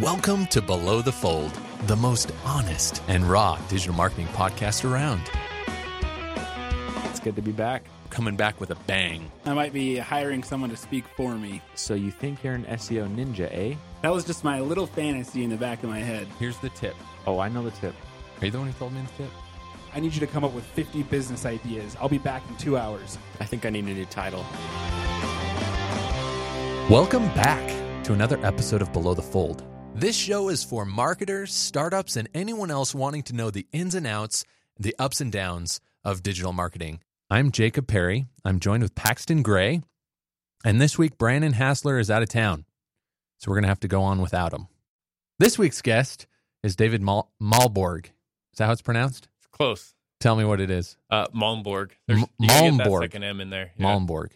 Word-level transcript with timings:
Welcome 0.00 0.46
to 0.46 0.62
Below 0.62 1.02
the 1.02 1.12
Fold, 1.12 1.52
the 1.82 1.94
most 1.94 2.32
honest 2.46 3.02
and 3.08 3.22
raw 3.22 3.58
digital 3.68 3.94
marketing 3.94 4.28
podcast 4.28 4.90
around. 4.90 5.20
It's 7.10 7.20
good 7.20 7.36
to 7.36 7.42
be 7.42 7.52
back. 7.52 7.84
Coming 8.08 8.34
back 8.34 8.58
with 8.60 8.70
a 8.70 8.76
bang. 8.86 9.30
I 9.44 9.52
might 9.52 9.74
be 9.74 9.98
hiring 9.98 10.42
someone 10.42 10.70
to 10.70 10.76
speak 10.76 11.04
for 11.18 11.34
me. 11.34 11.60
So 11.74 11.92
you 11.92 12.10
think 12.10 12.42
you're 12.42 12.54
an 12.54 12.64
SEO 12.64 13.14
ninja, 13.14 13.50
eh? 13.52 13.74
That 14.00 14.10
was 14.10 14.24
just 14.24 14.42
my 14.42 14.58
little 14.60 14.86
fantasy 14.86 15.44
in 15.44 15.50
the 15.50 15.58
back 15.58 15.82
of 15.82 15.90
my 15.90 15.98
head. 15.98 16.26
Here's 16.38 16.56
the 16.60 16.70
tip. 16.70 16.94
Oh, 17.26 17.38
I 17.38 17.50
know 17.50 17.62
the 17.62 17.70
tip. 17.72 17.94
Are 18.40 18.46
you 18.46 18.52
the 18.52 18.58
one 18.58 18.68
who 18.68 18.72
told 18.78 18.94
me 18.94 19.02
the 19.02 19.24
tip? 19.24 19.32
I 19.92 20.00
need 20.00 20.14
you 20.14 20.20
to 20.20 20.26
come 20.26 20.44
up 20.44 20.54
with 20.54 20.64
50 20.64 21.02
business 21.04 21.44
ideas. 21.44 21.94
I'll 22.00 22.08
be 22.08 22.16
back 22.16 22.42
in 22.48 22.56
two 22.56 22.78
hours. 22.78 23.18
I 23.38 23.44
think 23.44 23.66
I 23.66 23.68
need 23.68 23.84
a 23.84 23.88
new 23.88 24.06
title. 24.06 24.46
Welcome 26.88 27.26
back 27.34 27.68
to 28.04 28.14
another 28.14 28.42
episode 28.46 28.80
of 28.80 28.94
Below 28.94 29.12
the 29.12 29.20
Fold. 29.20 29.69
This 29.94 30.16
show 30.16 30.48
is 30.48 30.64
for 30.64 30.84
marketers, 30.86 31.52
startups, 31.52 32.16
and 32.16 32.28
anyone 32.34 32.70
else 32.70 32.94
wanting 32.94 33.22
to 33.24 33.34
know 33.34 33.50
the 33.50 33.66
ins 33.72 33.94
and 33.94 34.06
outs, 34.06 34.44
the 34.78 34.94
ups 34.98 35.20
and 35.20 35.30
downs 35.30 35.80
of 36.04 36.22
digital 36.22 36.52
marketing. 36.54 37.00
I'm 37.28 37.50
Jacob 37.52 37.86
Perry. 37.86 38.26
I'm 38.44 38.60
joined 38.60 38.82
with 38.82 38.94
Paxton 38.94 39.42
Gray. 39.42 39.82
And 40.64 40.80
this 40.80 40.96
week, 40.96 41.18
Brandon 41.18 41.52
Hassler 41.52 41.98
is 41.98 42.10
out 42.10 42.22
of 42.22 42.28
town. 42.30 42.64
So 43.38 43.50
we're 43.50 43.56
going 43.56 43.64
to 43.64 43.68
have 43.68 43.80
to 43.80 43.88
go 43.88 44.02
on 44.02 44.22
without 44.22 44.52
him. 44.54 44.68
This 45.38 45.58
week's 45.58 45.82
guest 45.82 46.26
is 46.62 46.76
David 46.76 47.02
Mal- 47.02 47.30
Malborg. 47.42 48.06
Is 48.06 48.58
that 48.58 48.66
how 48.66 48.72
it's 48.72 48.82
pronounced? 48.82 49.28
It's 49.38 49.46
close. 49.48 49.94
Tell 50.18 50.36
me 50.36 50.44
what 50.44 50.60
it 50.60 50.70
is. 50.70 50.96
Uh, 51.10 51.26
Malmborg. 51.28 51.90
There's, 52.08 52.20
M- 52.22 52.26
you 52.38 52.48
get 52.48 52.60
that 52.78 52.86
Malmborg. 52.86 53.00
second 53.02 53.24
M 53.24 53.40
in 53.40 53.50
there. 53.50 53.72
Yeah. 53.76 53.86
Malmborg. 53.86 54.30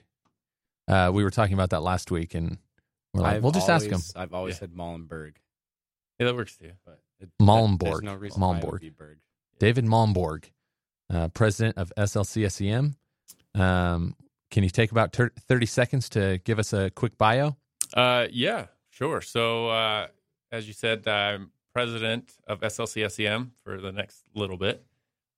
Uh, 0.89 1.11
we 1.13 1.25
were 1.25 1.31
talking 1.31 1.55
about 1.55 1.71
that 1.71 1.81
last 1.83 2.11
week, 2.11 2.35
and 2.35 2.59
we're 3.15 3.23
like, 3.23 3.43
we'll 3.43 3.53
just 3.53 3.69
ask 3.71 3.87
him. 3.87 4.01
I've 4.17 4.35
always 4.35 4.55
Yeah. 4.55 4.61
said 4.61 4.73
Molenberg, 4.75 5.35
Yeah, 6.19 6.27
that 6.27 6.35
works 6.37 6.57
too. 6.57 6.73
but 6.85 7.01
it, 7.21 7.29
Malmborg. 7.41 7.81
There's 7.81 8.03
no 8.03 8.15
reason 8.15 8.41
why 8.41 8.59
it 8.59 8.63
Malmborg. 8.63 8.73
would 8.73 8.81
be 8.81 8.91
Berg. 8.91 9.19
David 9.59 9.85
Malmborg, 9.85 10.45
uh, 11.11 11.29
president 11.29 11.79
of 11.79 11.93
SLCSEM. 11.97 12.95
Um, 13.55 14.17
can 14.51 14.63
you 14.65 14.71
take 14.71 14.91
about 14.91 15.13
ter- 15.13 15.33
30 15.49 15.67
seconds 15.67 16.09
to 16.11 16.39
give 16.45 16.59
us 16.59 16.73
a 16.73 16.91
quick 16.91 17.17
bio? 17.19 17.57
Uh, 17.95 18.27
yeah, 18.31 18.67
sure. 18.91 19.21
So, 19.21 19.69
uh, 19.69 20.09
as 20.53 20.67
you 20.67 20.73
said, 20.73 21.07
I'm 21.09 21.51
president 21.73 22.35
of 22.47 22.61
SLCSEM 22.61 23.51
for 23.65 23.81
the 23.81 23.93
next 23.93 24.25
little 24.35 24.57
bit. 24.57 24.85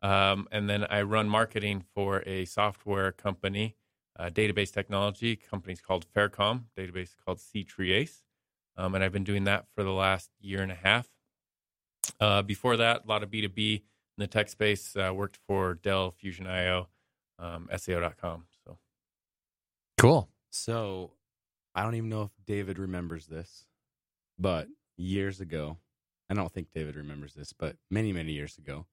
Um, 0.03 0.47
and 0.53 0.69
then 0.69 0.85
I 0.85 1.03
run 1.03 1.29
marketing 1.29 1.85
for 1.95 2.23
a 2.27 2.45
software 2.45 3.13
company, 3.13 3.77
uh, 4.19 4.29
database 4.29 4.71
technology. 4.73 5.37
Company's 5.37 5.81
called 5.81 6.07
Faircom, 6.15 6.65
database 6.77 7.15
called 7.25 7.41
c-treeACE. 7.41 8.21
Um, 8.77 8.95
and 8.95 9.03
I've 9.03 9.13
been 9.13 9.25
doing 9.25 9.45
that 9.45 9.67
for 9.75 9.83
the 9.83 9.93
last 9.93 10.31
year 10.41 10.63
and 10.63 10.71
a 10.73 10.75
half. 10.77 11.09
Uh, 12.21 12.43
before 12.43 12.77
that, 12.79 13.03
a 13.05 13.09
lot 13.09 13.23
of 13.23 13.31
B2B 13.31 13.77
in 13.77 13.83
the 14.19 14.27
tech 14.27 14.49
space. 14.49 14.95
Uh, 14.97 15.13
worked 15.15 15.39
for 15.47 15.75
Dell, 15.75 16.13
Fusion 16.13 16.45
Fusion.io, 16.47 16.89
um, 17.39 17.69
SEO.com. 17.73 18.45
So, 18.65 18.79
Cool. 19.99 20.29
So, 20.51 21.13
I 21.75 21.83
don't 21.83 21.95
even 21.95 22.09
know 22.11 22.23
if 22.23 22.31
David 22.47 22.79
remembers 22.79 23.27
this, 23.27 23.65
but 24.39 24.69
years 24.97 25.41
ago, 25.41 25.79
I 26.31 26.35
don't 26.35 26.51
think 26.53 26.69
David 26.75 26.97
remembers 26.97 27.35
this, 27.35 27.53
but 27.53 27.77
many, 27.91 28.13
many 28.13 28.33
years 28.33 28.57
ago, 28.59 28.87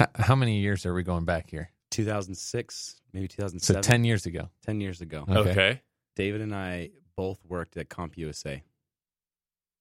H- 0.00 0.08
how 0.16 0.34
many 0.34 0.58
years 0.58 0.84
are 0.86 0.94
we 0.94 1.02
going 1.02 1.24
back 1.24 1.48
here? 1.50 1.70
2006, 1.90 3.00
maybe 3.12 3.26
So 3.28 3.36
2007, 3.48 3.82
10 3.82 4.04
years 4.04 4.26
ago. 4.26 4.50
10 4.66 4.80
years 4.80 5.00
ago, 5.00 5.24
Okay. 5.28 5.50
okay. 5.50 5.80
David 6.16 6.40
and 6.40 6.54
I 6.54 6.90
both 7.16 7.38
worked 7.44 7.76
at 7.76 7.88
CompUSA. 7.88 8.62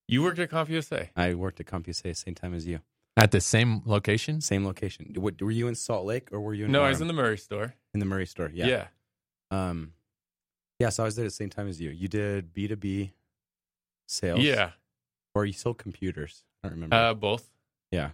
You 0.08 0.22
worked 0.24 0.40
at 0.40 0.50
CompUSA. 0.50 1.10
I 1.16 1.34
worked 1.34 1.60
at 1.60 1.66
CompUSA 1.66 2.16
same 2.16 2.36
time 2.36 2.54
as 2.54 2.68
you, 2.68 2.80
At 3.18 3.32
the 3.32 3.42
same 3.42 3.82
location? 3.86 4.42
same 4.42 4.66
location. 4.66 5.14
What, 5.18 5.42
were 5.42 5.52
you 5.52 5.68
in 5.68 5.76
Salt 5.76 6.06
Lake 6.06 6.30
or 6.32 6.40
were 6.42 6.54
you 6.54 6.66
in 6.66 6.72
No, 6.72 6.84
I 6.84 6.90
was 6.90 7.02
in 7.02 7.08
the 7.08 7.14
Murray 7.14 7.38
store. 7.38 7.74
in 7.94 8.00
the 8.00 8.06
Murray 8.06 8.26
store? 8.26 8.52
Yeah. 8.54 8.68
Yeah. 8.68 8.88
Um, 9.52 9.94
yeah, 10.80 10.90
so 10.90 11.04
I 11.04 11.06
was 11.06 11.16
there 11.16 11.24
at 11.26 11.28
the 11.28 11.32
same 11.36 11.50
time 11.50 11.68
as 11.68 11.80
you. 11.80 11.90
You 11.92 12.08
did 12.08 12.54
B 12.54 12.68
two 12.68 12.76
B 12.76 13.14
sales, 14.08 14.40
Yeah. 14.42 14.72
or 15.36 15.46
you 15.46 15.54
sold 15.54 15.78
computers. 15.78 16.44
I 16.64 16.68
don't 16.68 16.76
remember. 16.76 16.96
Uh, 16.96 17.14
both. 17.14 17.50
yeah, 17.92 18.10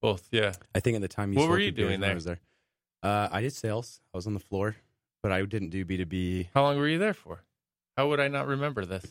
Both. 0.00 0.28
Yeah. 0.32 0.52
I 0.74 0.80
think 0.80 0.96
at 0.96 1.02
the 1.02 1.08
time 1.08 1.32
you. 1.32 1.36
What 1.38 1.42
sold 1.44 1.50
were 1.52 1.58
you 1.60 1.70
doing 1.70 2.00
when 2.00 2.10
I 2.10 2.14
was 2.14 2.24
there. 2.24 2.40
Uh, 3.02 3.28
I 3.30 3.42
did 3.42 3.52
sales. 3.52 4.00
I 4.12 4.16
was 4.18 4.26
on 4.26 4.34
the 4.34 4.40
floor, 4.40 4.76
but 5.22 5.30
I 5.30 5.42
didn't 5.44 5.68
do 5.70 5.84
B 5.84 5.96
two 5.98 6.06
B. 6.06 6.48
How 6.54 6.62
long 6.62 6.78
were 6.78 6.88
you 6.88 6.98
there 6.98 7.14
for? 7.14 7.42
How 7.96 8.08
would 8.08 8.18
I 8.18 8.28
not 8.28 8.46
remember 8.48 8.84
this? 8.84 9.04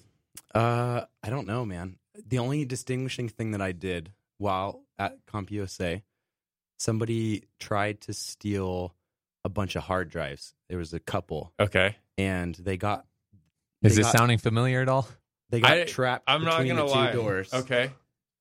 Uh, 0.54 1.02
I 1.24 1.30
don't 1.30 1.48
know, 1.48 1.64
man. 1.66 1.98
The 2.26 2.40
only 2.40 2.66
distinguishing 2.66 3.30
thing 3.30 3.52
that 3.52 3.62
I 3.62 3.72
did 3.72 4.12
while 4.38 4.84
at 4.98 5.26
CompUSA, 5.28 6.02
somebody 6.78 7.44
tried 7.60 8.02
to 8.02 8.14
steal 8.14 8.96
a 9.44 9.50
bunch 9.50 9.76
of 9.76 9.84
hard 9.84 10.10
drives. 10.10 10.54
There 10.70 10.78
was 10.78 10.94
a 10.94 11.00
couple, 11.00 11.54
Okay. 11.60 11.96
and 12.18 12.56
they 12.56 12.78
got 12.78 13.06
Is 13.84 13.94
They 13.96 14.02
this 14.02 14.12
got- 14.12 14.18
sounding 14.18 14.38
familiar 14.40 14.82
at 14.82 14.90
all? 14.90 15.08
they 15.50 15.62
got 15.62 15.72
I- 15.72 15.84
trapped. 15.86 16.24
I'm 16.28 16.44
not 16.44 16.58
between 16.60 16.76
gonna 16.76 16.88
the 16.88 16.94
two 16.94 17.00
lie. 17.00 17.12
doors. 17.12 17.54
Okay. 17.54 17.92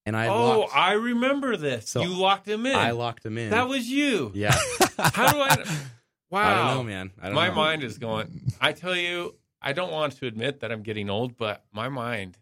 and 0.06 0.16
I 0.16 0.28
oh, 0.28 0.60
locked. 0.60 0.76
I 0.76 0.92
remember 0.92 1.56
this. 1.56 1.90
So, 1.90 2.00
you 2.00 2.08
locked 2.10 2.46
him 2.48 2.64
in. 2.64 2.74
I 2.76 2.92
locked 2.92 3.22
them 3.24 3.36
in. 3.38 3.50
That 3.50 3.68
was 3.68 3.88
you. 3.88 4.30
yeah. 4.34 4.56
How 4.98 5.32
do 5.32 5.38
I? 5.40 5.64
Wow. 6.30 6.40
I 6.40 6.54
don't 6.68 6.76
know, 6.78 6.82
man. 6.84 7.10
I 7.20 7.26
don't 7.26 7.34
my 7.34 7.48
know. 7.48 7.54
mind 7.54 7.82
is 7.84 7.98
going. 7.98 8.40
I 8.60 8.72
tell 8.72 8.94
you, 8.96 9.34
I 9.60 9.72
don't 9.72 9.90
want 9.92 10.16
to 10.18 10.26
admit 10.26 10.60
that 10.60 10.70
I'm 10.72 10.82
getting 10.82 11.10
old, 11.10 11.36
but 11.36 11.64
my 11.72 11.88
mind. 11.88 12.38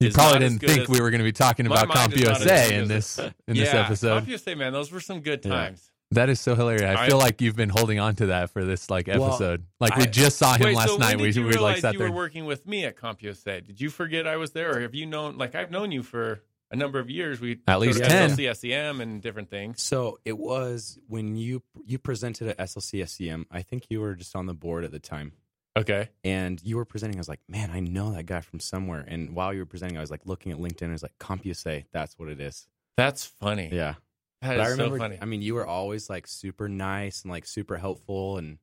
You 0.00 0.12
probably 0.12 0.38
didn't 0.40 0.60
think 0.60 0.82
as- 0.82 0.88
we 0.88 1.00
were 1.00 1.10
going 1.10 1.18
to 1.18 1.24
be 1.24 1.32
talking 1.32 1.66
about 1.66 1.88
mind 1.88 2.12
is 2.14 2.22
not 2.24 2.40
as 2.42 2.46
CompUSA 2.46 2.70
in 2.82 2.88
this 2.88 3.18
in 3.18 3.32
yeah, 3.48 3.64
this 3.64 3.74
episode. 3.74 4.24
CompUSA, 4.26 4.56
man, 4.56 4.72
those 4.72 4.92
were 4.92 5.00
some 5.00 5.20
good 5.20 5.44
Yeah. 5.44 5.50
times. 5.50 5.90
That 6.12 6.30
is 6.30 6.40
so 6.40 6.54
hilarious. 6.54 6.96
I, 6.96 7.04
I- 7.04 7.06
feel 7.08 7.18
like 7.18 7.40
you've 7.40 7.56
been 7.56 7.68
holding 7.68 7.98
on 7.98 8.14
to 8.16 8.26
that 8.26 8.50
for 8.50 8.64
this 8.64 8.88
like 8.90 9.08
Well, 9.08 9.24
episode. 9.26 9.64
like 9.80 9.96
we 9.96 10.04
I- 10.04 10.06
just 10.06 10.38
saw 10.38 10.54
him 10.54 10.66
Wait, 10.66 10.76
last 10.76 10.88
so 10.90 10.96
night. 10.98 11.16
When 11.16 11.22
We 11.24 11.32
did 11.32 11.36
you 11.36 11.46
we 11.46 11.54
like 11.58 11.78
sat 11.78 11.94
you 11.94 11.98
there. 11.98 12.10
were 12.10 12.16
working 12.16 12.44
with 12.44 12.66
me 12.66 12.84
at 12.84 12.96
CompUSA? 12.96 13.66
Did 13.66 13.80
you 13.80 13.90
forget 13.90 14.26
I 14.26 14.36
was 14.36 14.52
there, 14.52 14.70
or 14.76 14.80
have 14.80 14.94
you 14.94 15.04
known? 15.04 15.36
Like 15.36 15.54
I've 15.54 15.70
known 15.70 15.90
you 15.92 16.02
for 16.04 16.42
a 16.70 16.76
number 16.76 16.98
of 17.00 17.10
years. 17.10 17.40
We 17.40 17.58
At 17.66 17.80
least 17.80 17.98
sort 17.98 18.08
10. 18.10 18.30
SLCSEM 18.30 19.00
and 19.02 19.20
different 19.20 19.50
things. 19.50 19.82
So 19.82 20.18
it 20.24 20.38
was 20.38 20.98
when 21.08 21.34
you 21.36 21.62
you 21.84 21.98
presented 21.98 22.48
at 22.48 22.58
SLCSEM. 22.58 23.46
I 23.50 23.62
think 23.62 23.86
you 23.90 24.00
were 24.00 24.14
just 24.14 24.36
on 24.36 24.46
the 24.46 24.54
board 24.54 24.84
at 24.84 24.92
the 24.92 24.98
time, 25.00 25.32
Okay. 25.78 26.08
and 26.24 26.60
you 26.62 26.76
were 26.76 26.84
presenting. 26.84 27.16
I 27.16 27.20
was 27.20 27.28
like, 27.28 27.40
man, 27.48 27.70
I 27.70 27.80
know 27.80 28.12
that 28.12 28.26
guy 28.26 28.40
from 28.40 28.60
somewhere. 28.60 29.04
And 29.06 29.34
while 29.34 29.52
you 29.52 29.60
were 29.60 29.66
presenting, 29.66 29.96
I 29.96 30.00
was 30.00 30.10
like 30.10 30.22
looking 30.26 30.52
at 30.52 30.58
LinkedIn. 30.58 30.88
I 30.88 30.92
was 30.92 31.02
like, 31.02 31.16
CompUSA. 31.18 31.84
That's 31.92 32.18
what 32.18 32.28
it 32.28 32.40
is. 32.40 32.66
That's 32.96 33.24
funny. 33.24 33.70
Yeah. 33.72 33.94
That 34.42 34.56
but 34.56 34.60
is 34.60 34.66
I 34.66 34.70
remember. 34.70 34.96
so 34.96 35.02
funny. 35.02 35.18
I 35.20 35.24
mean, 35.24 35.42
you 35.42 35.54
were 35.54 35.66
always 35.66 36.08
like 36.08 36.26
super 36.26 36.68
nice 36.68 37.22
and 37.22 37.30
like 37.30 37.46
super 37.46 37.76
helpful, 37.76 38.38
and 38.38 38.58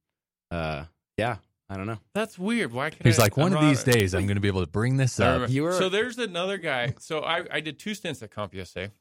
uh, 0.51 0.85
yeah. 1.17 1.37
I 1.67 1.77
don't 1.77 1.87
know. 1.87 1.97
That's 2.13 2.37
weird. 2.37 2.71
Why 2.73 2.91
can't 2.91 3.03
He's 3.03 3.17
I, 3.17 3.23
like, 3.23 3.37
one 3.37 3.51
I'm 3.55 3.63
of 3.63 3.69
these 3.69 3.87
not- 3.87 3.95
days, 3.95 4.13
I'm 4.13 4.27
going 4.27 4.35
to 4.35 4.41
be 4.41 4.47
able 4.47 4.63
to 4.63 4.69
bring 4.71 4.97
this 4.97 5.19
up. 5.19 5.49
You 5.49 5.63
were- 5.63 5.71
so 5.73 5.89
there's 5.89 6.19
another 6.19 6.57
guy. 6.59 6.93
So 6.99 7.21
I, 7.21 7.43
I 7.51 7.59
did 7.59 7.79
two 7.79 7.95
stints 7.95 8.21
at 8.21 8.29
CompUSA 8.29 8.91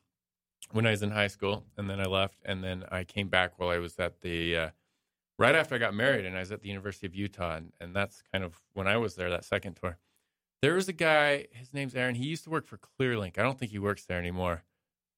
when 0.72 0.86
I 0.86 0.90
was 0.90 1.02
in 1.02 1.10
high 1.10 1.26
school, 1.26 1.62
and 1.76 1.90
then 1.90 2.00
I 2.00 2.04
left, 2.06 2.38
and 2.44 2.64
then 2.64 2.84
I 2.90 3.04
came 3.04 3.28
back 3.28 3.58
while 3.58 3.68
I 3.68 3.76
was 3.78 3.98
at 3.98 4.22
the 4.22 4.56
uh, 4.56 4.68
right 5.38 5.54
after 5.54 5.74
I 5.74 5.78
got 5.78 5.94
married, 5.94 6.24
and 6.24 6.36
I 6.36 6.40
was 6.40 6.52
at 6.52 6.62
the 6.62 6.68
University 6.68 7.06
of 7.06 7.14
Utah, 7.14 7.56
and, 7.56 7.72
and 7.80 7.94
that's 7.94 8.22
kind 8.32 8.44
of 8.44 8.60
when 8.74 8.86
I 8.86 8.96
was 8.96 9.14
there 9.14 9.30
that 9.30 9.44
second 9.44 9.74
tour. 9.74 9.98
There 10.62 10.74
was 10.74 10.88
a 10.88 10.92
guy. 10.92 11.46
His 11.52 11.74
name's 11.74 11.94
Aaron. 11.94 12.14
He 12.14 12.26
used 12.26 12.44
to 12.44 12.50
work 12.50 12.66
for 12.66 12.78
ClearLink. 12.78 13.38
I 13.38 13.42
don't 13.42 13.58
think 13.58 13.70
he 13.70 13.78
works 13.78 14.06
there 14.06 14.18
anymore. 14.18 14.64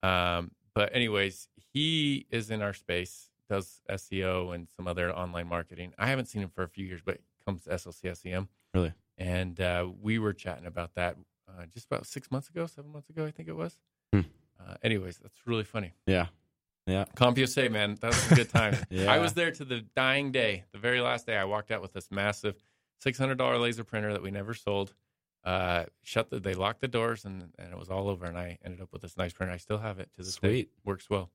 Um, 0.02 0.50
but 0.74 0.94
anyways, 0.94 1.48
he 1.72 2.26
is 2.30 2.50
in 2.50 2.62
our 2.62 2.72
space, 2.72 3.30
does 3.48 3.80
SEO 3.88 4.54
and 4.54 4.68
some 4.76 4.88
other 4.88 5.12
online 5.12 5.48
marketing. 5.48 5.92
I 5.98 6.08
haven't 6.08 6.26
seen 6.26 6.42
him 6.42 6.50
for 6.50 6.62
a 6.62 6.68
few 6.68 6.84
years, 6.84 7.00
but 7.04 7.18
comes 7.46 7.64
to 7.64 7.70
SLCSEM. 7.70 8.48
Really? 8.74 8.92
And 9.18 9.60
uh, 9.60 9.88
we 10.02 10.18
were 10.18 10.32
chatting 10.32 10.66
about 10.66 10.94
that 10.94 11.16
uh, 11.48 11.64
just 11.72 11.86
about 11.86 12.06
six 12.06 12.30
months 12.30 12.48
ago, 12.48 12.66
seven 12.66 12.92
months 12.92 13.08
ago, 13.08 13.24
I 13.24 13.30
think 13.30 13.48
it 13.48 13.56
was. 13.56 13.78
Hmm. 14.12 14.20
Uh, 14.60 14.74
anyways, 14.82 15.18
that's 15.18 15.46
really 15.46 15.64
funny. 15.64 15.92
Yeah. 16.06 16.26
Yeah. 16.86 17.04
CompUSA, 17.16 17.70
man, 17.70 17.96
that 18.00 18.08
was 18.08 18.32
a 18.32 18.34
good 18.34 18.48
time. 18.50 18.76
Yeah. 18.90 19.12
I 19.12 19.18
was 19.18 19.32
there 19.34 19.50
to 19.50 19.64
the 19.64 19.80
dying 19.96 20.30
day, 20.32 20.64
the 20.72 20.78
very 20.78 21.00
last 21.00 21.26
day. 21.26 21.36
I 21.36 21.44
walked 21.44 21.70
out 21.72 21.82
with 21.82 21.92
this 21.92 22.10
massive 22.10 22.54
six 23.00 23.18
hundred 23.18 23.38
dollar 23.38 23.58
laser 23.58 23.84
printer 23.84 24.12
that 24.12 24.22
we 24.22 24.30
never 24.30 24.54
sold. 24.54 24.94
Uh, 25.44 25.84
shut 26.02 26.30
the, 26.30 26.40
they 26.40 26.54
locked 26.54 26.80
the 26.80 26.88
doors, 26.88 27.24
and 27.24 27.52
and 27.58 27.72
it 27.72 27.78
was 27.78 27.88
all 27.90 28.08
over. 28.08 28.24
And 28.24 28.38
I 28.38 28.58
ended 28.64 28.80
up 28.80 28.92
with 28.92 29.02
this 29.02 29.16
nice 29.16 29.32
printer. 29.32 29.52
I 29.52 29.56
still 29.58 29.78
have 29.78 29.98
it 29.98 30.10
to 30.16 30.22
this 30.22 30.36
day. 30.36 30.48
Sweet. 30.48 30.70
Works 30.84 31.10
well. 31.10 31.30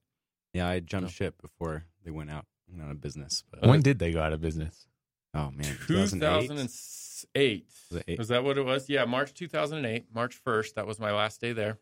Yeah. 0.54 0.68
I 0.70 0.80
jumped 0.80 1.10
So- 1.10 1.14
ship 1.16 1.42
before 1.42 1.86
they 2.06 2.12
went 2.12 2.32
out, 2.32 2.46
went 2.70 2.84
out 2.84 2.92
of 2.92 3.02
business. 3.02 3.44
But 3.52 3.68
when 3.68 3.82
did 3.82 4.00
they 4.00 4.12
go 4.14 4.22
out 4.22 4.34
of 4.34 4.40
business? 4.42 4.88
oh 5.34 5.52
man, 5.52 5.78
2008. 5.88 6.48
2008? 6.48 7.66
Was? 7.92 8.18
Was 8.18 8.28
that 8.30 8.44
what 8.44 8.58
it 8.58 8.64
was? 8.66 8.90
Yeah, 8.90 9.06
March 9.06 9.34
2008, 9.34 10.06
March 10.14 10.42
1st. 10.44 10.74
That 10.74 10.88
was 10.88 11.00
my 11.00 11.12
last 11.14 11.40
day 11.40 11.54
there. 11.54 11.78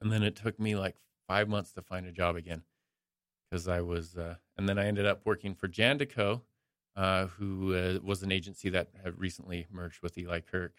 And 0.00 0.12
then 0.12 0.22
it 0.22 0.36
took 0.36 0.60
me 0.60 0.76
like 0.76 0.96
five 1.26 1.48
months 1.48 1.72
to 1.72 1.82
find 1.82 2.06
a 2.06 2.12
job 2.12 2.36
again 2.36 2.62
because 3.52 3.68
I 3.68 3.82
was, 3.82 4.16
uh, 4.16 4.36
and 4.56 4.66
then 4.66 4.78
I 4.78 4.86
ended 4.86 5.04
up 5.04 5.20
working 5.26 5.54
for 5.54 5.68
Jandico, 5.68 6.40
uh, 6.96 7.26
who 7.26 7.74
uh, 7.74 7.98
was 8.02 8.22
an 8.22 8.32
agency 8.32 8.70
that 8.70 8.88
had 9.04 9.20
recently 9.20 9.66
merged 9.70 10.02
with 10.02 10.16
Eli 10.16 10.40
Kirk. 10.40 10.72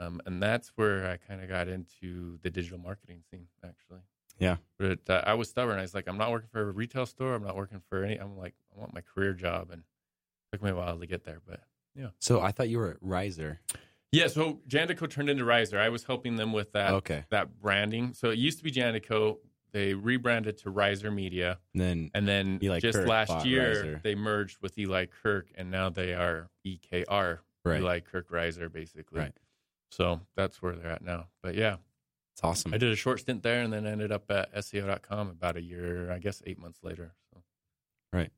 Um, 0.00 0.22
and 0.24 0.42
that's 0.42 0.72
where 0.76 1.06
I 1.06 1.18
kind 1.18 1.42
of 1.42 1.50
got 1.50 1.68
into 1.68 2.38
the 2.42 2.48
digital 2.48 2.78
marketing 2.78 3.20
scene, 3.30 3.48
actually. 3.62 4.00
Yeah. 4.38 4.56
But 4.78 5.00
uh, 5.06 5.22
I 5.26 5.34
was 5.34 5.50
stubborn. 5.50 5.78
I 5.78 5.82
was 5.82 5.94
like, 5.94 6.08
I'm 6.08 6.16
not 6.16 6.30
working 6.30 6.48
for 6.50 6.70
a 6.70 6.72
retail 6.72 7.04
store. 7.04 7.34
I'm 7.34 7.44
not 7.44 7.56
working 7.56 7.82
for 7.90 8.02
any. 8.02 8.16
I'm 8.16 8.38
like, 8.38 8.54
I 8.74 8.80
want 8.80 8.94
my 8.94 9.02
career 9.02 9.34
job, 9.34 9.70
and 9.70 9.82
it 9.82 10.56
took 10.56 10.62
me 10.62 10.70
a 10.70 10.76
while 10.76 10.98
to 10.98 11.06
get 11.06 11.24
there. 11.24 11.42
But 11.46 11.60
yeah. 11.94 12.08
So 12.20 12.40
I 12.40 12.52
thought 12.52 12.70
you 12.70 12.78
were 12.78 12.92
at 12.92 12.96
Riser. 13.02 13.60
yeah, 14.12 14.28
so 14.28 14.60
Jandico 14.66 15.10
turned 15.10 15.28
into 15.28 15.44
Riser. 15.44 15.78
I 15.78 15.90
was 15.90 16.04
helping 16.04 16.36
them 16.36 16.54
with 16.54 16.72
that 16.72 16.92
okay. 16.92 17.24
that 17.28 17.60
branding. 17.60 18.14
So 18.14 18.30
it 18.30 18.38
used 18.38 18.56
to 18.58 18.64
be 18.64 18.72
Jandico. 18.72 19.38
They 19.72 19.94
rebranded 19.94 20.58
to 20.58 20.70
Riser 20.70 21.10
Media, 21.10 21.58
And 21.74 21.80
then 21.82 22.10
and 22.14 22.26
then 22.26 22.58
Eli 22.62 22.80
just 22.80 22.98
Kirk 22.98 23.08
last 23.08 23.44
year 23.46 23.68
Riser. 23.70 24.00
they 24.02 24.14
merged 24.14 24.58
with 24.62 24.78
Eli 24.78 25.06
Kirk, 25.06 25.48
and 25.54 25.70
now 25.70 25.88
they 25.90 26.14
are 26.14 26.48
EKR, 26.66 27.38
right. 27.64 27.80
Eli 27.80 28.00
Kirk 28.00 28.30
Riser, 28.30 28.68
basically. 28.68 29.20
Right. 29.20 29.32
So 29.90 30.20
that's 30.36 30.60
where 30.62 30.74
they're 30.74 30.90
at 30.90 31.02
now. 31.02 31.26
But 31.42 31.54
yeah, 31.54 31.76
It's 32.34 32.42
awesome. 32.44 32.72
I 32.74 32.78
did 32.78 32.92
a 32.92 32.96
short 32.96 33.20
stint 33.20 33.42
there, 33.42 33.62
and 33.62 33.72
then 33.72 33.86
ended 33.86 34.12
up 34.12 34.30
at 34.30 34.54
SEO.com 34.54 35.28
about 35.28 35.56
a 35.56 35.62
year, 35.62 36.10
I 36.12 36.18
guess, 36.18 36.42
eight 36.46 36.58
months 36.58 36.78
later. 36.82 37.12
So. 37.32 37.42
Right. 38.12 38.30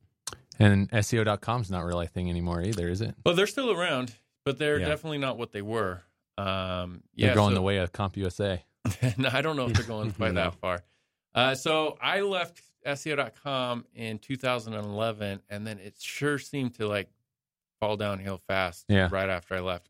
And 0.59 0.89
SEO.com's 0.91 1.71
not 1.71 1.85
really 1.85 2.05
a 2.05 2.09
thing 2.09 2.29
anymore 2.29 2.61
either, 2.61 2.87
is 2.87 3.01
it? 3.01 3.15
Well, 3.25 3.35
they're 3.35 3.47
still 3.47 3.71
around, 3.71 4.15
but 4.45 4.57
they're 4.59 4.79
Yeah. 4.79 4.87
definitely 4.89 5.17
not 5.17 5.37
what 5.37 5.51
they 5.53 5.61
were. 5.61 6.03
Um, 6.37 7.03
They're 7.15 7.29
yeah, 7.29 7.33
going 7.35 7.51
so- 7.51 7.55
the 7.55 7.61
way 7.61 7.77
of 7.77 7.91
CompUSA. 7.91 8.59
no, 9.17 9.29
I 9.31 9.41
don't 9.41 9.55
know 9.55 9.67
if 9.67 9.73
they're 9.73 9.85
going 9.85 10.11
quite 10.13 10.33
No. 10.33 10.41
that 10.45 10.55
far. 10.55 10.83
Uh, 11.33 11.55
so 11.55 11.97
I 12.01 12.21
left 12.21 12.61
SEO.com 12.85 13.85
in 13.93 14.19
2011, 14.19 15.41
and 15.49 15.65
then 15.67 15.79
it 15.79 15.95
sure 15.99 16.37
seemed 16.39 16.73
to 16.75 16.87
like 16.87 17.09
fall 17.79 17.97
downhill 17.97 18.37
fast 18.37 18.85
Yeah. 18.89 19.07
right 19.11 19.29
after 19.29 19.55
I 19.55 19.59
left, 19.59 19.89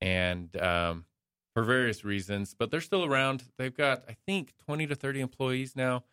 and 0.00 0.54
um, 0.60 1.04
for 1.54 1.62
various 1.62 2.04
reasons. 2.04 2.54
But 2.58 2.70
they're 2.70 2.80
still 2.80 3.04
around. 3.04 3.44
They've 3.58 3.74
got 3.76 4.04
I 4.08 4.16
think 4.26 4.54
20 4.66 4.86
to 4.88 4.94
30 4.94 5.20
employees 5.20 5.76
now. 5.76 6.04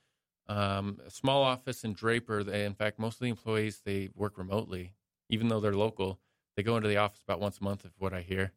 Um, 0.47 0.99
a 1.05 1.11
small 1.11 1.43
office 1.43 1.83
in 1.83 1.93
Draper. 1.93 2.43
They, 2.43 2.65
in 2.65 2.73
fact, 2.73 2.97
most 2.97 3.15
of 3.15 3.19
the 3.21 3.29
employees 3.29 3.81
they 3.85 4.09
work 4.15 4.37
remotely, 4.37 4.93
even 5.29 5.47
though 5.47 5.59
they're 5.59 5.73
local. 5.75 6.19
They 6.57 6.63
go 6.63 6.75
into 6.75 6.89
the 6.89 6.97
office 6.97 7.21
about 7.21 7.39
once 7.39 7.59
a 7.59 7.63
month, 7.63 7.85
of 7.85 7.91
what 7.99 8.13
I 8.13 8.21
hear 8.21 8.51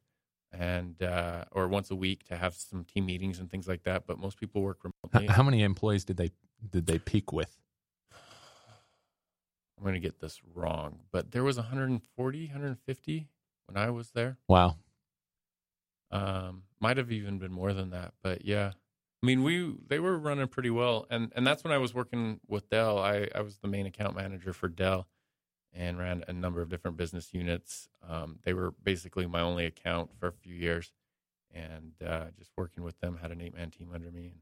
and 0.52 1.02
uh, 1.02 1.44
or 1.52 1.68
once 1.68 1.90
a 1.90 1.94
week 1.94 2.24
to 2.24 2.36
have 2.36 2.54
some 2.54 2.84
team 2.84 3.06
meetings 3.06 3.38
and 3.38 3.50
things 3.50 3.66
like 3.66 3.84
that. 3.84 4.06
But 4.06 4.18
most 4.18 4.38
people 4.38 4.62
work 4.62 4.78
remotely. 4.84 5.32
How 5.32 5.42
many 5.42 5.62
employees 5.62 6.04
did 6.04 6.16
they 6.16 6.30
did 6.70 6.86
they 6.86 6.98
peak 6.98 7.32
with? 7.32 7.56
I'm 8.12 9.82
going 9.82 9.94
to 9.94 10.00
get 10.00 10.20
this 10.20 10.40
wrong, 10.54 11.00
but 11.10 11.30
there 11.32 11.44
was 11.44 11.56
140, 11.56 12.46
150 12.46 13.28
when 13.66 13.82
I 13.82 13.90
was 13.90 14.10
there. 14.10 14.38
Wow. 14.48 14.76
Um, 16.10 16.64
might 16.80 16.98
have 16.98 17.10
even 17.10 17.38
been 17.38 17.52
more 17.52 17.72
than 17.72 17.90
that, 17.90 18.12
but 18.22 18.44
yeah. 18.44 18.72
I 19.22 19.26
mean, 19.26 19.42
we 19.44 19.74
they 19.86 20.00
were 20.00 20.18
running 20.18 20.48
pretty 20.48 20.70
well, 20.70 21.06
and 21.08 21.32
and 21.34 21.46
that's 21.46 21.62
when 21.64 21.72
I 21.72 21.78
was 21.78 21.94
working 21.94 22.40
with 22.48 22.68
Dell. 22.68 22.98
I 22.98 23.28
I 23.34 23.40
was 23.40 23.58
the 23.58 23.68
main 23.68 23.86
account 23.86 24.16
manager 24.16 24.52
for 24.52 24.68
Dell, 24.68 25.06
and 25.74 25.98
ran 25.98 26.24
a 26.28 26.32
number 26.32 26.60
of 26.60 26.68
different 26.68 26.96
business 26.96 27.32
units. 27.32 27.88
Um, 28.08 28.38
they 28.44 28.52
were 28.52 28.72
basically 28.82 29.26
my 29.26 29.40
only 29.40 29.66
account 29.66 30.10
for 30.18 30.28
a 30.28 30.32
few 30.32 30.54
years, 30.54 30.92
and 31.54 31.92
uh, 32.06 32.26
just 32.38 32.50
working 32.56 32.82
with 32.82 32.98
them. 33.00 33.18
Had 33.20 33.30
an 33.30 33.40
eight 33.40 33.54
man 33.54 33.70
team 33.70 33.90
under 33.94 34.10
me. 34.10 34.34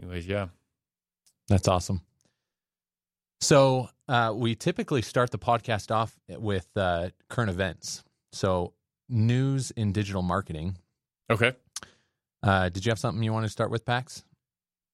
Anyways, 0.00 0.26
yeah. 0.26 0.48
That's 1.48 1.68
awesome. 1.68 2.00
So 3.40 3.88
uh, 4.08 4.32
we 4.34 4.54
typically 4.54 5.02
start 5.02 5.30
the 5.30 5.38
podcast 5.38 5.90
off 5.90 6.14
with 6.28 6.68
uh, 6.76 7.10
current 7.28 7.50
events. 7.50 8.04
So 8.32 8.72
news 9.08 9.72
in 9.72 9.92
digital 9.92 10.22
marketing. 10.22 10.76
Okay. 11.28 11.52
Uh, 12.42 12.68
did 12.68 12.84
you 12.84 12.90
have 12.90 12.98
something 12.98 13.22
you 13.22 13.32
want 13.32 13.44
to 13.44 13.50
start 13.50 13.70
with, 13.70 13.84
Pax? 13.84 14.24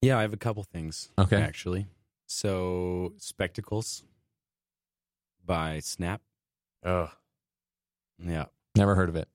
Yeah, 0.02 0.18
I 0.18 0.22
have 0.22 0.32
a 0.32 0.38
couple 0.38 0.62
things. 0.62 1.10
Okay. 1.18 1.36
Actually. 1.36 1.86
So 2.26 3.12
spectacles 3.18 4.02
by 5.48 5.80
Snap. 5.80 6.20
Oh, 6.84 7.10
Yeah. 8.24 8.44
Never 8.76 8.94
heard 8.94 9.08
of 9.08 9.16
it. 9.16 9.28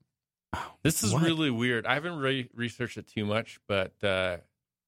This 0.83 1.03
is 1.03 1.11
What? 1.11 1.23
really 1.23 1.49
weird. 1.49 1.85
I 1.85 1.95
haven't 1.95 2.17
really 2.17 2.47
researched 2.53 2.97
it 2.97 3.07
too 3.07 3.25
much, 3.25 3.59
but 3.67 3.91
uh, 4.03 4.37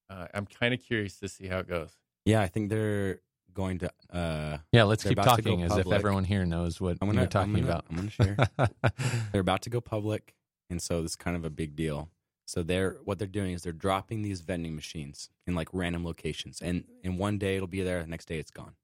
uh, 0.09 0.27
I'm 0.33 0.45
kind 0.45 0.73
of 0.73 0.79
curious 0.79 1.19
to 1.19 1.27
see 1.27 1.47
how 1.47 1.57
it 1.59 1.67
goes. 1.67 1.89
Yeah, 2.23 2.41
I 2.41 2.47
think 2.47 2.69
they're 2.69 3.19
going 3.53 3.79
to 3.79 3.89
uh 4.11 4.57
Yeah, 4.71 4.83
let's 4.83 5.03
keep 5.03 5.13
about 5.13 5.37
to 5.37 5.41
go 5.41 5.51
talking 5.51 5.63
as 5.63 5.77
if 5.77 5.91
everyone 5.91 6.23
here 6.25 6.45
knows 6.45 6.79
what 6.79 6.97
I'm 7.01 7.07
gonna 7.07 7.21
you're 7.21 7.27
talking 7.27 7.55
I'm 7.55 7.61
gonna, 7.61 7.73
about. 7.73 7.85
I'm 7.89 7.95
gonna 7.95 8.09
share. 8.09 8.37
they're 9.31 9.41
about 9.41 9.61
to 9.63 9.69
go 9.69 9.81
public, 9.81 10.35
and 10.69 10.81
so 10.81 11.01
this 11.01 11.11
is 11.11 11.15
kind 11.15 11.35
of 11.35 11.43
a 11.45 11.49
big 11.49 11.75
deal. 11.75 12.09
So 12.45 12.61
they're 12.63 12.97
what 13.05 13.17
they're 13.17 13.27
doing 13.27 13.53
is 13.53 13.63
they're 13.63 13.71
dropping 13.73 14.21
these 14.21 14.41
vending 14.41 14.75
machines 14.75 15.29
in 15.47 15.55
like 15.55 15.69
random 15.73 16.05
locations, 16.05 16.61
and 16.61 16.83
in 17.03 17.17
one 17.17 17.37
day 17.37 17.55
it'll 17.55 17.67
be 17.67 17.81
there, 17.81 18.01
the 18.01 18.07
next 18.09 18.25
day 18.27 18.37
it's 18.39 18.51
gone. 18.51 18.75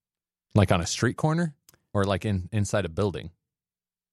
like 0.55 0.71
on 0.71 0.81
a 0.81 0.85
street 0.87 1.17
corner 1.17 1.53
or 1.93 2.03
like 2.05 2.25
in 2.25 2.49
inside 2.51 2.85
a 2.85 2.89
building. 2.89 3.31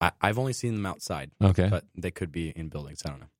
I, 0.00 0.12
I've 0.20 0.38
only 0.38 0.52
seen 0.52 0.75
them 0.75 0.86
outside, 0.86 1.30
Okay. 1.42 1.69
but 1.69 1.84
they 1.96 2.10
could 2.10 2.30
be 2.30 2.50
in 2.50 2.69
buildings. 2.69 3.02
I 3.04 3.10
don't 3.10 3.20
know. 3.20 3.30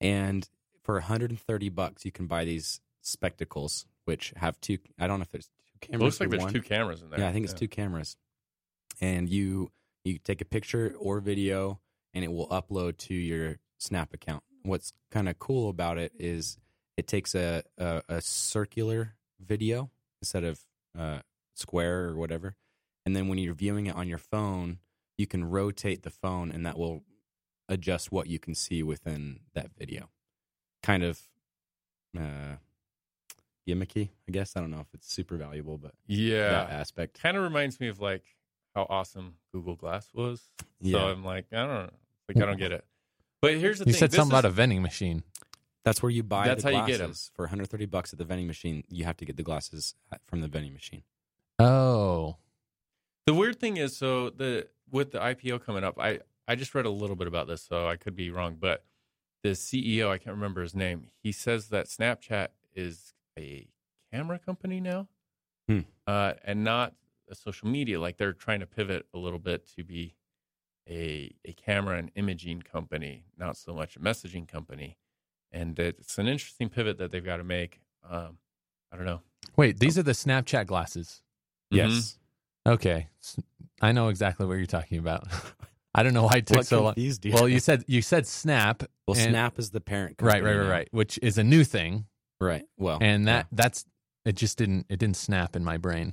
And 0.00 0.48
for 0.82 0.94
130 0.94 1.68
bucks, 1.70 2.04
you 2.04 2.12
can 2.12 2.26
buy 2.26 2.44
these 2.44 2.80
spectacles, 3.02 3.86
which 4.04 4.32
have 4.36 4.60
two. 4.60 4.78
I 4.98 5.06
don't 5.06 5.18
know 5.18 5.22
if 5.24 5.30
there's 5.30 5.48
two 5.48 5.52
It 5.82 5.86
cameras. 5.92 6.02
looks 6.02 6.20
like 6.20 6.30
there's 6.30 6.42
one. 6.44 6.52
two 6.52 6.62
cameras 6.62 7.02
in 7.02 7.10
there. 7.10 7.20
Yeah, 7.20 7.28
I 7.28 7.32
think 7.32 7.44
it's 7.44 7.54
two 7.54 7.68
cameras. 7.68 8.16
And 9.00 9.28
you 9.28 9.70
you 10.04 10.18
take 10.18 10.40
a 10.40 10.44
picture 10.44 10.94
or 10.98 11.20
video 11.20 11.80
and 12.14 12.24
it 12.24 12.32
will 12.32 12.48
upload 12.48 12.96
to 12.98 13.14
your 13.14 13.58
Snap 13.78 14.12
account. 14.14 14.42
What's 14.62 14.92
kind 15.10 15.28
of 15.28 15.38
cool 15.38 15.68
about 15.68 15.98
it 15.98 16.12
is 16.18 16.58
it 16.96 17.06
takes 17.06 17.34
a, 17.36 17.62
a, 17.76 18.02
a 18.08 18.20
circular 18.20 19.14
video 19.40 19.90
instead 20.20 20.42
of 20.44 20.60
uh, 20.98 21.20
square 21.54 22.06
or 22.08 22.16
whatever. 22.16 22.56
And 23.08 23.16
then 23.16 23.26
when 23.28 23.38
you're 23.38 23.54
viewing 23.54 23.86
it 23.86 23.96
on 23.96 24.06
your 24.06 24.18
phone, 24.18 24.80
you 25.16 25.26
can 25.26 25.42
rotate 25.48 26.02
the 26.02 26.10
phone 26.10 26.52
and 26.52 26.66
that 26.66 26.76
will 26.76 27.04
adjust 27.66 28.12
what 28.12 28.26
you 28.26 28.38
can 28.38 28.54
see 28.54 28.82
within 28.82 29.40
that 29.54 29.70
video. 29.78 30.10
Kind 30.82 31.02
of 31.02 31.18
uh, 32.14 32.56
gimmicky, 33.66 34.10
I 34.28 34.32
guess. 34.32 34.58
I 34.58 34.60
don't 34.60 34.70
know 34.70 34.80
if 34.80 34.88
it's 34.92 35.10
super 35.10 35.38
valuable, 35.38 35.78
but 35.78 35.92
that 36.06 36.12
Yeah. 36.14 36.66
aspect. 36.68 37.18
Kind 37.22 37.38
of 37.38 37.42
reminds 37.44 37.80
me 37.80 37.88
of 37.88 37.98
like 37.98 38.24
how 38.74 38.86
awesome 38.90 39.36
Google 39.52 39.74
Glass 39.74 40.10
was. 40.12 40.42
So 40.60 40.66
Yeah. 40.82 41.04
I'm 41.06 41.24
like, 41.24 41.46
I 41.50 41.56
don't 41.64 41.68
know. 41.86 41.90
Like, 42.28 42.42
I 42.42 42.44
don't 42.46 42.58
get 42.58 42.72
it. 42.72 42.84
But 43.40 43.54
here's 43.54 43.78
the 43.78 43.86
you 43.86 43.92
thing. 43.92 43.94
You 43.94 43.98
said 44.00 44.10
this 44.10 44.16
something 44.18 44.36
is- 44.36 44.40
about 44.40 44.44
a 44.44 44.52
vending 44.52 44.82
machine. 44.82 45.22
That's 45.82 46.02
where 46.02 46.10
you 46.10 46.22
buy 46.24 46.46
That's 46.46 46.62
the 46.62 46.72
how 46.74 46.80
you 46.82 46.86
get 46.86 46.98
get 46.98 47.04
'em. 47.06 47.14
For 47.32 47.44
130 47.46 47.86
bucks 47.86 48.12
at 48.12 48.18
the 48.18 48.26
vending 48.26 48.46
machine, 48.46 48.84
you 48.90 49.06
have 49.06 49.16
to 49.16 49.24
get 49.24 49.38
the 49.38 49.42
glasses 49.42 49.94
from 50.26 50.42
the 50.42 50.48
vending 50.48 50.74
machine. 50.74 51.04
Oh. 51.58 52.36
The 53.28 53.34
weird 53.34 53.60
thing 53.60 53.76
is, 53.76 53.94
so 53.94 54.30
the 54.30 54.68
with 54.90 55.10
the 55.10 55.18
IPO 55.18 55.62
coming 55.62 55.84
up, 55.84 55.98
I 55.98 56.20
I 56.48 56.54
just 56.54 56.74
read 56.74 56.86
a 56.86 56.90
little 56.90 57.14
bit 57.14 57.26
about 57.26 57.46
this, 57.46 57.60
so 57.60 57.86
I 57.86 57.96
could 57.96 58.16
be 58.16 58.30
wrong, 58.30 58.56
but 58.58 58.86
the 59.42 59.50
CEO, 59.50 60.08
I 60.08 60.16
can't 60.16 60.34
remember 60.34 60.62
his 60.62 60.74
name, 60.74 61.08
he 61.22 61.30
says 61.30 61.68
that 61.68 61.88
Snapchat 61.88 62.48
is 62.74 63.12
a 63.38 63.68
camera 64.10 64.38
company 64.38 64.80
now, 64.80 65.08
Hmm. 65.68 65.80
uh, 66.06 66.32
and 66.42 66.64
not 66.64 66.94
a 67.28 67.34
social 67.34 67.68
media. 67.68 68.00
Like 68.00 68.16
they're 68.16 68.32
trying 68.32 68.60
to 68.60 68.66
pivot 68.66 69.04
a 69.12 69.18
little 69.18 69.38
bit 69.38 69.66
to 69.76 69.84
be 69.84 70.14
a 70.88 71.34
a 71.44 71.52
camera 71.52 71.98
and 71.98 72.10
imaging 72.14 72.62
company, 72.62 73.26
not 73.36 73.58
so 73.58 73.74
much 73.74 73.94
a 73.94 74.00
messaging 74.00 74.48
company. 74.48 74.96
And 75.52 75.78
it's 75.78 76.16
an 76.16 76.28
interesting 76.28 76.70
pivot 76.70 76.96
that 76.96 77.10
they've 77.10 77.22
got 77.22 77.36
to 77.36 77.44
make. 77.44 77.82
Um, 78.08 78.38
I 78.90 78.96
don't 78.96 79.04
know. 79.04 79.20
Wait, 79.54 79.80
these 79.80 79.98
are 79.98 80.02
the 80.02 80.12
Snapchat 80.12 80.66
glasses. 80.66 81.22
Mhm. 81.70 81.76
Yes. 81.76 82.18
Okay. 82.66 83.08
I 83.80 83.92
know 83.92 84.08
exactly 84.08 84.46
what 84.46 84.54
you're 84.54 84.66
talking 84.66 84.98
about. 84.98 85.26
I 85.94 86.02
don't 86.02 86.12
know 86.14 86.24
why 86.24 86.36
it 86.38 86.46
took 86.46 86.58
What 86.58 86.66
so 86.66 86.82
long. 86.82 86.94
you? 86.96 87.14
Well, 87.32 87.48
you 87.48 87.60
said 87.60 87.84
you 87.88 88.02
said 88.02 88.26
Snap. 88.26 88.82
Well, 89.08 89.16
and- 89.16 89.30
Snap 89.30 89.58
is 89.58 89.70
the 89.70 89.80
parent 89.80 90.16
Right, 90.20 90.32
company. 90.34 90.50
right, 90.50 90.56
right, 90.58 90.64
now. 90.66 90.70
right, 90.70 90.88
which 90.90 91.18
is 91.22 91.38
a 91.38 91.42
new 91.44 91.64
thing. 91.64 92.04
Right. 92.42 92.64
Well, 92.76 92.98
and 93.00 93.26
that 93.26 93.46
that's 93.50 93.86
it 94.26 94.36
just 94.36 94.58
didn't 94.58 94.84
it 94.90 94.98
didn't 94.98 95.16
snap 95.16 95.56
in 95.56 95.64
my 95.64 95.78
brain 95.78 96.12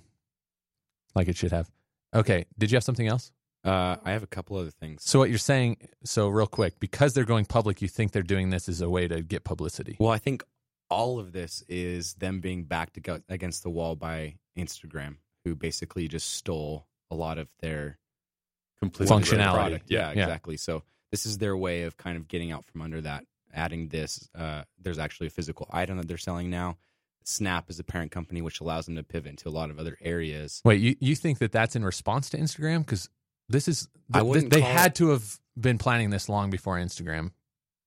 like 1.14 1.28
it 1.28 1.36
should 1.36 1.52
have. 1.52 1.70
Okay, 2.16 2.46
did 2.58 2.72
you 2.72 2.78
have 2.78 2.84
something 2.86 3.08
else? 3.08 3.32
uh, 3.66 3.98
I 4.06 4.12
have 4.12 4.24
a 4.24 4.28
couple 4.28 4.56
other 4.58 4.70
things. 4.72 5.04
So 5.04 5.20
what 5.20 5.30
you're 5.30 5.38
saying 5.40 5.78
so 6.06 6.30
real 6.30 6.48
quick 6.48 6.80
because 6.80 7.14
they're 7.14 7.25
going 7.25 7.44
public 7.46 7.82
you 7.82 7.90
think 7.90 8.12
they're 8.14 8.22
doing 8.24 8.50
this 8.50 8.70
as 8.70 8.80
a 8.80 8.90
way 8.90 9.08
to 9.10 9.22
get 9.22 9.44
publicity. 9.44 9.98
Well, 10.00 10.12
I 10.12 10.20
think 10.20 10.44
all 10.90 11.20
of 11.20 11.34
this 11.34 11.64
is 11.68 12.14
them 12.14 12.40
being 12.40 12.64
backed 12.64 12.98
ag- 12.98 13.24
against 13.28 13.64
the 13.64 13.70
wall 13.70 13.96
by 13.98 14.36
Instagram, 14.58 15.18
who 15.46 15.56
basically 15.56 16.08
just 16.10 16.34
stole 16.34 16.88
a 17.10 17.16
lot 17.16 17.38
of 17.38 17.48
their 17.62 17.98
Completely 18.80 19.16
Functionality. 19.16 19.54
product. 19.54 19.86
Yeah, 19.90 20.12
Yeah. 20.12 20.24
exactly. 20.24 20.58
So 20.58 20.84
this 21.12 21.25
is 21.25 21.38
their 21.38 21.56
way 21.56 21.84
of 21.84 21.96
kind 21.96 22.18
of 22.18 22.28
getting 22.28 22.52
out 22.52 22.66
from 22.66 22.82
under 22.82 23.00
that. 23.02 23.25
Adding 23.54 23.88
this, 23.88 24.28
uh, 24.36 24.64
there's 24.78 25.00
actually 25.00 25.28
a 25.28 25.30
physical 25.30 25.68
item 25.72 25.98
that 25.98 26.08
they're 26.10 26.18
selling 26.18 26.50
now. 26.50 26.78
Snap 27.24 27.70
is 27.70 27.78
the 27.78 27.84
parent 27.86 28.12
company, 28.12 28.42
which 28.42 28.60
allows 28.60 28.86
them 28.86 28.96
to 28.98 29.04
pivot 29.04 29.30
into 29.30 29.48
a 29.48 29.50
lot 29.52 29.70
of 29.70 29.80
other 29.80 29.98
areas. 30.02 30.62
Wait, 30.66 30.82
you 30.82 30.96
you 31.00 31.16
think 31.16 31.40
that 31.40 31.52
that's 31.54 31.75
in 31.75 31.86
response 31.86 32.30
to 32.32 32.38
Instagram 32.38 32.86
cuz 32.86 33.10
this 33.48 33.68
is 33.70 33.88
I 34.14 34.20
th- 34.20 34.28
wouldn't 34.30 34.52
they 34.52 34.62
had 34.62 34.92
it- 34.92 34.96
to 34.96 35.10
have 35.10 35.40
been 35.60 35.78
planning 35.78 36.10
this 36.10 36.28
long 36.28 36.50
before 36.50 36.75
Instagram 36.78 37.32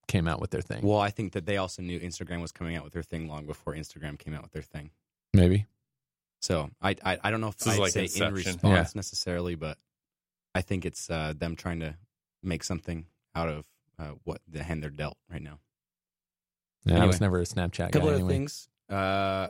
came 0.09 0.27
out 0.27 0.41
with 0.41 0.51
their 0.51 0.63
thing. 0.63 0.83
Well, 0.87 0.99
I 0.99 1.11
think 1.11 1.35
that 1.35 1.45
they 1.45 1.59
also 1.59 1.83
knew 1.83 2.01
Instagram 2.01 2.41
was 2.41 2.51
coming 2.51 2.75
out 2.77 2.83
with 2.85 2.95
their 2.95 3.03
thing 3.03 3.29
long 3.29 3.45
before 3.45 3.75
Instagram 3.75 4.19
came 4.19 4.33
out 4.35 4.43
with 4.43 4.53
their 4.53 4.63
thing. 4.63 4.91
Maybe. 5.35 5.67
So 6.41 6.71
I 6.81 6.95
I, 7.05 7.19
I 7.25 7.31
don't 7.31 7.41
know 7.41 7.49
if 7.49 7.57
This 7.59 7.75
I'd 7.75 7.79
like 7.81 7.93
say 7.93 8.01
in 8.01 8.05
Inception. 8.07 8.35
response 8.35 8.95
necessarily, 8.95 9.55
but 9.55 9.79
I 10.55 10.61
think 10.63 10.85
it's 10.87 11.11
uh, 11.11 11.35
them 11.37 11.57
trying 11.57 11.81
to 11.81 11.97
make 12.43 12.65
something 12.65 13.07
out 13.35 13.49
of 13.49 13.65
uh, 13.99 14.13
what 14.25 14.41
the 14.49 14.63
hand 14.63 14.83
they're 14.83 14.91
dealt 14.91 15.17
right 15.31 15.43
now. 15.43 15.59
Yeah, 16.85 17.03
I 17.03 17.07
was 17.07 17.17
Anyway. 17.17 17.27
never 17.27 17.41
a 17.41 17.45
Snapchat 17.45 17.89
A 17.89 17.91
couple 17.91 18.01
guy 18.09 18.15
other 18.15 18.15
anyway. 18.17 18.33
things. 18.33 18.69
Uh, 18.89 19.49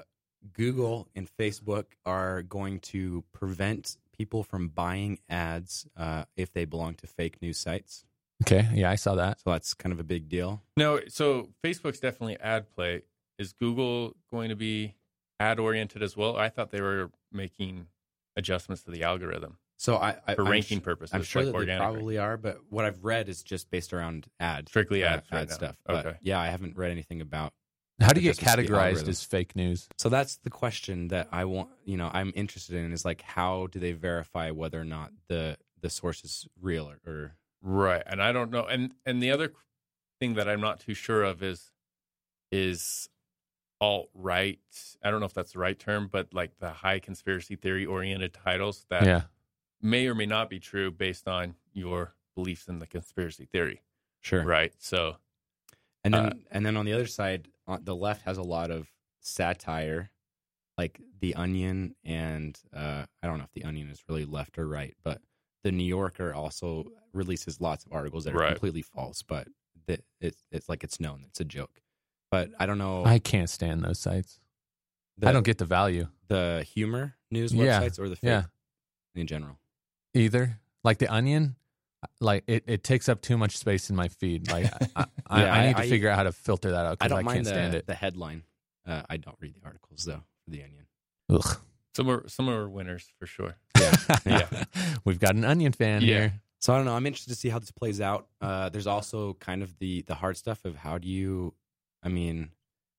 Google 0.54 1.08
and 1.14 1.28
Facebook 1.38 1.84
are 2.06 2.42
going 2.42 2.80
to 2.80 3.22
prevent 3.32 3.96
people 4.16 4.42
from 4.42 4.68
buying 4.68 5.18
ads 5.28 5.86
uh, 5.96 6.24
if 6.36 6.52
they 6.52 6.64
belong 6.64 6.94
to 6.94 7.06
fake 7.06 7.40
news 7.42 7.58
sites. 7.58 8.04
Okay, 8.42 8.68
yeah, 8.72 8.90
I 8.90 8.94
saw 8.94 9.14
that. 9.16 9.40
So 9.40 9.50
that's 9.50 9.74
kind 9.74 9.92
of 9.92 10.00
a 10.00 10.04
big 10.04 10.28
deal. 10.28 10.62
No, 10.76 11.00
so 11.08 11.48
Facebook's 11.62 12.00
definitely 12.00 12.38
ad 12.40 12.66
play. 12.74 13.02
Is 13.38 13.52
Google 13.52 14.16
going 14.30 14.48
to 14.48 14.56
be 14.56 14.94
ad 15.40 15.58
oriented 15.58 16.02
as 16.02 16.16
well? 16.16 16.36
I 16.36 16.48
thought 16.48 16.70
they 16.70 16.80
were 16.80 17.10
making 17.32 17.86
adjustments 18.36 18.82
to 18.84 18.90
the 18.90 19.02
algorithm 19.02 19.58
So 19.76 19.96
I, 19.96 20.16
I 20.26 20.34
for 20.34 20.44
I'm 20.44 20.50
ranking 20.50 20.78
su- 20.78 20.82
purposes. 20.82 21.14
I'm 21.14 21.22
sure 21.22 21.42
like 21.42 21.46
that 21.46 21.52
they 21.52 21.58
organic 21.58 21.80
ranking. 21.80 21.94
probably 21.94 22.18
are, 22.18 22.36
but 22.36 22.58
what 22.70 22.84
I've 22.84 23.04
read 23.04 23.28
is 23.28 23.42
just 23.42 23.70
based 23.70 23.92
around 23.92 24.26
ad, 24.40 24.68
Strictly 24.68 25.04
uh, 25.04 25.08
ads 25.16 25.32
right 25.32 25.42
ad 25.42 25.48
now. 25.48 25.54
stuff. 25.54 25.76
But 25.86 26.06
Okay. 26.06 26.16
yeah, 26.22 26.40
I 26.40 26.48
haven't 26.48 26.76
read 26.76 26.90
anything 26.90 27.20
about. 27.20 27.52
How 28.00 28.12
do 28.12 28.20
you 28.20 28.32
get 28.32 28.36
categorized 28.36 29.08
as 29.08 29.24
fake 29.24 29.56
news? 29.56 29.88
So 29.98 30.08
that's 30.08 30.36
the 30.36 30.50
question 30.50 31.08
that 31.08 31.28
I 31.32 31.46
want. 31.46 31.70
You 31.84 31.96
know, 31.96 32.08
I'm 32.12 32.32
interested 32.36 32.76
in 32.76 32.92
is 32.92 33.04
like 33.04 33.22
how 33.22 33.66
do 33.66 33.80
they 33.80 33.90
verify 33.92 34.52
whether 34.52 34.80
or 34.80 34.84
not 34.84 35.10
the 35.28 35.56
the 35.80 35.90
source 35.90 36.24
is 36.24 36.46
real 36.60 36.88
or, 36.88 36.98
or 37.04 37.36
Right. 37.60 38.02
And 38.06 38.22
I 38.22 38.30
don't 38.30 38.52
know. 38.52 38.64
And 38.66 38.92
and 39.04 39.20
the 39.20 39.32
other 39.32 39.52
thing 40.20 40.34
that 40.34 40.48
I'm 40.48 40.60
not 40.60 40.78
too 40.78 40.94
sure 40.94 41.24
of 41.24 41.42
is 41.42 41.72
is 42.52 43.08
alt 43.80 44.10
right. 44.14 44.58
I 45.02 45.10
don't 45.10 45.20
know 45.20 45.26
if 45.26 45.34
that's 45.34 45.52
the 45.52 45.58
right 45.60 45.78
term, 45.78 46.08
but 46.10 46.32
like 46.34 46.58
the 46.58 46.70
high 46.70 46.98
conspiracy 46.98 47.56
theory 47.56 47.86
oriented 47.86 48.34
titles 48.34 48.86
that 48.90 49.04
yeah. 49.06 49.22
may 49.80 50.06
or 50.08 50.14
may 50.14 50.26
not 50.26 50.50
be 50.50 50.58
true 50.58 50.90
based 50.90 51.28
on 51.28 51.54
your 51.72 52.14
beliefs 52.34 52.68
in 52.68 52.78
the 52.78 52.86
conspiracy 52.86 53.46
theory. 53.46 53.82
sure. 54.20 54.44
Right. 54.44 54.72
So 54.78 55.16
And 56.04 56.14
then 56.14 56.26
Uh, 56.26 56.34
and 56.50 56.66
then 56.66 56.76
on 56.76 56.84
the 56.86 56.92
other 56.92 57.06
side, 57.06 57.48
on 57.66 57.84
the 57.84 57.94
left 57.96 58.22
has 58.22 58.38
a 58.38 58.42
lot 58.42 58.70
of 58.70 58.88
satire, 59.20 60.10
like 60.76 61.00
The 61.20 61.34
Onion, 61.34 61.94
and 62.04 62.58
uh, 62.72 63.06
I 63.22 63.26
don't 63.26 63.38
know 63.38 63.44
if 63.44 63.52
The 63.52 63.64
Onion 63.64 63.88
is 63.90 64.02
really 64.08 64.24
left 64.24 64.58
or 64.58 64.66
right, 64.68 64.96
but 65.02 65.20
the 65.64 65.72
New 65.72 65.84
Yorker 65.84 66.32
also 66.34 66.84
releases 67.12 67.60
lots 67.60 67.84
of 67.84 67.92
articles 67.92 68.24
that 68.24 68.34
are 68.34 68.38
Right. 68.38 68.50
completely 68.50 68.82
false, 68.82 69.22
but 69.22 69.48
it's 70.20 70.44
it's 70.50 70.68
like 70.68 70.84
it's 70.84 71.00
known 71.00 71.24
it's 71.26 71.40
a 71.40 71.44
joke. 71.44 71.80
But 72.30 72.50
I 72.58 72.66
don't 72.66 72.78
know. 72.78 73.04
I 73.04 73.18
can't 73.18 73.48
stand 73.50 73.82
those 73.82 73.98
sites. 73.98 74.38
the, 75.16 75.28
I 75.28 75.32
don't 75.32 75.44
get 75.44 75.58
the 75.58 75.64
value 75.64 76.08
the 76.28 76.66
humor 76.74 77.14
news 77.30 77.54
Yeah, 77.54 77.80
websites 77.80 77.98
or 77.98 78.08
the 78.08 78.16
fake 78.16 78.28
yeah. 78.28 78.42
in 79.14 79.26
general. 79.26 79.58
either. 80.14 80.58
Like 80.84 80.98
the 80.98 81.08
Onion, 81.08 81.56
like 82.20 82.44
it, 82.46 82.64
it 82.66 82.84
takes 82.84 83.08
up 83.08 83.20
too 83.22 83.36
much 83.38 83.56
space 83.56 83.88
in 83.90 83.96
my 83.96 84.08
feed. 84.08 84.50
Like 84.50 84.66
I, 84.94 85.06
I, 85.26 85.40
Yeah, 85.40 85.52
I 85.54 85.62
need 85.66 85.70
I- 85.70 85.72
to 85.72 85.78
I- 85.80 85.88
figure 85.88 86.08
out 86.10 86.16
how 86.16 86.22
to 86.24 86.32
filter 86.32 86.70
that 86.72 86.84
out 86.86 86.98
I 87.00 87.08
don't 87.08 87.18
I, 87.18 87.22
mind 87.22 87.36
can't 87.36 87.44
the, 87.46 87.50
stand 87.50 87.74
it. 87.74 87.86
the 87.86 87.94
headline. 87.94 88.42
Uh, 88.86 89.02
I 89.08 89.16
don't 89.16 89.36
read 89.40 89.54
the 89.54 89.64
articles 89.66 90.04
though 90.04 90.22
for 90.44 90.50
the 90.50 90.62
Onion. 90.62 90.86
Ugh. 91.30 91.56
some 91.96 92.08
are 92.10 92.28
some 92.28 92.48
are 92.50 92.68
winners 92.68 93.08
for 93.18 93.26
sure. 93.26 93.56
Yeah. 94.26 94.46
We've 95.04 95.18
got 95.18 95.34
an 95.34 95.44
Onion 95.44 95.72
fan 95.72 96.02
Yeah. 96.02 96.06
here. 96.06 96.32
So 96.60 96.72
I 96.72 96.76
don't 96.76 96.84
know. 96.86 96.94
I'm 96.94 97.06
interested 97.06 97.30
to 97.32 97.38
see 97.38 97.48
how 97.48 97.58
this 97.58 97.70
plays 97.70 98.00
out. 98.00 98.26
Uh, 98.40 98.68
there's 98.68 98.86
also 98.86 99.34
kind 99.34 99.62
of 99.62 99.78
the 99.78 100.02
the 100.02 100.14
hard 100.14 100.36
stuff 100.36 100.64
of 100.64 100.76
how 100.76 100.98
do 100.98 101.08
you, 101.08 101.54
I 102.02 102.08
mean, 102.08 102.50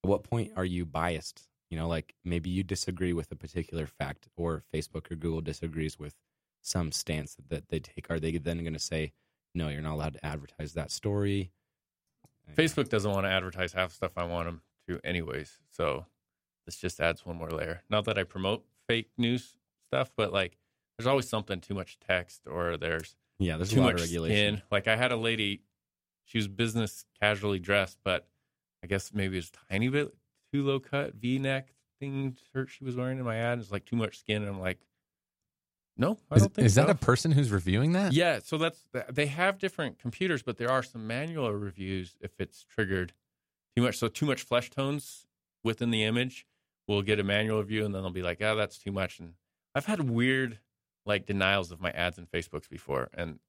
at 0.03 0.09
what 0.09 0.23
point 0.23 0.51
are 0.55 0.65
you 0.65 0.85
biased? 0.85 1.43
You 1.69 1.77
know, 1.77 1.87
like 1.87 2.15
maybe 2.25 2.49
you 2.49 2.63
disagree 2.63 3.13
with 3.13 3.31
a 3.31 3.35
particular 3.35 3.85
fact, 3.85 4.27
or 4.35 4.63
Facebook 4.73 5.11
or 5.11 5.15
Google 5.15 5.41
disagrees 5.41 5.99
with 5.99 6.15
some 6.61 6.91
stance 6.91 7.37
that 7.49 7.69
they 7.69 7.79
take. 7.79 8.07
Are 8.09 8.19
they 8.19 8.37
then 8.37 8.59
going 8.63 8.73
to 8.73 8.79
say, 8.79 9.13
no, 9.53 9.69
you're 9.69 9.81
not 9.81 9.93
allowed 9.93 10.13
to 10.13 10.25
advertise 10.25 10.73
that 10.73 10.91
story? 10.91 11.51
Facebook 12.55 12.89
doesn't 12.89 13.11
want 13.11 13.25
to 13.25 13.29
advertise 13.29 13.73
half 13.73 13.89
the 13.89 13.95
stuff 13.95 14.11
I 14.17 14.23
want 14.23 14.47
them 14.47 14.61
to, 14.87 14.99
anyways. 15.03 15.59
So 15.69 16.05
this 16.65 16.77
just 16.77 16.99
adds 16.99 17.25
one 17.25 17.37
more 17.37 17.51
layer. 17.51 17.83
Not 17.89 18.05
that 18.05 18.17
I 18.17 18.23
promote 18.23 18.65
fake 18.87 19.09
news 19.17 19.53
stuff, 19.85 20.11
but 20.17 20.33
like 20.33 20.57
there's 20.97 21.07
always 21.07 21.29
something 21.29 21.61
too 21.61 21.75
much 21.75 21.97
text 21.99 22.41
or 22.49 22.77
there's 22.77 23.15
Yeah, 23.37 23.57
there's 23.57 23.69
too 23.69 23.79
a 23.79 23.81
lot 23.81 23.93
much 23.93 23.95
of 23.95 24.01
regulation. 24.01 24.55
skin. 24.57 24.61
Like 24.71 24.87
I 24.87 24.95
had 24.95 25.11
a 25.11 25.15
lady, 25.17 25.61
she 26.25 26.39
was 26.39 26.47
business 26.47 27.05
casually 27.21 27.59
dressed, 27.59 27.99
but 28.03 28.27
I 28.83 28.87
guess 28.87 29.11
maybe 29.13 29.37
it's 29.37 29.49
a 29.49 29.71
tiny 29.71 29.89
bit 29.89 30.13
too 30.51 30.65
low 30.65 30.79
cut 30.79 31.15
V 31.15 31.39
neck 31.39 31.69
thing 31.99 32.37
shirt 32.53 32.69
she 32.69 32.83
was 32.83 32.95
wearing 32.95 33.19
in 33.19 33.25
my 33.25 33.35
ad. 33.35 33.59
It's 33.59 33.71
like 33.71 33.85
too 33.85 33.95
much 33.95 34.19
skin. 34.19 34.41
And 34.41 34.49
I'm 34.49 34.59
like, 34.59 34.79
no, 35.97 36.17
I 36.31 36.35
Is, 36.35 36.41
don't 36.43 36.53
think 36.53 36.65
is 36.65 36.75
that 36.75 36.89
a 36.89 36.95
person 36.95 37.31
who's 37.33 37.51
reviewing 37.51 37.91
that? 37.91 38.13
Yeah, 38.13 38.39
so 38.41 38.57
that's 38.57 38.87
they 39.09 39.25
have 39.25 39.59
different 39.59 39.99
computers, 39.99 40.41
but 40.41 40.57
there 40.57 40.71
are 40.71 40.81
some 40.81 41.05
manual 41.05 41.51
reviews 41.51 42.15
if 42.21 42.31
it's 42.39 42.63
triggered 42.63 43.13
too 43.75 43.83
much. 43.83 43.97
So 43.97 44.07
too 44.07 44.25
much 44.25 44.43
flesh 44.43 44.69
tones 44.69 45.27
within 45.61 45.91
the 45.91 46.05
image, 46.05 46.47
we'll 46.87 47.01
get 47.01 47.19
a 47.19 47.23
manual 47.23 47.59
review, 47.59 47.83
and 47.83 47.93
then 47.93 48.01
they'll 48.01 48.11
be 48.11 48.21
like, 48.21 48.41
"Oh, 48.41 48.55
that's 48.55 48.77
too 48.77 48.93
much." 48.93 49.19
And 49.19 49.33
I've 49.75 49.85
had 49.87 50.09
weird 50.09 50.59
like 51.05 51.25
denials 51.25 51.69
of 51.69 51.81
my 51.81 51.91
ads 51.91 52.17
in 52.17 52.27
Facebooks 52.27 52.69
before, 52.69 53.09
and 53.13 53.39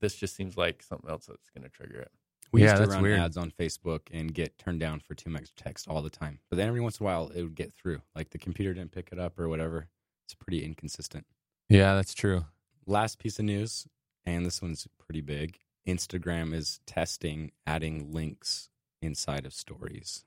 this 0.00 0.14
just 0.14 0.36
seems 0.36 0.56
like 0.56 0.84
something 0.84 1.10
else 1.10 1.26
that's 1.26 1.50
going 1.50 1.64
to 1.64 1.68
trigger 1.68 1.98
it. 1.98 2.12
We 2.56 2.62
Yeah, 2.62 2.70
used 2.70 2.76
to 2.76 2.86
that's 2.86 2.94
run 2.94 3.02
weird. 3.02 3.20
ads 3.20 3.36
on 3.36 3.50
Facebook 3.50 4.00
and 4.10 4.32
get 4.32 4.56
turned 4.56 4.80
down 4.80 5.00
for 5.00 5.14
too 5.14 5.28
much 5.28 5.54
text 5.56 5.86
all 5.88 6.00
the 6.00 6.08
time. 6.08 6.38
But 6.48 6.56
then 6.56 6.68
every 6.68 6.80
once 6.80 6.98
in 7.00 7.04
a 7.04 7.06
while, 7.06 7.28
it 7.34 7.42
would 7.42 7.54
get 7.54 7.74
through. 7.74 8.00
Like 8.14 8.30
the 8.30 8.38
computer 8.38 8.72
didn't 8.72 8.92
pick 8.92 9.10
it 9.12 9.18
up 9.18 9.38
or 9.38 9.46
whatever. 9.50 9.88
It's 10.24 10.34
pretty 10.34 10.64
inconsistent. 10.64 11.26
Yeah, 11.68 11.94
that's 11.94 12.14
true. 12.14 12.46
Last 12.86 13.18
piece 13.18 13.38
of 13.38 13.44
news, 13.44 13.86
and 14.24 14.46
this 14.46 14.62
one's 14.62 14.86
pretty 14.98 15.20
big. 15.20 15.58
Instagram 15.86 16.54
is 16.54 16.80
testing 16.86 17.52
adding 17.66 18.10
links 18.10 18.70
inside 19.02 19.44
of 19.44 19.52
stories 19.52 20.24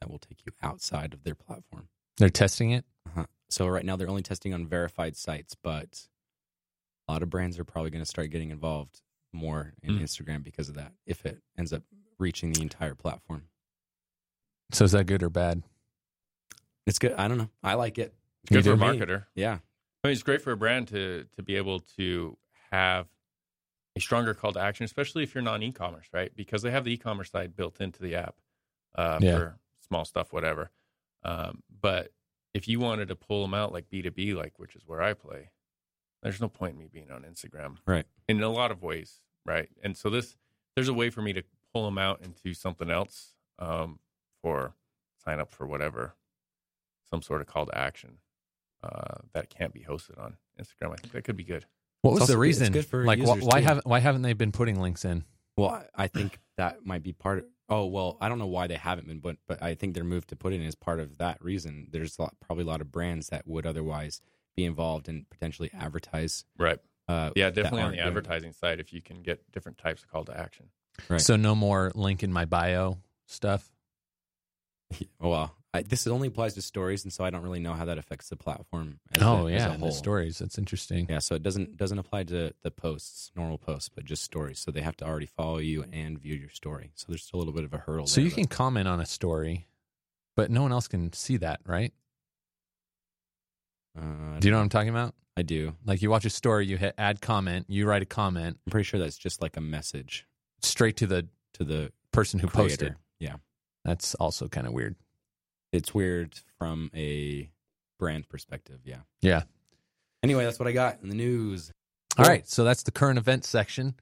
that 0.00 0.10
will 0.10 0.18
take 0.18 0.44
you 0.44 0.52
outside 0.62 1.14
of 1.14 1.22
their 1.22 1.36
platform. 1.36 1.88
They're 2.18 2.30
testing 2.30 2.72
it. 2.72 2.84
Uh-huh. 3.06 3.26
So 3.48 3.68
right 3.68 3.84
now 3.84 3.94
they're 3.94 4.08
only 4.10 4.22
testing 4.22 4.52
on 4.52 4.66
verified 4.66 5.16
sites, 5.16 5.54
but 5.62 6.08
a 7.06 7.12
lot 7.12 7.22
of 7.22 7.30
brands 7.30 7.58
are 7.58 7.64
probably 7.64 7.90
going 7.90 8.02
to 8.02 8.08
start 8.10 8.30
getting 8.30 8.50
involved 8.50 9.02
more 9.32 9.74
in 9.82 9.98
Mm. 9.98 10.02
Instagram 10.02 10.42
because 10.42 10.68
of 10.68 10.74
that. 10.76 10.92
If 11.06 11.24
it 11.26 11.42
ends 11.58 11.72
up 11.72 11.82
reaching 12.18 12.52
the 12.52 12.62
entire 12.62 12.94
platform, 12.94 13.48
So 14.72 14.84
is 14.84 14.92
that 14.92 15.04
good 15.06 15.22
or 15.22 15.30
bad? 15.30 15.62
it's 16.86 16.98
good. 16.98 17.12
I 17.12 17.28
don't 17.28 17.38
know. 17.38 17.50
I 17.62 17.74
like 17.74 17.98
it. 17.98 18.14
It's 18.42 18.50
good 18.50 18.64
You 18.64 18.76
for 18.76 18.82
a 18.84 18.92
do? 18.96 19.04
marketer. 19.04 19.26
Yeah, 19.34 19.58
I 20.02 20.08
mean, 20.08 20.12
it's 20.12 20.22
great 20.22 20.42
for 20.42 20.52
a 20.52 20.56
brand 20.56 20.88
to 20.88 21.26
to 21.36 21.42
be 21.42 21.56
able 21.56 21.80
to 21.96 22.36
have 22.70 23.08
a 23.96 24.00
stronger 24.00 24.34
call 24.34 24.52
to 24.52 24.60
action, 24.60 24.84
especially 24.84 25.22
if 25.24 25.34
you're 25.34 25.42
non 25.42 25.62
e-commerce, 25.62 26.06
right? 26.12 26.34
Because 26.34 26.62
they 26.62 26.70
have 26.70 26.84
the 26.84 26.92
e-commerce 26.92 27.30
side 27.30 27.56
built 27.56 27.80
into 27.80 28.00
the 28.02 28.14
app 28.14 28.36
uh, 28.94 29.18
Yeah. 29.20 29.36
for 29.36 29.58
small 29.86 30.04
stuff, 30.04 30.32
whatever. 30.32 30.70
Um, 31.22 31.62
but 31.80 32.12
if 32.54 32.66
you 32.68 32.80
wanted 32.80 33.08
to 33.08 33.16
pull 33.16 33.42
them 33.42 33.54
out 33.54 33.72
like 33.72 33.88
B 33.90 34.00
two 34.02 34.10
B, 34.10 34.34
like 34.34 34.58
which 34.58 34.74
is 34.76 34.86
where 34.86 35.02
I 35.02 35.14
play, 35.14 35.50
there's 36.22 36.40
no 36.40 36.48
point 36.48 36.74
in 36.74 36.78
me 36.78 36.88
being 36.92 37.10
on 37.10 37.22
Instagram, 37.22 37.76
Right. 37.86 38.06
In 38.28 38.42
a 38.42 38.48
lot 38.50 38.70
of 38.70 38.82
ways, 38.82 39.20
right? 39.46 39.68
And 39.82 39.96
so 39.96 40.10
this, 40.10 40.36
there's 40.76 40.88
a 40.88 40.94
way 40.94 41.10
for 41.10 41.22
me 41.22 41.32
to 41.32 41.42
pull 41.72 41.84
them 41.84 41.98
out 41.98 42.20
into 42.22 42.54
something 42.54 42.90
else 42.90 43.34
um, 43.58 43.98
for 44.42 44.74
sign 45.24 45.40
up 45.40 45.50
for 45.50 45.66
whatever, 45.66 46.14
some 47.08 47.22
sort 47.22 47.40
of 47.40 47.46
call 47.46 47.66
to 47.66 47.76
action 47.76 48.18
uh, 48.82 49.16
that 49.34 49.50
can't 49.50 49.72
be 49.72 49.80
hosted 49.80 50.18
on 50.22 50.36
Instagram. 50.60 50.92
I 50.92 50.96
think 50.96 51.12
that 51.12 51.24
could 51.24 51.36
be 51.36 51.44
good. 51.44 51.66
What 52.02 52.12
It's 52.12 52.20
was 52.20 52.28
the 52.28 52.34
also 52.34 52.40
it's 52.40 52.40
reason? 52.60 52.72
good 52.72 52.86
for 52.86 53.04
like, 53.04 53.18
wh- 53.18 53.26
users, 53.26 53.44
why 53.44 53.60
too. 53.60 53.66
haven't 53.66 53.86
why 53.86 53.98
haven't 53.98 54.22
they 54.22 54.32
been 54.32 54.52
putting 54.52 54.80
links 54.80 55.04
in? 55.04 55.24
Well, 55.56 55.70
I- 55.70 56.04
I 56.04 56.06
think 56.08 56.38
that 56.56 56.84
might 56.86 57.02
be 57.02 57.12
part 57.12 57.38
of. 57.38 57.44
Oh 57.68 57.86
well, 57.86 58.16
I 58.20 58.28
don't 58.28 58.38
know 58.38 58.46
why 58.46 58.66
they 58.66 58.74
haven't 58.76 59.06
been, 59.06 59.18
but 59.20 59.36
but 59.46 59.62
I 59.62 59.74
think 59.74 59.94
their 59.94 60.04
move 60.04 60.26
to 60.28 60.36
put 60.36 60.52
it 60.52 60.56
in 60.56 60.62
is 60.62 60.74
part 60.74 60.98
of 61.00 61.18
that 61.18 61.42
reason. 61.44 61.88
There's 61.90 62.18
a 62.18 62.22
lot, 62.22 62.34
probably 62.40 62.64
a 62.64 62.66
lot 62.68 62.80
of 62.80 62.90
brands 62.90 63.28
that 63.28 63.46
would 63.46 63.66
otherwise 63.66 64.20
be 64.56 64.64
involved 64.64 65.08
and 65.08 65.28
potentially 65.30 65.70
advertise. 65.72 66.44
Right. 66.58 66.78
Uh, 67.08 67.30
Yeah, 67.36 67.50
definitely 67.50 67.82
on 67.82 67.90
the 67.90 67.96
doing 67.96 68.06
it. 68.06 68.08
advertising 68.08 68.52
side, 68.52 68.80
if 68.80 68.92
you 68.92 69.00
can 69.02 69.22
get 69.22 69.50
different 69.52 69.78
types 69.78 70.02
of 70.02 70.10
call 70.10 70.24
to 70.26 70.36
action. 70.38 70.66
Right. 71.08 71.20
So 71.20 71.36
no 71.36 71.54
more 71.54 71.90
link 71.94 72.22
in 72.22 72.32
my 72.32 72.44
bio 72.44 72.98
stuff. 73.26 73.70
Well, 75.20 75.54
I, 75.72 75.82
this 75.82 76.06
only 76.08 76.26
applies 76.26 76.54
to 76.54 76.62
stories, 76.62 77.04
and 77.04 77.12
so 77.12 77.22
I 77.24 77.30
don't 77.30 77.42
really 77.42 77.60
know 77.60 77.74
how 77.74 77.84
that 77.84 77.96
affects 77.96 78.28
the 78.28 78.34
platform. 78.36 78.98
As 79.12 79.22
oh 79.22 79.46
a, 79.46 79.52
as 79.52 79.60
yeah, 79.62 79.68
a 79.68 79.70
and 79.72 79.80
the 79.82 79.86
whole. 79.86 79.92
stories. 79.94 80.38
That's 80.38 80.58
interesting. 80.58 81.06
Yeah, 81.08 81.20
so 81.20 81.36
it 81.36 81.44
doesn't 81.44 81.76
doesn't 81.76 81.98
apply 81.98 82.24
to 82.24 82.52
the 82.62 82.70
posts, 82.72 83.30
normal 83.36 83.56
posts, 83.56 83.88
but 83.88 84.04
just 84.04 84.24
stories. 84.24 84.58
So 84.58 84.72
they 84.72 84.80
have 84.80 84.96
to 84.96 85.04
already 85.06 85.26
follow 85.26 85.58
you 85.58 85.84
and 85.92 86.18
view 86.18 86.34
your 86.34 86.48
story. 86.50 86.90
So 86.96 87.06
there's 87.08 87.22
still 87.22 87.38
a 87.38 87.42
little 87.42 87.52
bit 87.54 87.62
of 87.62 87.72
a 87.72 87.78
hurdle. 87.78 88.08
So 88.08 88.16
there, 88.16 88.24
you 88.24 88.30
but- 88.30 88.34
can 88.36 88.46
comment 88.46 88.88
on 88.88 88.98
a 88.98 89.06
story, 89.06 89.68
but 90.34 90.50
no 90.50 90.62
one 90.62 90.72
else 90.72 90.88
can 90.88 91.12
see 91.12 91.36
that, 91.36 91.60
right? 91.64 91.92
Do 94.40 94.48
you 94.48 94.52
know 94.52 94.58
what 94.58 94.64
I'm 94.64 94.68
talking 94.70 94.88
about? 94.88 95.14
I 95.36 95.42
do. 95.42 95.74
Like 95.84 96.02
you 96.02 96.10
watch 96.10 96.24
a 96.24 96.30
story, 96.30 96.66
you 96.66 96.76
hit 96.76 96.94
add 96.98 97.20
comment, 97.20 97.66
you 97.68 97.86
write 97.86 98.02
a 98.02 98.06
comment 98.06 98.58
I'm 98.66 98.70
pretty 98.70 98.84
sure 98.84 98.98
that's 98.98 99.16
just 99.16 99.40
like 99.40 99.56
a 99.56 99.60
message 99.60 100.26
straight 100.62 100.96
to 100.98 101.06
the 101.06 101.28
to 101.54 101.64
the 101.64 101.92
person 102.12 102.40
who 102.40 102.46
posted. 102.48 102.96
Yeah, 103.18 103.36
That's 103.84 104.14
also 104.16 104.48
kind 104.48 104.66
of 104.66 104.72
weird. 104.72 104.96
it's 105.72 105.94
weird 105.94 106.34
from 106.58 106.90
a 106.94 107.50
brand 107.98 108.28
perspective. 108.28 108.80
Yeah. 108.84 109.00
Yeah. 109.20 109.42
Anyway, 110.22 110.44
that's 110.44 110.58
what 110.58 110.68
I 110.68 110.72
got 110.72 110.98
in 111.02 111.08
the 111.08 111.14
news. 111.14 111.70
All 112.18 112.24
right, 112.24 112.46
so 112.48 112.64
that's 112.64 112.82
the 112.82 112.90
current 112.90 113.18
event 113.18 113.44
section 113.44 113.94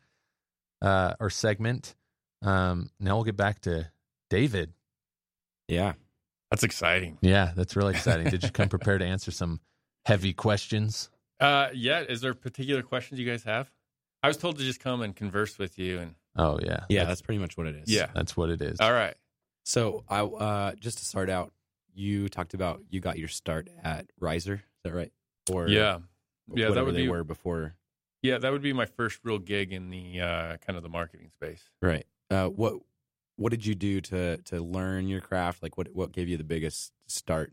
uh, 0.83 1.15
or 1.21 1.31
segment. 1.31 1.95
Um, 2.43 2.91
now 2.99 3.17
we'll 3.17 3.25
get 3.25 3.37
back 3.37 3.61
to 3.63 3.91
David. 4.31 4.73
Yeah. 5.69 5.93
That's 6.51 6.63
exciting. 6.63 7.19
Yeah, 7.21 7.53
that's 7.55 7.77
really 7.77 7.95
exciting. 7.95 8.31
Did 8.31 8.43
you 8.43 8.51
come 8.51 8.69
prepared 8.71 9.01
to 9.01 9.07
answer 9.07 9.31
some 9.31 9.61
heavy 10.09 10.33
questions? 10.33 11.11
Uh, 11.39 11.69
yeah. 11.75 12.01
Is 12.01 12.21
there 12.23 12.35
particular 12.35 12.83
questions 12.83 13.21
you 13.21 13.27
guys 13.31 13.45
have? 13.45 13.71
I 14.23 14.29
was 14.29 14.37
told 14.39 14.59
to 14.59 14.65
just 14.65 14.81
come 14.81 15.03
and 15.03 15.15
converse 15.15 15.59
with 15.59 15.79
you, 15.79 15.99
and 16.01 16.15
Oh 16.37 16.59
yeah, 16.63 16.81
Yeah, 16.89 17.01
that's, 17.01 17.09
that's 17.09 17.23
pretty 17.23 17.39
much 17.39 17.57
what 17.57 17.67
it 17.67 17.77
is. 17.77 17.89
Yeah. 17.91 18.09
that's 18.15 18.37
what 18.37 18.49
it 18.51 18.61
is. 18.63 18.81
all 18.81 18.93
right. 18.93 19.15
So 19.65 20.05
I 20.09 20.21
uh 20.23 20.75
just 20.77 20.99
to 20.99 21.05
start 21.05 21.29
out, 21.31 21.53
you 21.95 22.29
talked 22.29 22.55
about 22.55 22.81
you 22.91 23.01
got 23.01 23.19
your 23.19 23.29
start 23.29 23.69
at 23.85 24.07
Riser. 24.19 24.55
Is 24.55 24.61
that 24.85 24.95
right? 24.95 25.13
Or 25.53 25.69
Yeah, 25.69 25.99
Yeah, 26.55 26.71
that 26.71 26.85
would 26.85 26.95
they 26.95 27.03
be- 27.03 27.09
were 27.09 27.23
before. 27.25 27.75
yeah. 28.23 28.39
That 28.39 28.51
would 28.53 28.63
be 28.63 28.73
my 28.73 28.87
first 28.87 29.21
real 29.25 29.39
gig 29.39 29.73
in 29.73 29.91
the 29.91 30.21
uh, 30.21 30.57
kind 30.59 30.77
of 30.77 30.83
the 30.83 30.89
marketing 30.89 31.31
space. 31.35 31.63
Right. 31.83 32.07
Uh, 32.31 32.47
what 32.49 32.75
what 33.37 33.51
did 33.51 33.65
you 33.67 33.75
do 33.77 34.01
to 34.01 34.39
to 34.39 34.61
learn 34.61 35.07
your 35.07 35.21
craft? 35.21 35.63
Like 35.63 35.77
what 35.77 35.89
what 35.95 36.13
gave 36.13 36.29
you 36.29 36.37
the 36.39 36.45
biggest 36.45 36.93
start? 37.07 37.53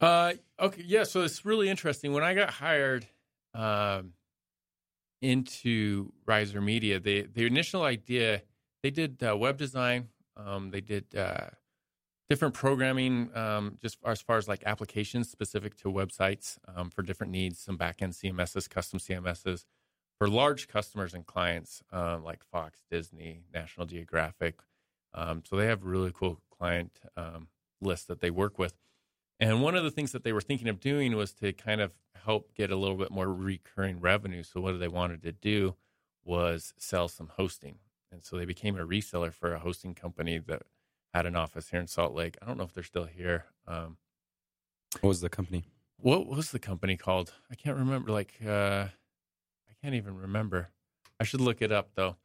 Uh, 0.00 0.34
okay, 0.60 0.82
yeah. 0.86 1.04
So 1.04 1.22
it's 1.22 1.44
really 1.44 1.68
interesting. 1.68 2.12
When 2.12 2.22
I 2.22 2.34
got 2.34 2.50
hired 2.50 3.06
um, 3.54 4.12
into 5.22 6.12
Riser 6.26 6.60
Media, 6.60 7.00
the 7.00 7.22
the 7.32 7.46
initial 7.46 7.82
idea 7.82 8.42
they 8.82 8.90
did 8.90 9.22
uh, 9.22 9.36
web 9.36 9.56
design. 9.56 10.08
Um, 10.36 10.70
they 10.70 10.82
did 10.82 11.06
uh, 11.16 11.48
different 12.28 12.54
programming, 12.54 13.30
um, 13.34 13.78
just 13.80 13.98
as 14.04 14.20
far 14.20 14.36
as 14.36 14.48
like 14.48 14.62
applications 14.66 15.30
specific 15.30 15.76
to 15.78 15.88
websites 15.88 16.58
um, 16.74 16.90
for 16.90 17.02
different 17.02 17.32
needs. 17.32 17.58
Some 17.58 17.78
backend 17.78 18.14
CMSs, 18.14 18.68
custom 18.68 18.98
CMSs 18.98 19.64
for 20.18 20.28
large 20.28 20.68
customers 20.68 21.14
and 21.14 21.26
clients 21.26 21.82
uh, 21.92 22.18
like 22.22 22.44
Fox, 22.44 22.82
Disney, 22.90 23.42
National 23.52 23.86
Geographic. 23.86 24.60
Um, 25.14 25.42
so 25.44 25.56
they 25.56 25.66
have 25.66 25.84
really 25.84 26.12
cool 26.12 26.40
client 26.50 27.00
um, 27.16 27.48
list 27.80 28.08
that 28.08 28.20
they 28.20 28.30
work 28.30 28.58
with. 28.58 28.74
And 29.38 29.62
one 29.62 29.74
of 29.76 29.84
the 29.84 29.90
things 29.90 30.12
that 30.12 30.24
they 30.24 30.32
were 30.32 30.40
thinking 30.40 30.68
of 30.68 30.80
doing 30.80 31.14
was 31.16 31.32
to 31.34 31.52
kind 31.52 31.80
of 31.80 31.92
help 32.24 32.54
get 32.54 32.70
a 32.70 32.76
little 32.76 32.96
bit 32.96 33.10
more 33.10 33.32
recurring 33.32 34.00
revenue. 34.00 34.42
So 34.42 34.60
what 34.60 34.78
they 34.80 34.88
wanted 34.88 35.22
to 35.22 35.32
do 35.32 35.74
was 36.24 36.72
sell 36.78 37.08
some 37.08 37.30
hosting. 37.36 37.78
And 38.10 38.24
so 38.24 38.36
they 38.36 38.44
became 38.46 38.78
a 38.78 38.86
reseller 38.86 39.32
for 39.32 39.52
a 39.52 39.58
hosting 39.58 39.94
company 39.94 40.38
that 40.38 40.62
had 41.12 41.26
an 41.26 41.36
office 41.36 41.68
here 41.70 41.80
in 41.80 41.86
Salt 41.86 42.14
Lake. 42.14 42.36
I 42.40 42.46
don't 42.46 42.56
know 42.56 42.64
if 42.64 42.72
they're 42.72 42.82
still 42.84 43.04
here. 43.04 43.44
Um, 43.66 43.98
What 45.00 45.08
was 45.08 45.20
the 45.20 45.28
company? 45.28 45.64
what 45.98 46.26
was 46.26 46.50
the 46.50 46.58
company 46.58 46.96
called? 46.96 47.32
I 47.50 47.54
can't 47.54 47.76
remember. 47.78 48.10
Like, 48.12 48.34
uh, 48.46 48.86
I 49.68 49.72
can't 49.82 49.94
even 49.94 50.16
remember. 50.16 50.68
I 51.20 51.24
should 51.24 51.40
look 51.40 51.62
it 51.62 51.72
up 51.72 51.90
though. 51.94 52.16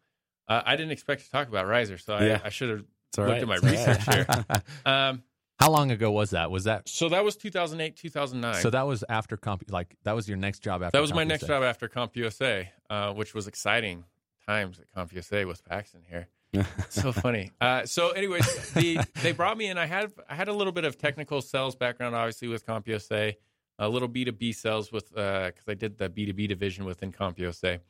Uh, 0.48 0.62
I 0.66 0.76
didn't 0.76 0.92
expect 0.92 1.24
to 1.26 1.32
talk 1.32 1.48
about 1.48 1.68
Riser, 1.68 1.98
so 1.98 2.16
I, 2.16 2.26
Yeah. 2.26 2.42
I 2.44 2.50
should 2.50 2.70
have 2.70 2.84
Looked 3.18 3.30
right. 3.30 3.42
at 3.42 3.48
my 3.48 3.58
research 3.58 4.04
here. 4.14 4.26
Um, 4.86 5.24
How 5.62 5.70
long 5.70 5.92
ago 5.92 6.10
was 6.12 6.32
that? 6.32 6.50
Was 6.50 6.64
that 6.64 6.90
so 6.90 7.10
that 7.10 7.24
was 7.24 7.36
2008, 7.36 7.96
2009. 7.96 8.62
so? 8.64 8.72
That 8.72 8.88
was 8.88 9.04
after 9.08 9.38
comp. 9.38 9.64
Like 9.70 9.96
that 10.04 10.16
was 10.16 10.28
your 10.28 10.38
next 10.38 10.60
job 10.60 10.82
after. 10.82 10.98
that 10.98 11.02
was 11.02 11.14
my 11.14 11.24
CompUSA. 11.24 11.28
next 11.28 11.48
job 11.48 11.64
after 11.64 11.88
CompUSA, 11.88 12.68
uh, 12.90 13.14
which 13.14 13.36
was 13.36 13.48
exciting 13.48 14.04
times 14.48 14.80
at 14.80 14.92
CompUSA 14.98 15.48
with 15.48 15.64
Paxton 15.64 16.02
here. 16.10 16.28
so 16.90 17.12
funny. 17.12 17.52
Uh, 17.62 17.86
so, 17.86 18.10
anyways, 18.10 18.74
the, 18.74 19.06
they 19.22 19.32
brought 19.32 19.56
me 19.56 19.68
in. 19.68 19.78
I 19.78 19.86
had 19.86 20.12
I 20.28 20.34
had 20.34 20.48
a 20.48 20.54
little 20.54 20.74
bit 20.74 20.84
of 20.84 20.98
technical 20.98 21.42
sales 21.44 21.76
background, 21.76 22.16
obviously 22.16 22.48
with 22.48 22.66
CompUSA, 22.66 23.36
a 23.78 23.90
little 23.90 24.08
B 24.08 24.26
two 24.26 24.32
B 24.32 24.52
sales 24.54 24.92
with 24.92 25.10
because 25.10 25.68
I 25.68 25.76
did 25.76 26.00
the 26.00 26.10
B 26.10 26.26
two 26.26 26.34
B 26.34 26.48
division 26.48 26.86
within 26.86 27.12
CompUSA, 27.12 27.82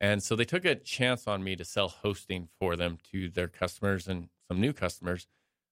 and 0.00 0.22
so 0.22 0.36
they 0.36 0.44
took 0.44 0.64
a 0.64 0.76
chance 0.76 1.26
on 1.26 1.42
me 1.42 1.56
to 1.56 1.64
sell 1.64 1.88
hosting 1.88 2.48
for 2.60 2.76
them 2.76 2.98
to 3.10 3.28
their 3.28 3.48
customers 3.48 4.06
and 4.06 4.28
some 4.46 4.60
new 4.60 4.72
customers, 4.72 5.26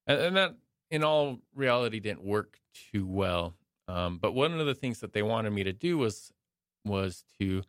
and, 0.09 0.21
and 0.21 0.37
that 0.37 0.57
in 0.91 1.03
all 1.05 1.41
reality 1.55 2.01
didn't 2.01 2.25
work 2.25 2.61
too 2.75 3.07
well. 3.07 3.57
Um, 3.89 4.19
but 4.19 4.33
one 4.33 4.59
of 4.59 4.67
the 4.67 4.75
things 4.75 5.01
that 5.01 5.13
they 5.13 5.23
wanted 5.23 5.51
me 5.51 5.65
to 5.65 5.73
do 5.73 5.99
was 5.99 6.33
was 6.85 7.25
to 7.41 7.63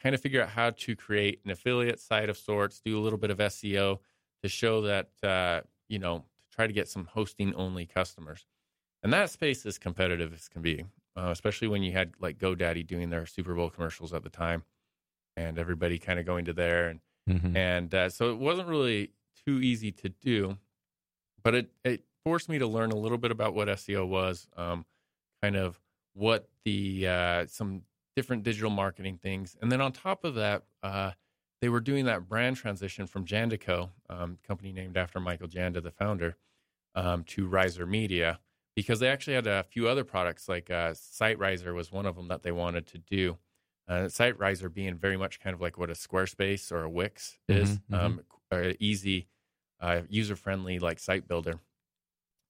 kind 0.00 0.14
of 0.14 0.20
figure 0.20 0.42
out 0.42 0.48
how 0.48 0.70
to 0.70 0.96
create 0.96 1.40
an 1.44 1.50
affiliate 1.50 2.00
site 2.00 2.28
of 2.28 2.36
sorts, 2.36 2.80
do 2.80 2.98
a 2.98 3.02
little 3.02 3.18
bit 3.18 3.30
of 3.30 3.40
SEO 3.40 4.00
to 4.42 4.48
show 4.48 4.82
that 4.82 5.10
uh, 5.22 5.62
you 5.88 5.98
know 5.98 6.18
to 6.18 6.48
try 6.56 6.66
to 6.66 6.72
get 6.72 6.88
some 6.88 7.06
hosting 7.06 7.54
only 7.54 7.86
customers. 7.86 8.46
And 9.02 9.12
that 9.12 9.30
space 9.30 9.66
is 9.66 9.78
competitive 9.78 10.32
as 10.32 10.48
can 10.48 10.62
be, 10.62 10.84
uh, 11.16 11.28
especially 11.30 11.68
when 11.68 11.82
you 11.82 11.92
had 11.92 12.14
like 12.20 12.38
GoDaddy 12.38 12.86
doing 12.86 13.10
their 13.10 13.26
Super 13.26 13.54
Bowl 13.54 13.70
commercials 13.70 14.12
at 14.12 14.22
the 14.22 14.30
time, 14.30 14.64
and 15.36 15.58
everybody 15.58 15.98
kind 15.98 16.18
of 16.20 16.26
going 16.26 16.44
to 16.46 16.52
there 16.52 16.88
and 16.88 17.00
Mhm. 17.30 17.56
and 17.56 17.94
uh, 17.94 18.08
so 18.10 18.32
it 18.32 18.38
wasn't 18.38 18.68
really 18.68 19.12
too 19.46 19.60
easy 19.60 19.92
to 19.92 20.08
do, 20.08 20.58
but 21.42 21.54
it 21.54 21.70
it 21.84 22.04
forced 22.24 22.48
me 22.48 22.58
to 22.58 22.66
learn 22.66 22.90
a 22.92 22.96
little 22.96 23.18
bit 23.18 23.30
about 23.30 23.54
what 23.54 23.68
SEO 23.68 24.06
was, 24.06 24.48
um, 24.56 24.84
kind 25.42 25.56
of 25.56 25.80
what 26.14 26.48
the 26.64 27.06
uh, 27.08 27.46
some 27.46 27.82
different 28.16 28.42
digital 28.42 28.70
marketing 28.70 29.18
things, 29.18 29.56
and 29.60 29.72
then 29.72 29.80
on 29.80 29.92
top 29.92 30.24
of 30.24 30.34
that, 30.34 30.64
uh, 30.82 31.12
they 31.60 31.68
were 31.68 31.80
doing 31.80 32.04
that 32.06 32.28
brand 32.28 32.56
transition 32.56 33.06
from 33.06 33.24
Jandico, 33.24 33.90
um, 34.10 34.38
company 34.46 34.72
named 34.72 34.96
after 34.96 35.20
Michael 35.20 35.48
Janda, 35.48 35.82
the 35.82 35.90
founder, 35.90 36.36
um, 36.94 37.24
to 37.24 37.46
Riser 37.46 37.86
Media 37.86 38.40
because 38.74 39.00
they 39.00 39.08
actually 39.08 39.34
had 39.34 39.46
a 39.46 39.62
few 39.64 39.86
other 39.86 40.02
products 40.02 40.48
like 40.48 40.70
uh, 40.70 40.92
SiteRiser 40.92 41.74
was 41.74 41.92
one 41.92 42.06
of 42.06 42.16
them 42.16 42.28
that 42.28 42.42
they 42.42 42.52
wanted 42.52 42.86
to 42.86 42.96
do. 42.98 43.36
Uh, 43.86 44.04
SiteRiser 44.04 44.72
being 44.72 44.96
very 44.96 45.16
much 45.18 45.40
kind 45.40 45.52
of 45.52 45.60
like 45.60 45.76
what 45.76 45.90
a 45.90 45.92
Squarespace 45.92 46.72
or 46.72 46.82
a 46.84 46.88
Wix 46.90 47.38
is, 47.48 47.78
Mhm, 47.78 47.82
mhm. 47.90 47.94
um, 48.00 48.20
a 48.50 48.74
easy, 48.82 49.28
uh, 49.80 50.02
user 50.08 50.36
friendly 50.36 50.78
like 50.78 50.98
site 50.98 51.28
builder. 51.28 51.60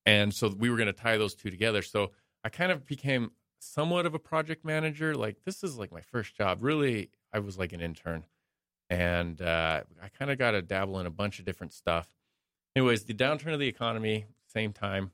And 0.05 0.35
so 0.35 0.49
we 0.49 0.69
were 0.71 0.77
going 0.77 0.87
to 0.87 0.93
tie 0.93 1.17
those 1.17 1.35
two 1.35 1.51
together. 1.51 1.83
So 1.83 2.11
I 2.45 2.49
kind 2.49 2.73
of 2.73 2.87
became 2.87 3.33
somewhat 3.63 4.07
of 4.07 4.15
a 4.15 4.19
project 4.19 4.65
manager. 4.65 5.15
Like 5.15 5.45
this 5.45 5.63
is 5.63 5.79
like 5.79 5.93
my 5.93 6.01
first 6.01 6.37
job. 6.37 6.59
Really, 6.63 7.11
I 7.33 7.39
was 7.39 7.59
like 7.59 7.73
an 7.73 7.81
intern, 7.81 8.25
and 8.91 9.41
uh, 9.41 9.83
I 10.03 10.09
kind 10.09 10.31
of 10.31 10.39
got 10.39 10.53
to 10.53 10.63
dabble 10.63 10.99
in 10.99 11.07
a 11.07 11.11
bunch 11.11 11.39
of 11.39 11.45
different 11.45 11.73
stuff. 11.73 12.11
Anyways, 12.75 13.05
the 13.05 13.15
downturn 13.15 13.53
of 13.53 13.61
the 13.61 13.69
economy, 13.69 14.27
same 14.47 14.73
time, 14.73 15.13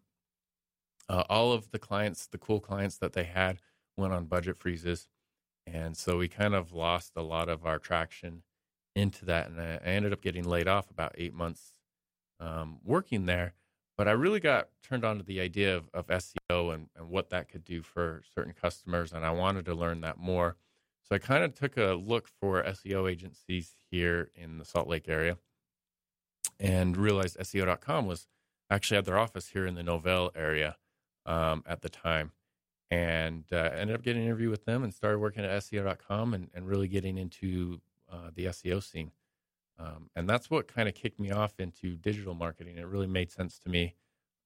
uh, 1.09 1.25
all 1.29 1.53
of 1.53 1.71
the 1.71 1.79
clients, 1.79 2.27
the 2.27 2.39
cool 2.39 2.61
clients 2.61 2.99
that 2.99 3.13
they 3.13 3.25
had, 3.25 3.59
went 3.97 4.13
on 4.13 4.25
budget 4.25 4.57
freezes, 4.57 5.09
and 5.67 5.97
so 5.97 6.17
we 6.17 6.29
kind 6.29 6.55
of 6.55 6.73
lost 6.73 7.13
a 7.17 7.23
lot 7.23 7.49
of 7.49 7.67
our 7.67 7.79
traction 7.79 8.43
into 8.97 9.25
that. 9.27 9.49
And 9.49 9.61
I, 9.61 9.77
ended 9.85 10.13
up 10.13 10.23
getting 10.23 10.45
laid 10.45 10.69
off 10.69 10.91
about 10.91 11.15
eight 11.17 11.35
months 11.35 11.73
um, 12.41 12.79
working 12.85 13.27
there. 13.27 13.55
But 13.99 14.07
I 14.07 14.13
really 14.13 14.41
got 14.41 14.69
turned 14.83 15.05
on 15.05 15.19
to 15.19 15.25
the 15.25 15.41
idea 15.41 15.77
of, 15.77 15.91
of 15.93 16.07
SEO 16.07 16.73
and, 16.73 16.89
and 16.97 17.11
what 17.11 17.31
that 17.31 17.49
could 17.49 17.65
do 17.65 17.83
for 17.83 18.23
certain 18.35 18.55
customers, 18.55 19.13
and 19.13 19.27
I 19.27 19.33
wanted 19.33 19.67
to 19.67 19.75
learn 19.75 20.01
that 20.03 20.19
more. 20.19 20.57
So 21.03 21.17
I 21.17 21.19
kind 21.19 21.43
of 21.43 21.55
took 21.55 21.77
a 21.77 21.95
look 21.95 22.29
for 22.41 22.63
SEO 22.63 23.11
agencies 23.11 23.73
here 23.91 24.31
in 24.37 24.59
the 24.59 24.65
Salt 24.65 24.89
Lake 24.89 25.09
area 25.09 25.37
and 26.61 26.97
realized 26.97 27.39
SEO.com 27.39 28.07
was 28.07 28.29
actually 28.71 28.97
had 28.97 29.05
their 29.05 29.19
office 29.19 29.49
here 29.49 29.67
in 29.67 29.75
the 29.75 29.83
Novell 29.83 30.31
area 30.37 30.77
um, 31.27 31.65
at 31.67 31.83
the 31.83 31.89
time. 31.89 32.33
And 32.91 33.45
uh, 33.53 33.71
ended 33.75 33.97
up 33.97 34.03
getting 34.03 34.23
an 34.23 34.29
interview 34.29 34.49
with 34.49 34.65
them 34.65 34.83
and 34.83 34.95
started 34.95 35.19
working 35.19 35.45
at 35.45 35.51
SEO.com 35.63 36.35
and, 36.35 36.49
and 36.55 36.67
really 36.67 36.89
getting 36.89 37.19
into 37.19 37.81
uh, 38.11 38.31
the 38.35 38.47
SEO 38.47 38.83
scene. 38.83 39.11
Um, 39.79 40.11
and 40.17 40.29
that's 40.29 40.51
what 40.51 40.67
kind 40.67 40.89
of 40.89 40.95
kicked 40.95 41.21
me 41.21 41.31
off 41.31 41.61
into 41.61 41.97
digital 41.97 42.35
marketing. 42.35 42.79
It 42.79 42.87
really 42.87 43.07
made 43.07 43.31
sense 43.31 43.59
to 43.61 43.69
me. 43.69 43.95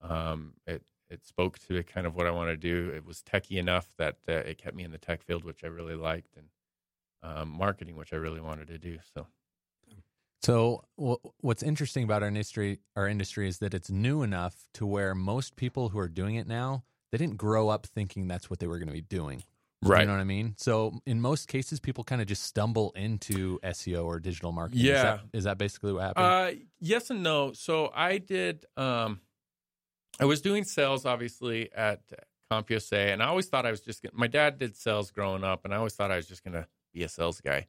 Um, 0.01 0.53
it 0.67 0.83
it 1.09 1.25
spoke 1.25 1.59
to 1.59 1.83
kind 1.83 2.07
of 2.07 2.15
what 2.15 2.27
I 2.27 2.31
want 2.31 2.49
to 2.49 2.57
do. 2.57 2.91
It 2.95 3.05
was 3.05 3.21
techy 3.21 3.57
enough 3.57 3.93
that 3.97 4.17
uh, 4.27 4.33
it 4.33 4.57
kept 4.57 4.75
me 4.75 4.83
in 4.83 4.91
the 4.91 4.97
tech 4.97 5.21
field, 5.21 5.43
which 5.43 5.63
I 5.63 5.67
really 5.67 5.95
liked, 5.95 6.35
and 6.37 6.47
um, 7.21 7.49
marketing, 7.49 7.95
which 7.95 8.13
I 8.13 8.17
really 8.17 8.41
wanted 8.41 8.67
to 8.67 8.77
do. 8.77 8.97
So 9.13 9.27
So 10.41 10.83
wh- 11.01 11.25
what's 11.43 11.63
interesting 11.63 12.03
about 12.03 12.21
our 12.21 12.27
industry, 12.27 12.79
our 12.95 13.07
industry, 13.07 13.47
is 13.47 13.59
that 13.59 13.73
it's 13.73 13.89
new 13.89 14.23
enough 14.23 14.67
to 14.73 14.85
where 14.85 15.15
most 15.15 15.55
people 15.55 15.89
who 15.89 15.99
are 15.99 16.09
doing 16.09 16.35
it 16.35 16.47
now, 16.47 16.83
they 17.11 17.17
didn't 17.17 17.37
grow 17.37 17.69
up 17.69 17.85
thinking 17.85 18.27
that's 18.27 18.49
what 18.49 18.59
they 18.59 18.67
were 18.67 18.77
going 18.77 18.87
to 18.87 18.93
be 18.93 19.01
doing. 19.01 19.43
You 19.85 20.05
know 20.07 20.13
what 20.13 20.19
I 20.21 20.23
mean? 20.25 20.55
So 20.57 20.99
in 21.05 21.19
most 21.21 21.47
cases, 21.47 21.79
people 21.79 22.03
kind 22.03 22.21
of 22.21 22.27
just 22.27 22.43
stumble 22.43 22.91
into 22.95 23.59
SEO 23.59 24.05
or 24.05 24.19
digital 24.19 24.51
marketing. 24.51 24.81
Is 24.81 24.87
Yeah. 24.87 25.03
that, 25.03 25.21
is 25.33 25.43
that 25.45 25.57
basically 25.57 25.93
what 25.93 26.03
happened? 26.03 26.25
Uh, 26.25 26.51
yes 26.79 27.09
and 27.09 27.23
no. 27.23 27.53
So 27.53 27.91
I 27.95 28.17
did. 28.17 28.65
Um, 28.77 29.21
I 30.19 30.25
was 30.25 30.41
doing 30.41 30.63
sales, 30.63 31.05
obviously, 31.05 31.71
at 31.73 32.01
CompUSA, 32.51 33.11
and 33.13 33.23
I 33.23 33.27
always 33.27 33.47
thought 33.47 33.65
I 33.65 33.71
was 33.71 33.81
just. 33.81 34.03
Gonna, 34.03 34.13
my 34.15 34.27
dad 34.27 34.59
did 34.59 34.75
sales 34.75 35.11
growing 35.11 35.43
up, 35.43 35.65
and 35.65 35.73
I 35.73 35.77
always 35.77 35.95
thought 35.95 36.11
I 36.11 36.17
was 36.17 36.27
just 36.27 36.43
going 36.43 36.53
to 36.53 36.67
be 36.93 37.03
a 37.03 37.09
sales 37.09 37.41
guy. 37.41 37.67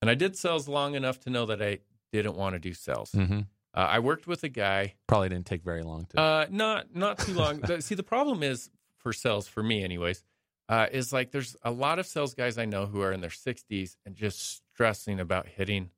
And 0.00 0.10
I 0.10 0.14
did 0.14 0.36
sales 0.36 0.68
long 0.68 0.94
enough 0.94 1.20
to 1.20 1.30
know 1.30 1.46
that 1.46 1.62
I 1.62 1.78
didn't 2.12 2.36
want 2.36 2.54
to 2.54 2.58
do 2.58 2.72
sales. 2.74 3.12
mm-hmm. 3.12 3.40
Uh, 3.76 3.88
I 3.90 3.98
worked 3.98 4.26
with 4.28 4.44
a 4.44 4.48
guy 4.48 4.94
Probably 5.08 5.28
didn't 5.30 5.46
take 5.46 5.64
very 5.64 5.82
long 5.82 6.06
to. 6.10 6.20
uh, 6.20 6.46
not 6.48 6.94
not 6.94 7.18
too 7.18 7.32
long. 7.34 7.60
See, 7.80 7.94
the 7.96 8.02
problem 8.04 8.42
is 8.42 8.70
for 8.98 9.12
sales, 9.12 9.48
for 9.48 9.62
me, 9.62 9.82
anyways, 9.82 10.22
uh, 10.68 10.86
is 10.92 11.12
like 11.12 11.30
there's 11.30 11.56
a 11.62 11.70
lot 11.70 11.98
of 11.98 12.06
sales 12.06 12.34
guys 12.34 12.58
I 12.58 12.64
know 12.64 12.86
who 12.86 13.00
are 13.02 13.12
in 13.12 13.20
their 13.20 13.30
60s 13.30 13.96
and 14.06 14.14
just 14.14 14.62
stressing 14.72 15.20
about 15.20 15.46
hitting, 15.46 15.90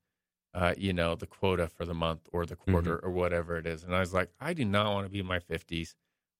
uh, 0.54 0.74
you 0.76 0.92
know, 0.92 1.14
the 1.14 1.26
quota 1.26 1.68
for 1.68 1.84
the 1.84 1.94
month 1.94 2.28
or 2.32 2.46
the 2.46 2.56
quarter 2.56 2.98
or 2.98 3.10
whatever 3.10 3.56
it 3.56 3.66
is. 3.66 3.84
And 3.84 3.94
I 3.94 4.00
was 4.00 4.12
like, 4.12 4.30
I 4.40 4.54
do 4.54 4.64
not 4.64 4.92
want 4.92 5.06
to 5.06 5.10
be 5.10 5.20
in 5.20 5.26
my 5.26 5.38
50s 5.38 5.94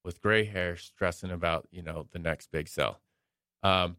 with 0.05 0.23
gray 0.23 0.45
hair 0.45 0.77
stressing 0.77 1.33
about 1.33 1.67
you 1.73 1.83
know 1.83 2.07
the 2.12 2.19
next 2.19 2.51
big 2.51 2.69
sell. 2.69 3.01
Um, 3.62 3.97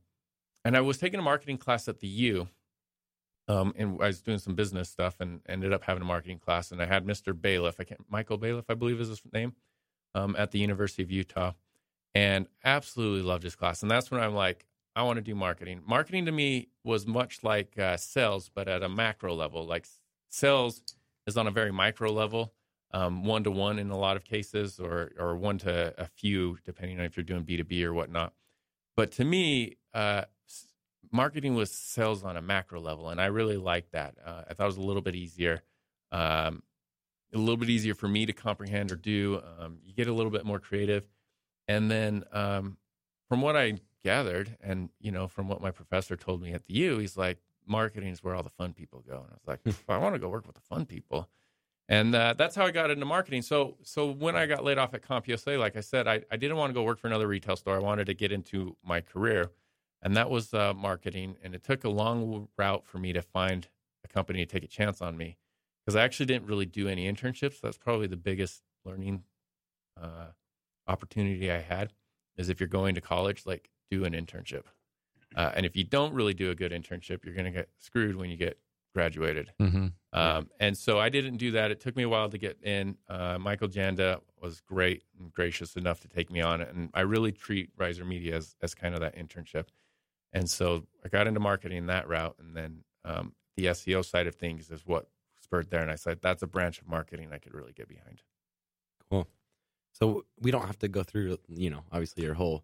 and 0.64 0.76
I 0.76 0.82
was 0.82 0.98
taking 0.98 1.20
a 1.20 1.24
marketing 1.24 1.58
class 1.58 1.88
at 1.88 2.00
the 2.00 2.08
U. 2.08 2.48
Um, 3.50 3.74
and 3.78 3.98
I 4.02 4.08
was 4.08 4.22
doing 4.22 4.40
some 4.40 4.56
business 4.56 4.90
stuff 4.90 5.22
and 5.22 5.40
ended 5.48 5.72
up 5.72 5.84
having 5.84 6.04
a 6.04 6.06
marketing 6.06 6.40
class. 6.40 6.72
And 6.72 6.82
I 6.82 6.86
had 6.86 7.06
Mr. 7.06 7.40
Bailiff, 7.40 7.76
I 7.80 7.86
can't, 7.86 8.02
Michael 8.10 8.38
Bailiff, 8.38 8.66
I 8.68 8.74
believe 8.74 9.00
is 9.00 9.08
his 9.08 9.22
name, 9.32 9.54
um, 10.14 10.36
at 10.38 10.52
the 10.52 10.60
University 10.60 11.04
of 11.04 11.12
Utah, 11.12 11.54
and 12.18 12.48
absolutely 12.64 13.22
loved 13.22 13.44
his 13.44 13.56
class. 13.56 13.84
And 13.84 13.92
that's 13.92 14.10
when 14.10 14.20
I'm 14.20 14.34
like, 14.34 14.66
I 14.96 15.04
want 15.04 15.18
to 15.18 15.22
do 15.22 15.36
marketing. 15.36 15.84
Marketing 15.86 16.26
to 16.26 16.32
me 16.32 16.70
was 16.84 17.06
much 17.06 17.44
like 17.44 17.78
uh, 17.78 17.96
sales, 17.98 18.50
but 18.52 18.68
at 18.68 18.82
a 18.82 18.90
macro 18.90 19.36
level. 19.36 19.68
Like 19.68 19.86
sales 20.30 20.82
is 21.28 21.38
on 21.38 21.46
a 21.46 21.52
very 21.52 21.72
micro 21.72 22.12
level, 22.12 22.54
one 22.92 23.44
to 23.44 23.52
one 23.52 23.78
in 23.78 23.92
a 23.92 23.98
lot 23.98 24.18
of 24.18 24.24
cases, 24.24 24.80
or 24.80 25.12
or 25.20 25.36
one 25.36 25.60
to 25.60 25.94
a 26.02 26.08
few, 26.08 26.58
depending 26.66 27.00
on 27.00 27.06
if 27.06 27.16
you're 27.16 27.24
doing 27.24 27.44
B 27.44 27.56
two 27.56 27.64
B 27.64 27.86
or 27.86 27.94
whatnot. 27.94 28.34
But 28.96 29.12
to 29.12 29.24
me, 29.24 29.78
uh, 29.94 30.24
marketing 31.12 31.54
was 31.54 31.70
sales 31.70 32.24
on 32.24 32.36
a 32.36 32.42
macro 32.42 32.80
level, 32.82 33.10
and 33.10 33.22
I 33.22 33.28
really 33.28 33.58
liked 33.58 33.92
that. 33.92 34.16
Uh, 34.26 34.42
I 34.50 34.56
thought 34.56 34.64
it 34.64 34.74
was 34.76 34.78
a 34.78 34.82
little 34.82 35.04
bit 35.04 35.16
easier, 35.16 35.62
um, 36.12 36.64
a 37.32 37.38
little 37.38 37.58
bit 37.58 37.70
easier 37.70 37.94
for 37.94 38.08
me 38.08 38.26
to 38.26 38.34
comprehend 38.34 38.92
or 38.92 38.96
do. 38.96 39.40
Um, 39.60 39.78
you 39.84 39.94
get 39.94 40.08
a 40.08 40.14
little 40.14 40.32
bit 40.32 40.46
more 40.46 40.60
creative, 40.60 41.06
and 41.68 41.90
then 41.92 42.24
um, 42.32 42.78
from 43.30 43.42
what 43.42 43.56
I 43.56 43.80
gathered, 44.04 44.58
and 44.62 44.90
you 45.00 45.12
know, 45.12 45.28
from 45.28 45.48
what 45.48 45.62
my 45.62 45.72
professor 45.72 46.16
told 46.16 46.42
me 46.42 46.54
at 46.54 46.66
the 46.66 46.74
U, 46.76 46.98
he's 47.00 47.18
like, 47.18 47.40
marketing 47.66 48.10
is 48.10 48.24
where 48.24 48.36
all 48.36 48.44
the 48.44 48.50
fun 48.50 48.74
people 48.74 49.04
go, 49.08 49.18
and 49.18 49.32
I 49.32 49.34
was 49.34 49.48
like, 49.48 49.60
well, 49.88 49.98
I 49.98 50.02
want 50.02 50.16
to 50.16 50.20
go 50.20 50.30
work 50.30 50.46
with 50.46 50.56
the 50.56 50.62
fun 50.62 50.86
people. 50.86 51.30
And 51.90 52.14
uh, 52.14 52.34
that's 52.38 52.56
how 52.56 52.66
I 52.66 52.72
got 52.72 52.92
into 52.92 53.06
marketing. 53.06 53.42
So, 53.42 53.78
so 53.84 54.12
when 54.12 54.36
I 54.36 54.46
got 54.46 54.64
laid 54.64 54.78
off 54.78 54.94
at 54.94 55.02
CompUSA, 55.04 55.58
like 55.58 55.78
I 55.78 55.80
said, 55.80 56.06
I, 56.06 56.22
I 56.30 56.36
didn't 56.36 56.58
want 56.58 56.70
to 56.70 56.74
go 56.74 56.84
work 56.84 57.00
for 57.00 57.08
another 57.08 57.28
retail 57.28 57.56
store. 57.56 57.78
I 57.78 57.80
wanted 57.80 58.08
to 58.08 58.14
get 58.14 58.32
into 58.32 58.76
my 58.84 59.00
career, 59.00 59.52
and 60.02 60.16
that 60.18 60.30
was 60.30 60.54
uh, 60.54 60.74
marketing. 60.74 61.38
And 61.42 61.56
it 61.56 61.64
took 61.64 61.86
a 61.86 61.90
long 61.90 62.50
route 62.58 62.86
for 62.86 62.98
me 62.98 63.14
to 63.14 63.22
find 63.22 63.70
a 64.04 64.08
company 64.10 64.46
to 64.46 64.46
take 64.46 64.66
a 64.66 64.68
chance 64.68 65.02
on 65.02 65.18
me 65.18 65.38
because 65.86 65.96
I 65.96 66.04
actually 66.04 66.26
didn't 66.26 66.48
really 66.48 66.66
do 66.66 66.90
any 66.90 67.10
internships. 67.10 67.62
That's 67.62 67.78
probably 67.78 68.08
the 68.08 68.18
biggest 68.18 68.64
learning 68.84 69.24
uh, 70.02 70.28
opportunity 70.88 71.52
I 71.52 71.62
had. 71.62 71.94
Is 72.38 72.50
if 72.50 72.60
you're 72.60 72.68
going 72.68 72.96
to 72.96 73.02
college, 73.02 73.46
like 73.46 73.70
do 73.90 74.06
an 74.06 74.14
internship, 74.14 74.64
uh, 75.36 75.52
and 75.56 75.66
if 75.66 75.76
you 75.76 75.84
don't 75.84 76.14
really 76.14 76.34
do 76.34 76.52
a 76.52 76.56
good 76.56 76.72
internship, 76.72 77.26
you're 77.26 77.34
going 77.34 77.46
to 77.46 77.52
get 77.52 77.70
screwed 77.80 78.16
when 78.16 78.30
you 78.30 78.38
get 78.38 78.60
graduated. 78.94 79.52
mm-hmm. 79.62 79.88
Um, 80.14 80.50
and 80.60 80.76
so 80.76 80.98
I 81.00 81.10
didn't 81.10 81.38
do 81.38 81.52
that. 81.52 81.70
It 81.70 81.80
took 81.80 81.96
me 81.96 82.02
a 82.04 82.10
while 82.10 82.30
to 82.30 82.38
get 82.40 82.58
in. 82.64 82.98
Uh, 83.08 83.38
Michael 83.40 83.68
Janda 83.68 84.22
was 84.42 84.62
great 84.62 85.04
and 85.20 85.32
gracious 85.32 85.76
enough 85.76 86.00
to 86.02 86.08
take 86.08 86.32
me 86.32 86.42
on, 86.42 86.62
and 86.62 86.90
I 86.94 87.02
really 87.02 87.32
treat 87.32 87.70
Riser 87.78 88.06
Media 88.06 88.36
as, 88.36 88.56
as 88.62 88.74
kind 88.74 88.96
of 88.96 89.02
that 89.02 89.16
internship. 89.16 89.66
And 90.34 90.50
so 90.50 90.88
I 91.06 91.10
got 91.10 91.28
into 91.28 91.40
marketing 91.40 91.86
that 91.88 92.08
route, 92.08 92.36
and 92.40 92.56
then 92.56 92.84
um, 93.06 93.34
the 93.56 93.66
SEO 93.66 94.04
side 94.04 94.26
of 94.26 94.36
things 94.36 94.72
is 94.72 94.86
what 94.86 95.08
spurred 95.40 95.70
there. 95.70 95.82
And 95.82 95.92
I 95.92 95.96
said 95.96 96.20
that's 96.22 96.42
a 96.42 96.48
branch 96.48 96.80
of 96.80 96.88
marketing 96.88 97.30
I 97.32 97.38
could 97.38 97.54
really 97.54 97.74
get 97.74 97.88
behind. 97.88 98.22
So 100.00 100.26
we 100.40 100.52
don't 100.52 100.66
have 100.68 100.78
to 100.80 100.88
go 100.88 101.04
through, 101.04 101.38
you 101.50 101.70
know, 101.70 101.84
obviously 101.92 102.24
your 102.24 102.36
whole 102.36 102.64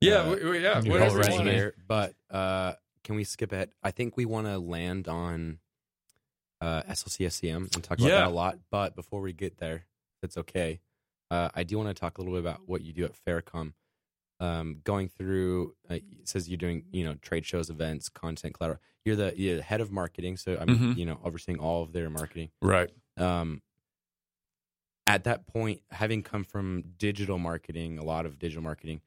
Yeah, 0.00 0.16
Uh, 0.20 0.34
we, 0.36 0.44
we- 0.50 0.62
yeah. 0.62 0.82
your 0.82 1.00
whole 1.00 1.16
resume 1.16 1.44
here, 1.52 1.74
but 1.88 2.14
uh, 2.30 2.74
can 3.02 3.16
we 3.16 3.24
skip 3.24 3.52
it? 3.52 3.72
I 3.82 3.90
think 3.92 4.16
we 4.16 4.26
want 4.26 4.46
to 4.46 4.58
land 4.58 5.08
on 5.08 5.58
uh, 6.60 6.82
SLC 6.82 7.30
SEM 7.32 7.68
and 7.74 7.82
talk 7.84 7.98
about 7.98 8.08
Yeah. 8.08 8.18
that 8.20 8.26
a 8.28 8.30
lot. 8.30 8.58
But 8.70 8.94
before 8.94 9.20
we 9.22 9.32
get 9.32 9.56
there, 9.58 9.76
if 10.18 10.24
it's 10.24 10.36
okay, 10.36 10.80
uh, 11.30 11.48
I 11.54 11.64
do 11.64 11.76
want 11.78 11.88
to 11.88 11.94
talk 11.94 12.18
a 12.18 12.20
little 12.20 12.34
bit 12.34 12.40
about 12.40 12.62
what 12.68 12.82
you 12.82 12.92
do 12.92 13.04
at 13.04 13.12
Faircom. 13.26 13.72
Um, 14.38 14.80
going 14.84 15.08
through, 15.08 15.74
uh, 15.90 15.94
it 15.94 16.02
says 16.28 16.46
you're 16.48 16.58
doing, 16.58 16.84
you 16.92 17.04
know, 17.04 17.14
trade 17.14 17.46
shows, 17.46 17.70
events, 17.70 18.10
content, 18.10 18.52
collateral. 18.54 18.80
You're 19.06 19.16
the, 19.16 19.32
you're 19.34 19.56
the 19.56 19.62
head 19.62 19.80
of 19.80 19.90
marketing, 19.90 20.36
so 20.36 20.58
I'm, 20.60 20.68
Mhm. 20.68 20.96
you 20.98 21.06
know, 21.06 21.18
overseeing 21.24 21.58
all 21.58 21.82
of 21.82 21.92
their 21.92 22.10
marketing. 22.10 22.50
Right. 22.60 22.90
um, 23.16 23.62
at 25.06 25.24
that 25.24 25.46
point, 25.46 25.80
having 25.90 26.22
come 26.22 26.44
from 26.44 26.82
digital 26.98 27.38
marketing, 27.38 27.98
a 27.98 28.04
lot 28.04 28.26
of 28.26 28.38
digital 28.38 28.62
marketing, 28.62 29.00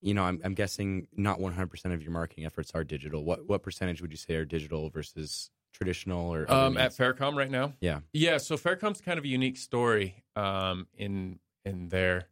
you 0.00 0.14
know, 0.14 0.22
I'm, 0.24 0.40
I'm 0.44 0.54
guessing 0.54 1.08
not 1.16 1.38
100% 1.38 1.92
of 1.92 2.02
your 2.02 2.12
marketing 2.12 2.44
efforts 2.46 2.72
are 2.74 2.84
digital. 2.84 3.24
What 3.24 3.46
what 3.48 3.62
percentage 3.62 4.00
would 4.02 4.10
you 4.12 4.16
say 4.16 4.34
are 4.36 4.44
digital 4.44 4.88
versus 4.90 5.50
traditional 5.72 6.32
or 6.32 6.50
Um, 6.50 6.76
at? 6.76 6.92
Faircom 6.92 7.36
right 7.36 7.50
now. 7.50 7.74
Yeah. 7.80 8.00
Yeah, 8.12 8.38
so 8.38 8.56
Faircom's 8.56 9.00
kind 9.00 9.18
of 9.18 9.24
a 9.24 9.28
unique 9.28 9.56
story 9.56 10.22
um, 10.36 10.86
in 10.96 11.38
in 11.64 11.88
there 11.88 12.28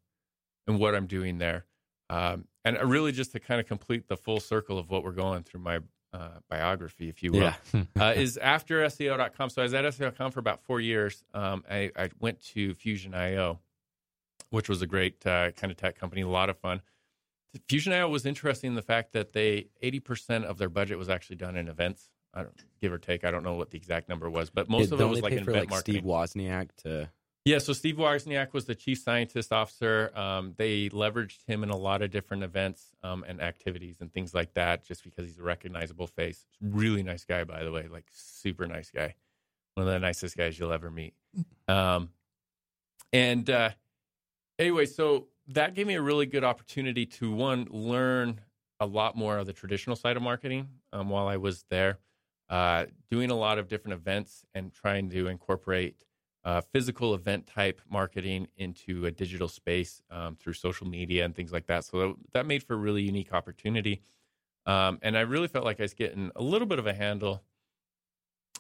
and 0.67 0.79
what 0.79 0.95
I'm 0.95 1.07
doing 1.07 1.39
there, 1.39 1.67
um, 2.09 2.47
and 2.65 2.79
really 2.89 3.13
just 3.13 3.33
to 3.33 3.41
kind 3.41 3.61
of 3.61 3.67
complete 3.67 4.09
the 4.09 4.17
full 4.17 4.41
circle 4.41 4.79
of 4.79 4.89
what 4.89 5.05
we're 5.05 5.13
going 5.13 5.43
through 5.43 5.61
my 5.61 5.81
uh, 6.15 6.29
biography, 6.49 7.09
if 7.09 7.23
you 7.23 7.33
will, 7.33 7.41
Yeah. 7.41 7.55
uh, 8.01 8.13
is 8.17 8.37
after 8.55 8.83
SEO.com. 8.85 9.51
So 9.51 9.63
I 9.63 9.65
was 9.65 9.75
at 9.75 9.85
SEO.com 9.85 10.31
for 10.31 10.41
about 10.41 10.63
four 10.63 10.81
years. 10.81 11.25
Um, 11.35 11.65
I, 11.71 11.91
I 11.97 12.11
went 12.21 12.41
to 12.55 12.73
Fusion.io, 12.75 13.59
which 14.51 14.69
was 14.69 14.81
a 14.81 14.87
great 14.87 15.27
uh, 15.27 15.51
kind 15.53 15.71
of 15.71 15.77
tech 15.77 15.99
company, 15.99 16.23
a 16.23 16.29
lot 16.29 16.49
of 16.51 16.59
fun. 16.59 16.81
Fusion.io 17.69 18.09
was 18.09 18.27
interesting 18.27 18.69
in 18.69 18.75
the 18.75 18.83
fact 18.83 19.13
that 19.13 19.33
they 19.33 19.67
80% 19.83 20.45
of 20.45 20.59
their 20.59 20.69
budget 20.69 20.99
was 20.99 21.09
actually 21.09 21.37
done 21.37 21.57
in 21.57 21.69
events. 21.69 22.09
I 22.33 22.43
don't 22.43 22.65
give 22.81 22.93
or 22.93 22.99
take. 22.99 23.25
I 23.25 23.31
don't 23.31 23.45
know 23.45 23.55
what 23.55 23.71
the 23.71 23.77
exact 23.79 24.09
number 24.09 24.29
was, 24.29 24.51
but 24.51 24.69
most 24.69 24.89
Yeah, 24.89 24.95
of 24.95 25.01
it 25.01 25.05
was 25.05 25.23
like 25.23 25.33
in 25.33 25.39
event 25.41 25.57
like 25.59 25.71
marketing. 25.71 25.95
Steve 26.01 26.05
Wozniak 26.05 26.71
to 26.83 27.09
Yeah, 27.45 27.59
so 27.59 27.75
Steve 27.75 27.97
Wozniak 27.97 28.55
was 28.55 28.65
the 28.65 28.75
chief 28.75 28.99
scientist 29.01 29.53
officer. 29.53 30.11
Um, 30.17 30.55
they 30.57 30.89
leveraged 30.89 31.45
him 31.47 31.63
in 31.63 31.69
a 31.69 31.77
lot 31.77 32.01
of 32.01 32.11
different 32.11 32.43
events 32.43 32.95
um, 33.03 33.23
and 33.29 33.43
activities 33.43 33.99
and 34.01 34.11
things 34.11 34.33
like 34.33 34.55
that, 34.55 34.83
just 34.83 35.05
because 35.05 35.27
he's 35.27 35.39
a 35.39 35.43
recognizable 35.43 36.07
face. 36.07 36.47
Really 36.63 37.03
nice 37.03 37.27
guy, 37.27 37.45
by 37.45 37.63
the 37.63 37.71
way, 37.71 37.87
like 37.87 38.07
super 38.11 38.67
nice 38.67 38.91
guy, 38.91 39.15
one 39.75 39.87
of 39.87 39.93
the 39.93 39.99
nicest 39.99 40.39
guys 40.39 40.59
you'll 40.59 40.73
ever 40.73 40.91
meet. 40.91 41.13
Um, 41.69 42.09
and 43.13 43.49
uh, 43.51 43.71
anyway, 44.59 44.87
so 44.87 45.27
that 45.49 45.75
gave 45.75 45.87
me 45.87 45.97
a 45.97 46.03
really 46.03 46.25
good 46.25 46.45
opportunity 46.45 47.05
to 47.05 47.31
one 47.31 47.69
learn 47.71 48.41
a 48.81 48.87
lot 48.87 49.19
more 49.19 49.37
of 49.37 49.45
the 49.47 49.53
traditional 49.53 49.97
side 49.97 50.17
of 50.17 50.23
marketing 50.23 50.69
um, 50.95 51.11
while 51.11 51.29
I 51.29 51.37
was 51.37 51.67
there, 51.69 51.99
uh, 52.49 52.87
doing 53.11 53.31
a 53.31 53.37
lot 53.37 53.59
of 53.59 53.69
different 53.69 54.01
events 54.01 54.47
and 54.55 54.73
trying 54.73 55.11
to 55.11 55.29
incorporate 55.29 56.07
uh, 56.45 56.61
physical 56.61 57.15
event 57.15 57.47
type 57.47 57.81
marketing 57.91 58.49
into 58.57 59.07
a 59.07 59.11
digital 59.11 59.49
space 59.49 60.03
um, 60.11 60.37
through 60.37 60.53
social 60.53 60.87
media 60.87 61.25
and 61.25 61.35
things 61.35 61.53
like 61.53 61.67
that. 61.67 61.85
So 61.85 61.99
that, 61.99 62.15
that 62.33 62.47
made 62.47 62.63
for 62.63 62.75
a 62.75 62.77
really 62.77 63.03
unique 63.03 63.33
opportunity. 63.33 64.03
Um, 64.67 64.99
and 65.03 65.17
I 65.17 65.23
really 65.23 65.49
felt 65.49 65.65
like 65.65 65.81
I 65.81 65.85
was 65.85 65.95
getting 65.95 66.31
a 66.37 66.43
little 66.43 66.67
bit 66.67 66.79
of 66.79 66.87
a 66.87 66.93
handle 66.95 67.43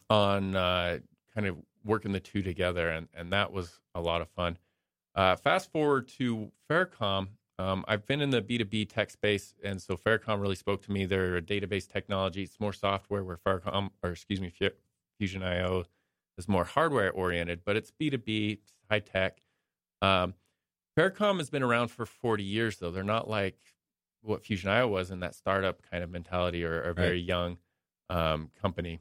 on 0.08 0.54
uh, 0.54 0.98
kind 1.34 1.46
of 1.46 1.56
working 1.84 2.12
the 2.12 2.20
two 2.20 2.42
together, 2.42 2.88
and, 2.90 3.08
and 3.14 3.32
that 3.32 3.52
was 3.52 3.80
a 3.94 4.00
lot 4.00 4.20
of 4.20 4.28
fun. 4.30 4.58
Uh, 5.14 5.36
fast 5.36 5.70
forward 5.70 6.08
to 6.08 6.50
Faircom. 6.70 7.28
Um, 7.58 7.84
I've 7.86 8.04
been 8.06 8.20
in 8.20 8.30
the 8.30 8.42
B2B 8.42 8.88
tech 8.88 9.10
space, 9.10 9.54
and 9.62 9.80
so 9.80 9.96
Faircom 9.96 10.40
really 10.40 10.56
spoke 10.56 10.82
to 10.82 10.92
me. 10.92 11.06
They're 11.06 11.36
a 11.36 11.42
database 11.42 11.86
technology. 11.86 12.42
It's 12.42 12.58
more 12.58 12.72
software 12.72 13.22
where 13.22 13.36
Faircom, 13.36 13.90
or 14.02 14.10
excuse 14.10 14.40
me, 14.40 14.50
Fu- 14.50 14.70
Fusion.io 15.18 15.84
is 16.38 16.48
more 16.48 16.64
hardware 16.64 17.10
oriented, 17.10 17.60
but 17.64 17.76
it's 17.76 17.90
B2B, 17.90 18.54
it's 18.54 18.72
high 18.90 19.00
tech. 19.00 19.40
Um, 20.02 20.34
Faircom 20.96 21.38
has 21.38 21.50
been 21.50 21.62
around 21.62 21.88
for 21.88 22.06
40 22.06 22.42
years, 22.42 22.78
though. 22.78 22.90
They're 22.90 23.02
not 23.02 23.28
like 23.28 23.58
what 24.22 24.44
Fusion 24.44 24.70
Fusion.io 24.70 24.88
was 24.88 25.10
in 25.10 25.20
that 25.20 25.34
startup 25.34 25.82
kind 25.90 26.02
of 26.02 26.10
mentality 26.10 26.64
or, 26.64 26.76
or 26.76 26.90
a 26.90 26.94
very 26.94 27.20
young 27.20 27.58
um, 28.08 28.50
company. 28.60 29.00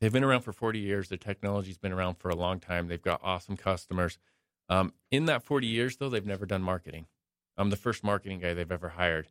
They've 0.00 0.12
been 0.12 0.24
around 0.24 0.40
for 0.40 0.52
40 0.52 0.80
years. 0.80 1.08
Their 1.08 1.18
technology's 1.18 1.78
been 1.78 1.92
around 1.92 2.16
for 2.16 2.28
a 2.28 2.34
long 2.34 2.58
time. 2.58 2.88
They've 2.88 3.00
got 3.00 3.20
awesome 3.22 3.56
customers. 3.56 4.18
Um, 4.68 4.94
in 5.10 5.26
that 5.26 5.44
40 5.44 5.66
years, 5.66 5.96
though, 5.96 6.08
they've 6.08 6.26
never 6.26 6.46
done 6.46 6.62
marketing. 6.62 7.06
I'm 7.56 7.70
the 7.70 7.76
first 7.76 8.02
marketing 8.02 8.40
guy 8.40 8.54
they've 8.54 8.72
ever 8.72 8.90
hired. 8.90 9.28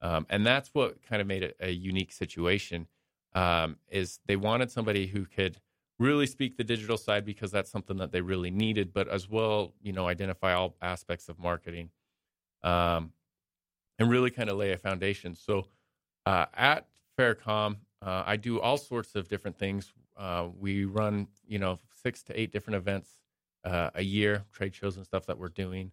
Um, 0.00 0.26
and 0.30 0.46
that's 0.46 0.70
what 0.72 1.02
kind 1.02 1.20
of 1.20 1.28
made 1.28 1.42
it 1.42 1.56
a 1.60 1.70
unique 1.70 2.12
situation 2.12 2.86
um, 3.34 3.76
is 3.90 4.20
they 4.26 4.36
wanted 4.36 4.70
somebody 4.70 5.08
who 5.08 5.24
could 5.24 5.58
really 6.04 6.26
speak 6.26 6.56
the 6.56 6.64
digital 6.64 6.96
side 6.96 7.24
because 7.24 7.50
that's 7.50 7.70
something 7.70 7.96
that 7.96 8.12
they 8.12 8.20
really 8.20 8.50
needed, 8.50 8.92
but 8.92 9.08
as 9.08 9.28
well, 9.28 9.74
you 9.82 9.92
know, 9.92 10.08
identify 10.08 10.52
all 10.54 10.76
aspects 10.82 11.28
of 11.28 11.38
marketing 11.38 11.90
um, 12.62 13.12
and 13.98 14.10
really 14.10 14.30
kind 14.30 14.50
of 14.50 14.56
lay 14.56 14.72
a 14.72 14.78
foundation. 14.78 15.34
So 15.34 15.66
uh, 16.26 16.46
at 16.54 16.86
Faircom, 17.18 17.76
uh, 18.02 18.22
I 18.26 18.36
do 18.36 18.60
all 18.60 18.76
sorts 18.76 19.14
of 19.14 19.28
different 19.28 19.58
things. 19.58 19.92
Uh, 20.16 20.48
we 20.58 20.84
run, 20.84 21.28
you 21.46 21.58
know, 21.58 21.78
six 22.02 22.22
to 22.24 22.38
eight 22.38 22.52
different 22.52 22.76
events 22.76 23.08
uh, 23.64 23.90
a 23.94 24.02
year, 24.02 24.44
trade 24.52 24.74
shows 24.74 24.96
and 24.96 25.04
stuff 25.04 25.26
that 25.26 25.38
we're 25.38 25.48
doing. 25.48 25.90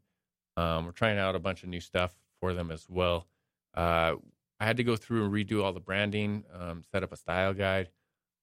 Um, 0.57 0.85
we're 0.85 0.91
trying 0.91 1.17
out 1.17 1.35
a 1.35 1.39
bunch 1.39 1.63
of 1.63 1.69
new 1.69 1.79
stuff 1.79 2.13
for 2.39 2.53
them 2.53 2.71
as 2.71 2.87
well. 2.89 3.27
Uh, 3.73 4.15
I 4.59 4.65
had 4.65 4.77
to 4.77 4.83
go 4.83 4.95
through 4.95 5.25
and 5.25 5.33
redo 5.33 5.63
all 5.63 5.73
the 5.73 5.79
branding, 5.79 6.43
um, 6.53 6.83
set 6.91 7.03
up 7.03 7.11
a 7.13 7.17
style 7.17 7.53
guide. 7.53 7.89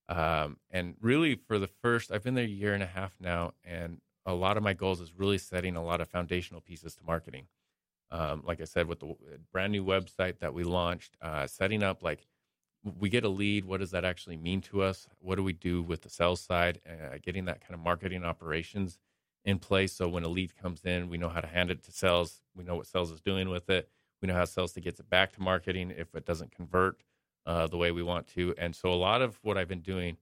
Um, 0.09 0.57
and 0.71 0.95
really, 0.99 1.35
for 1.35 1.59
the 1.59 1.67
first, 1.67 2.11
I've 2.11 2.23
been 2.23 2.33
there 2.33 2.43
a 2.43 2.47
year 2.47 2.73
and 2.73 2.81
a 2.81 2.87
half 2.87 3.13
now, 3.19 3.53
and 3.63 4.01
a 4.25 4.33
lot 4.33 4.57
of 4.57 4.63
my 4.63 4.73
goals 4.73 4.99
is 4.99 5.13
really 5.15 5.37
setting 5.37 5.75
a 5.75 5.83
lot 5.83 6.01
of 6.01 6.09
foundational 6.09 6.61
pieces 6.61 6.95
to 6.95 7.03
marketing. 7.05 7.45
Um, 8.11 8.41
like 8.43 8.59
I 8.59 8.63
said, 8.63 8.87
with 8.87 8.99
the 9.01 9.15
brand 9.51 9.71
new 9.71 9.85
website 9.85 10.39
that 10.39 10.53
we 10.53 10.63
launched, 10.63 11.15
uh, 11.21 11.45
setting 11.45 11.83
up 11.83 12.01
like 12.01 12.25
we 12.83 13.09
get 13.09 13.23
a 13.23 13.29
lead. 13.29 13.65
What 13.65 13.81
does 13.81 13.91
that 13.91 14.03
actually 14.03 14.37
mean 14.37 14.61
to 14.61 14.81
us? 14.81 15.07
What 15.19 15.35
do 15.35 15.43
we 15.43 15.53
do 15.53 15.83
with 15.83 16.01
the 16.01 16.09
sales 16.09 16.41
side? 16.41 16.81
Uh, 16.87 17.17
getting 17.21 17.45
that 17.45 17.61
kind 17.61 17.75
of 17.75 17.79
marketing 17.81 18.23
operations 18.23 18.97
in 19.45 19.59
place. 19.59 19.93
So 19.93 20.07
when 20.07 20.23
a 20.23 20.27
lead 20.27 20.55
comes 20.55 20.85
in, 20.85 21.09
we 21.09 21.17
know 21.17 21.29
how 21.29 21.41
to 21.41 21.47
hand 21.47 21.69
it 21.69 21.83
to 21.83 21.91
sales. 21.91 22.41
We 22.55 22.63
know 22.63 22.75
what 22.75 22.87
sales 22.87 23.11
is 23.11 23.21
doing 23.21 23.49
with 23.49 23.69
it. 23.69 23.89
We 24.21 24.27
know 24.27 24.33
how 24.33 24.45
sales 24.45 24.73
to 24.73 24.81
get 24.81 24.99
it 24.99 25.09
back 25.09 25.33
to 25.33 25.41
marketing 25.41 25.93
if 25.95 26.15
it 26.15 26.25
doesn't 26.25 26.51
convert 26.51 27.03
uh, 27.49 27.65
the 27.65 27.77
way 27.77 27.91
we 27.91 28.03
want 28.03 28.27
to. 28.27 28.53
And 28.59 28.75
so 28.75 28.93
a 28.93 28.95
lot 28.95 29.23
of 29.23 29.39
what 29.41 29.57
I've 29.57 29.67
been 29.67 29.81
doing 29.81 30.17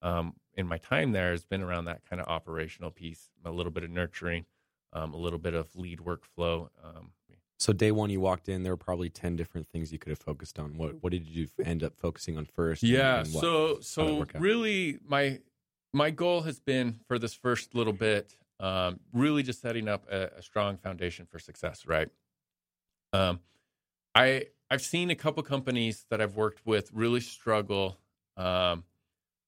um, 0.00 0.34
in 0.54 0.68
my 0.68 0.78
time 0.78 1.10
there 1.10 1.32
has 1.32 1.44
been 1.44 1.60
around 1.60 1.86
that 1.86 2.08
kind 2.08 2.22
of 2.22 2.28
operational 2.28 2.92
piece, 2.92 3.30
a 3.44 3.50
little 3.50 3.72
bit 3.72 3.82
of 3.82 3.90
nurturing, 3.90 4.46
um, 4.92 5.12
a 5.12 5.16
little 5.16 5.40
bit 5.40 5.54
of 5.54 5.74
lead 5.74 5.98
workflow. 5.98 6.68
Um, 6.82 7.10
so 7.58 7.72
day 7.72 7.90
one, 7.90 8.08
you 8.10 8.20
walked 8.20 8.48
in. 8.48 8.62
There 8.62 8.72
were 8.72 8.76
probably 8.76 9.10
ten 9.10 9.34
different 9.34 9.66
things 9.68 9.92
you 9.92 9.98
could 9.98 10.10
have 10.10 10.20
focused 10.20 10.60
on. 10.60 10.78
What 10.78 11.02
what 11.02 11.10
did 11.10 11.26
you 11.26 11.48
end 11.64 11.82
up 11.82 11.96
focusing 11.96 12.38
on 12.38 12.44
first? 12.44 12.84
Yeah. 12.84 13.18
and 13.18 13.26
so 13.26 13.80
so 13.80 14.24
really, 14.38 15.00
my 15.04 15.40
my 15.92 16.10
goal 16.10 16.42
has 16.42 16.60
been 16.60 17.00
for 17.08 17.18
this 17.18 17.34
first 17.34 17.74
little 17.74 17.92
bit, 17.92 18.36
um, 18.60 19.00
really 19.12 19.42
just 19.42 19.60
setting 19.60 19.88
up 19.88 20.06
a, 20.08 20.30
a 20.36 20.42
strong 20.42 20.76
foundation 20.76 21.26
for 21.26 21.40
success. 21.40 21.84
Right. 21.84 22.08
Um, 23.12 23.40
I 24.14 24.46
I've 24.70 24.82
seen 24.82 25.10
a 25.10 25.14
couple 25.14 25.42
companies 25.42 26.04
that 26.10 26.20
I've 26.20 26.36
worked 26.36 26.66
with 26.66 26.90
really 26.92 27.20
struggle 27.20 27.98
um, 28.36 28.84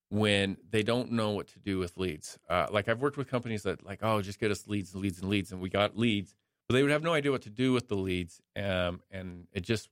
when 0.08 0.56
they 0.70 0.82
don't 0.82 1.12
know 1.12 1.30
what 1.30 1.48
to 1.48 1.58
do 1.58 1.78
with 1.78 1.96
leads. 1.96 2.38
Uh, 2.48 2.66
like 2.70 2.88
I've 2.88 3.00
worked 3.00 3.16
with 3.16 3.28
companies 3.28 3.62
that 3.64 3.84
like, 3.84 4.00
oh, 4.02 4.22
just 4.22 4.40
get 4.40 4.50
us 4.50 4.66
leads 4.66 4.94
and 4.94 5.02
leads 5.02 5.20
and 5.20 5.28
leads, 5.28 5.52
and 5.52 5.60
we 5.60 5.68
got 5.68 5.96
leads, 5.96 6.34
but 6.68 6.74
they 6.74 6.82
would 6.82 6.90
have 6.90 7.02
no 7.02 7.12
idea 7.12 7.30
what 7.30 7.42
to 7.42 7.50
do 7.50 7.72
with 7.72 7.88
the 7.88 7.96
leads, 7.96 8.40
um, 8.56 9.00
and 9.10 9.46
it 9.52 9.60
just 9.60 9.88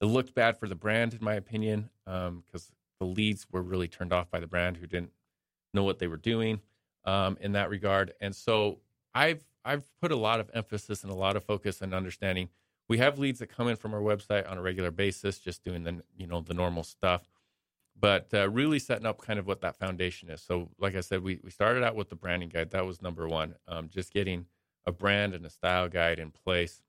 it 0.00 0.06
looked 0.06 0.34
bad 0.34 0.58
for 0.58 0.68
the 0.68 0.74
brand, 0.74 1.14
in 1.14 1.22
my 1.22 1.34
opinion, 1.34 1.90
because 2.04 2.72
the 2.98 3.06
leads 3.06 3.46
were 3.52 3.62
really 3.62 3.88
turned 3.88 4.12
off 4.12 4.30
by 4.30 4.40
the 4.40 4.46
brand 4.46 4.78
who 4.78 4.86
didn't 4.86 5.12
know 5.74 5.84
what 5.84 5.98
they 5.98 6.08
were 6.08 6.16
doing 6.16 6.60
um, 7.04 7.36
in 7.40 7.52
that 7.52 7.70
regard. 7.70 8.12
And 8.20 8.34
so 8.34 8.78
I've 9.14 9.44
I've 9.64 9.84
put 10.00 10.10
a 10.10 10.16
lot 10.16 10.40
of 10.40 10.50
emphasis 10.54 11.02
and 11.02 11.12
a 11.12 11.14
lot 11.14 11.36
of 11.36 11.44
focus 11.44 11.80
and 11.82 11.94
understanding. 11.94 12.48
We 12.92 12.98
have 12.98 13.18
leads 13.18 13.38
that 13.38 13.46
come 13.46 13.68
in 13.68 13.76
from 13.76 13.94
our 13.94 14.02
website 14.02 14.46
on 14.50 14.58
a 14.58 14.60
regular 14.60 14.90
basis, 14.90 15.38
just 15.38 15.64
doing 15.64 15.82
the 15.82 16.02
you 16.14 16.26
know 16.26 16.42
the 16.42 16.52
normal 16.52 16.82
stuff, 16.82 17.26
but 17.98 18.28
uh, 18.34 18.50
really 18.50 18.78
setting 18.78 19.06
up 19.06 19.22
kind 19.22 19.38
of 19.38 19.46
what 19.46 19.62
that 19.62 19.78
foundation 19.78 20.28
is. 20.28 20.42
So, 20.42 20.68
like 20.78 20.94
I 20.94 21.00
said, 21.00 21.22
we 21.22 21.40
we 21.42 21.50
started 21.50 21.84
out 21.84 21.96
with 21.96 22.10
the 22.10 22.16
branding 22.16 22.50
guide. 22.50 22.70
That 22.72 22.84
was 22.84 23.00
number 23.00 23.26
one. 23.26 23.54
Um, 23.66 23.88
just 23.88 24.12
getting 24.12 24.44
a 24.84 24.92
brand 24.92 25.32
and 25.32 25.46
a 25.46 25.48
style 25.48 25.88
guide 25.88 26.18
in 26.18 26.32
place, 26.32 26.82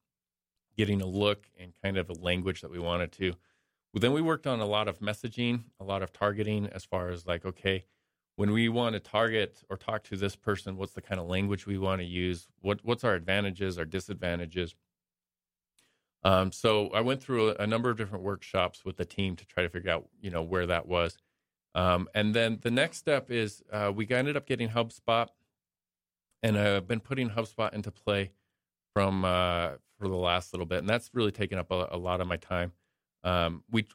getting 0.76 1.02
a 1.02 1.06
look 1.06 1.46
and 1.58 1.72
kind 1.82 1.96
of 1.96 2.10
a 2.10 2.16
language 2.16 2.60
that 2.60 2.70
we 2.70 2.80
wanted 2.80 3.14
to. 3.14 3.30
Well, 3.94 4.02
then 4.02 4.12
we 4.12 4.22
worked 4.22 4.46
on 4.46 4.60
a 4.60 4.66
lot 4.66 4.90
of 4.90 5.00
messaging, 5.00 5.64
a 5.80 5.86
lot 5.86 6.04
of 6.04 6.12
targeting, 6.12 6.68
as 6.68 6.84
far 6.84 7.12
as 7.12 7.26
like, 7.26 7.46
okay, 7.46 7.86
when 8.36 8.52
we 8.52 8.68
want 8.68 8.96
to 8.96 9.00
target 9.00 9.64
or 9.70 9.78
talk 9.78 10.04
to 10.04 10.18
this 10.18 10.36
person, 10.36 10.76
what's 10.76 10.92
the 10.92 11.02
kind 11.02 11.22
of 11.22 11.28
language 11.28 11.66
we 11.66 11.78
want 11.78 12.02
to 12.02 12.06
use? 12.06 12.50
What 12.60 12.82
what's 12.84 13.06
our 13.06 13.14
advantages, 13.14 13.80
our 13.80 13.86
disadvantages? 13.86 14.76
Um, 16.24 16.52
so 16.52 16.90
I 16.90 17.02
went 17.02 17.22
through 17.22 17.50
a, 17.50 17.56
a 17.56 17.68
number 17.68 17.90
of 17.90 17.98
different 17.98 18.24
workshops 18.24 18.86
with 18.86 18.98
the 18.98 19.06
team 19.06 19.36
to 19.36 19.46
try 19.46 19.64
to 19.64 19.70
figure 19.70 19.92
out, 19.92 20.08
you 20.22 20.32
know, 20.32 20.42
where 20.42 20.66
that 20.68 20.88
was. 20.88 21.18
Um, 21.76 22.08
and 22.14 22.34
then 22.34 22.60
the 22.62 22.72
next 22.72 22.98
step 22.98 23.32
is 23.32 23.64
uh, 23.72 23.92
we 23.94 24.08
ended 24.10 24.38
up 24.38 24.46
getting 24.46 24.70
HubSpot, 24.70 25.28
and 26.44 26.58
I've 26.58 26.88
been 26.88 27.00
putting 27.00 27.32
HubSpot 27.32 27.74
into 27.74 27.92
play 27.92 28.32
from 28.94 29.26
uh, 29.26 29.72
for 30.00 30.08
the 30.08 30.16
last 30.16 30.54
little 30.54 30.66
bit, 30.66 30.80
and 30.80 30.90
that's 30.90 31.10
really 31.14 31.32
taken 31.32 31.58
up 31.58 31.72
a, 31.72 31.88
a 31.92 31.98
lot 31.98 32.22
of 32.22 32.28
my 32.28 32.38
time. 32.38 32.74
Um, 33.24 33.64
we 33.72 33.88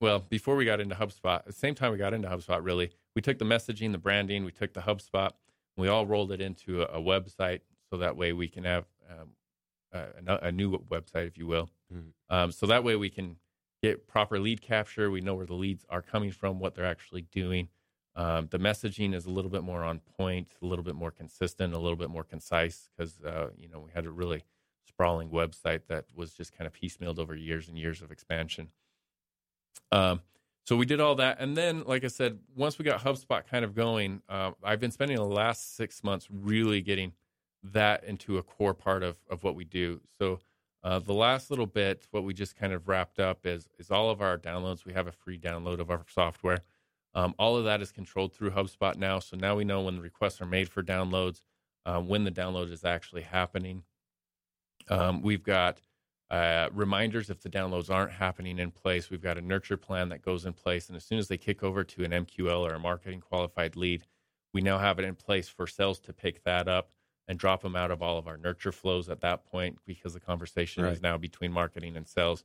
well 0.00 0.20
before 0.20 0.56
we 0.56 0.64
got 0.64 0.80
into 0.80 0.94
HubSpot, 0.94 1.40
at 1.40 1.46
the 1.46 1.52
same 1.52 1.74
time 1.74 1.92
we 1.92 1.98
got 1.98 2.14
into 2.14 2.28
HubSpot, 2.28 2.64
really, 2.64 2.90
we 3.14 3.20
took 3.20 3.38
the 3.38 3.44
messaging, 3.44 3.92
the 3.92 3.98
branding, 3.98 4.44
we 4.44 4.52
took 4.52 4.72
the 4.72 4.80
HubSpot, 4.80 5.30
we 5.76 5.88
all 5.88 6.06
rolled 6.06 6.32
it 6.32 6.40
into 6.40 6.82
a, 6.82 6.98
a 6.98 7.02
website, 7.02 7.60
so 7.90 7.98
that 7.98 8.16
way 8.16 8.32
we 8.32 8.48
can 8.48 8.64
have 8.64 8.86
um, 9.10 9.30
a, 10.26 10.38
a 10.42 10.52
new 10.52 10.78
website, 10.78 11.26
if 11.26 11.36
you 11.38 11.46
will. 11.46 11.68
Mhm. 11.92 12.12
Um, 12.30 12.52
so 12.52 12.66
that 12.66 12.84
way 12.84 12.96
we 12.96 13.10
can 13.10 13.36
get 13.82 14.06
proper 14.06 14.38
lead 14.38 14.60
capture. 14.60 15.10
We 15.10 15.20
know 15.20 15.34
where 15.34 15.46
the 15.46 15.54
leads 15.54 15.84
are 15.88 16.02
coming 16.02 16.32
from, 16.32 16.58
what 16.58 16.74
they're 16.74 16.84
actually 16.84 17.22
doing. 17.22 17.68
Um, 18.14 18.48
the 18.50 18.58
messaging 18.58 19.14
is 19.14 19.26
a 19.26 19.30
little 19.30 19.50
bit 19.50 19.62
more 19.62 19.84
on 19.84 20.00
point, 20.16 20.56
a 20.62 20.66
little 20.66 20.84
bit 20.84 20.94
more 20.94 21.10
consistent, 21.10 21.74
a 21.74 21.78
little 21.78 21.98
bit 21.98 22.08
more 22.08 22.24
concise 22.24 22.88
because 22.96 23.20
uh, 23.22 23.50
you 23.58 23.68
know 23.68 23.80
we 23.80 23.90
had 23.92 24.06
a 24.06 24.10
really 24.10 24.42
sprawling 24.86 25.28
website 25.28 25.82
that 25.88 26.06
was 26.14 26.32
just 26.32 26.56
kind 26.56 26.66
of 26.66 26.72
piecemealed 26.72 27.18
over 27.18 27.34
years 27.36 27.68
and 27.68 27.78
years 27.78 28.00
of 28.00 28.10
expansion. 28.10 28.70
Um, 29.92 30.22
so 30.64 30.76
we 30.76 30.86
did 30.86 30.98
all 31.00 31.14
that, 31.16 31.36
and 31.38 31.56
then, 31.56 31.84
like 31.84 32.02
I 32.02 32.08
said, 32.08 32.40
once 32.56 32.78
we 32.78 32.84
got 32.84 33.00
HubSpot 33.00 33.46
kind 33.46 33.64
of 33.64 33.74
going, 33.74 34.22
uh, 34.28 34.52
I've 34.64 34.80
been 34.80 34.90
spending 34.90 35.16
the 35.16 35.24
last 35.24 35.76
six 35.76 36.02
months 36.02 36.26
really 36.30 36.80
getting 36.80 37.12
that 37.72 38.04
into 38.04 38.38
a 38.38 38.42
core 38.42 38.74
part 38.74 39.02
of 39.02 39.16
of 39.30 39.44
what 39.44 39.54
we 39.54 39.64
do. 39.64 40.00
So 40.18 40.40
uh, 40.82 41.00
the 41.00 41.12
last 41.12 41.50
little 41.50 41.66
bit, 41.66 42.06
what 42.12 42.24
we 42.24 42.32
just 42.32 42.56
kind 42.56 42.72
of 42.72 42.86
wrapped 42.86 43.18
up 43.18 43.44
is 43.44 43.68
is 43.78 43.90
all 43.90 44.10
of 44.10 44.20
our 44.20 44.38
downloads. 44.38 44.84
We 44.84 44.92
have 44.92 45.08
a 45.08 45.12
free 45.12 45.38
download 45.38 45.80
of 45.80 45.90
our 45.90 46.04
software. 46.08 46.60
Um, 47.14 47.34
all 47.38 47.56
of 47.56 47.64
that 47.64 47.80
is 47.80 47.90
controlled 47.90 48.34
through 48.34 48.50
HubSpot 48.50 48.94
now. 48.96 49.18
So 49.18 49.36
now 49.36 49.56
we 49.56 49.64
know 49.64 49.82
when 49.82 49.96
the 49.96 50.02
requests 50.02 50.40
are 50.40 50.46
made 50.46 50.68
for 50.68 50.82
downloads, 50.82 51.40
uh, 51.86 52.00
when 52.00 52.24
the 52.24 52.30
download 52.30 52.70
is 52.70 52.84
actually 52.84 53.22
happening. 53.22 53.84
Um, 54.88 55.22
we've 55.22 55.42
got 55.42 55.80
uh, 56.30 56.68
reminders 56.72 57.30
if 57.30 57.40
the 57.40 57.48
downloads 57.48 57.90
aren't 57.90 58.12
happening 58.12 58.58
in 58.58 58.70
place. 58.70 59.10
We've 59.10 59.22
got 59.22 59.38
a 59.38 59.42
nurture 59.42 59.76
plan 59.76 60.10
that 60.10 60.22
goes 60.22 60.44
in 60.44 60.52
place. 60.52 60.88
And 60.88 60.96
as 60.96 61.04
soon 61.04 61.18
as 61.18 61.28
they 61.28 61.38
kick 61.38 61.62
over 61.62 61.84
to 61.84 62.04
an 62.04 62.10
MQL 62.10 62.60
or 62.60 62.74
a 62.74 62.78
marketing 62.78 63.22
qualified 63.22 63.76
lead, 63.76 64.04
we 64.52 64.60
now 64.60 64.78
have 64.78 64.98
it 64.98 65.04
in 65.04 65.14
place 65.14 65.48
for 65.48 65.66
sales 65.66 65.98
to 66.00 66.12
pick 66.12 66.44
that 66.44 66.68
up 66.68 66.90
and 67.28 67.38
drop 67.38 67.62
them 67.62 67.76
out 67.76 67.90
of 67.90 68.02
all 68.02 68.18
of 68.18 68.26
our 68.26 68.36
nurture 68.36 68.72
flows 68.72 69.08
at 69.08 69.20
that 69.20 69.44
point 69.44 69.78
because 69.84 70.14
the 70.14 70.20
conversation 70.20 70.84
is 70.84 71.02
now 71.02 71.18
between 71.18 71.52
marketing 71.52 71.96
and 71.96 72.06
sales. 72.06 72.44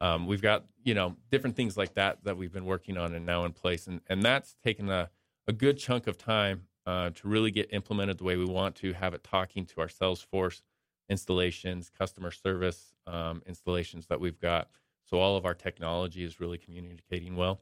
Um, 0.00 0.26
we've 0.26 0.42
got 0.42 0.64
you 0.84 0.94
know 0.94 1.16
different 1.30 1.56
things 1.56 1.76
like 1.76 1.94
that 1.94 2.24
that 2.24 2.36
we've 2.36 2.52
been 2.52 2.66
working 2.66 2.96
on 2.96 3.14
and 3.14 3.24
now 3.24 3.44
in 3.44 3.52
place, 3.52 3.86
and 3.86 4.00
and 4.08 4.22
that's 4.22 4.56
taken 4.62 4.90
a 4.90 5.10
a 5.48 5.52
good 5.52 5.78
chunk 5.78 6.06
of 6.06 6.18
time 6.18 6.62
uh, 6.86 7.10
to 7.10 7.28
really 7.28 7.50
get 7.50 7.72
implemented 7.72 8.18
the 8.18 8.24
way 8.24 8.36
we 8.36 8.44
want 8.44 8.74
to 8.76 8.92
have 8.92 9.14
it 9.14 9.24
talking 9.24 9.64
to 9.66 9.80
our 9.80 9.88
Salesforce 9.88 10.62
installations, 11.08 11.90
customer 11.90 12.30
service 12.30 12.94
um, 13.06 13.42
installations 13.46 14.06
that 14.06 14.20
we've 14.20 14.40
got. 14.40 14.68
So 15.04 15.18
all 15.18 15.36
of 15.36 15.46
our 15.46 15.54
technology 15.54 16.24
is 16.24 16.40
really 16.40 16.58
communicating 16.58 17.36
well. 17.36 17.60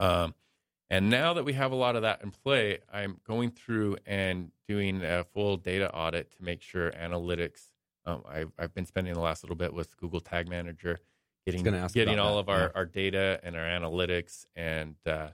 Um, 0.00 0.34
and 0.90 1.10
now 1.10 1.34
that 1.34 1.44
we 1.44 1.52
have 1.52 1.72
a 1.72 1.76
lot 1.76 1.96
of 1.96 2.02
that 2.02 2.22
in 2.22 2.30
play, 2.30 2.78
I'm 2.92 3.20
going 3.26 3.50
through 3.50 3.98
and 4.06 4.50
doing 4.66 5.02
a 5.04 5.24
full 5.24 5.56
data 5.56 5.92
audit 5.92 6.32
to 6.36 6.42
make 6.42 6.62
sure 6.62 6.90
analytics. 6.92 7.64
Um, 8.06 8.22
I've, 8.28 8.52
I've 8.58 8.74
been 8.74 8.86
spending 8.86 9.12
the 9.12 9.20
last 9.20 9.42
little 9.42 9.56
bit 9.56 9.74
with 9.74 9.96
Google 9.98 10.20
Tag 10.20 10.48
Manager, 10.48 10.98
getting 11.44 11.62
getting 11.92 12.18
all 12.18 12.36
that, 12.36 12.40
of 12.40 12.48
our, 12.48 12.60
yeah. 12.60 12.68
our 12.74 12.86
data 12.86 13.38
and 13.42 13.54
our 13.54 13.64
analytics 13.64 14.46
and 14.56 14.94
uh, 15.06 15.28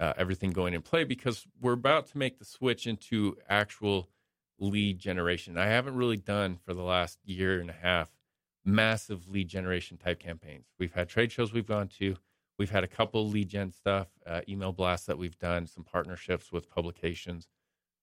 uh, 0.00 0.12
everything 0.16 0.50
going 0.50 0.72
in 0.72 0.82
play 0.82 1.04
because 1.04 1.46
we're 1.60 1.72
about 1.72 2.06
to 2.08 2.18
make 2.18 2.38
the 2.38 2.44
switch 2.44 2.86
into 2.86 3.36
actual 3.48 4.08
lead 4.58 4.98
generation. 4.98 5.58
I 5.58 5.66
haven't 5.66 5.96
really 5.96 6.16
done 6.16 6.58
for 6.64 6.72
the 6.72 6.82
last 6.82 7.18
year 7.24 7.60
and 7.60 7.68
a 7.68 7.74
half 7.74 8.10
massive 8.64 9.28
lead 9.28 9.48
generation 9.48 9.96
type 9.96 10.18
campaigns. 10.18 10.66
We've 10.78 10.92
had 10.92 11.08
trade 11.08 11.32
shows 11.32 11.52
we've 11.52 11.66
gone 11.66 11.88
to. 11.98 12.16
We've 12.58 12.70
had 12.70 12.84
a 12.84 12.88
couple 12.88 13.28
lead 13.28 13.48
gen 13.48 13.70
stuff, 13.70 14.08
uh, 14.26 14.40
email 14.48 14.72
blasts 14.72 15.06
that 15.06 15.18
we've 15.18 15.38
done, 15.38 15.66
some 15.66 15.84
partnerships 15.84 16.50
with 16.50 16.70
publications, 16.70 17.48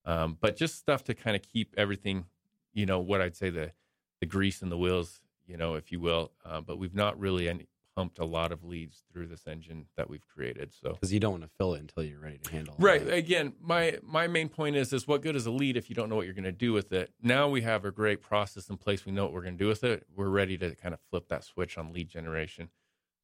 um, 0.05 0.37
but 0.39 0.55
just 0.55 0.75
stuff 0.75 1.03
to 1.05 1.13
kind 1.13 1.35
of 1.35 1.41
keep 1.41 1.73
everything, 1.77 2.25
you 2.73 2.85
know, 2.85 2.99
what 2.99 3.21
I'd 3.21 3.35
say 3.35 3.49
the 3.49 3.71
the 4.19 4.25
grease 4.25 4.61
in 4.61 4.69
the 4.69 4.77
wheels, 4.77 5.21
you 5.45 5.57
know, 5.57 5.75
if 5.75 5.91
you 5.91 5.99
will. 5.99 6.31
Uh, 6.45 6.61
but 6.61 6.77
we've 6.77 6.95
not 6.95 7.19
really 7.19 7.49
any, 7.49 7.67
pumped 7.95 8.19
a 8.19 8.25
lot 8.25 8.51
of 8.51 8.63
leads 8.63 9.03
through 9.11 9.27
this 9.27 9.47
engine 9.47 9.85
that 9.95 10.09
we've 10.09 10.27
created. 10.27 10.73
So 10.73 10.93
because 10.93 11.13
you 11.13 11.19
don't 11.19 11.31
want 11.31 11.43
to 11.43 11.49
fill 11.57 11.73
it 11.75 11.81
until 11.81 12.03
you're 12.03 12.19
ready 12.19 12.37
to 12.37 12.51
handle 12.51 12.75
it. 12.77 12.81
Right. 12.81 13.07
Again, 13.07 13.53
my 13.61 13.99
my 14.01 14.27
main 14.27 14.49
point 14.49 14.75
is 14.75 14.93
is 14.93 15.07
what 15.07 15.21
good 15.21 15.35
is 15.35 15.45
a 15.45 15.51
lead 15.51 15.77
if 15.77 15.89
you 15.89 15.95
don't 15.95 16.09
know 16.09 16.15
what 16.15 16.25
you're 16.25 16.33
going 16.33 16.43
to 16.45 16.51
do 16.51 16.73
with 16.73 16.91
it. 16.91 17.11
Now 17.21 17.49
we 17.49 17.61
have 17.61 17.85
a 17.85 17.91
great 17.91 18.21
process 18.21 18.69
in 18.69 18.77
place. 18.77 19.05
We 19.05 19.11
know 19.11 19.23
what 19.23 19.33
we're 19.33 19.43
going 19.43 19.57
to 19.57 19.63
do 19.63 19.67
with 19.67 19.83
it. 19.83 20.05
We're 20.15 20.29
ready 20.29 20.57
to 20.57 20.75
kind 20.75 20.93
of 20.93 20.99
flip 21.09 21.27
that 21.29 21.43
switch 21.43 21.77
on 21.77 21.93
lead 21.93 22.09
generation. 22.09 22.69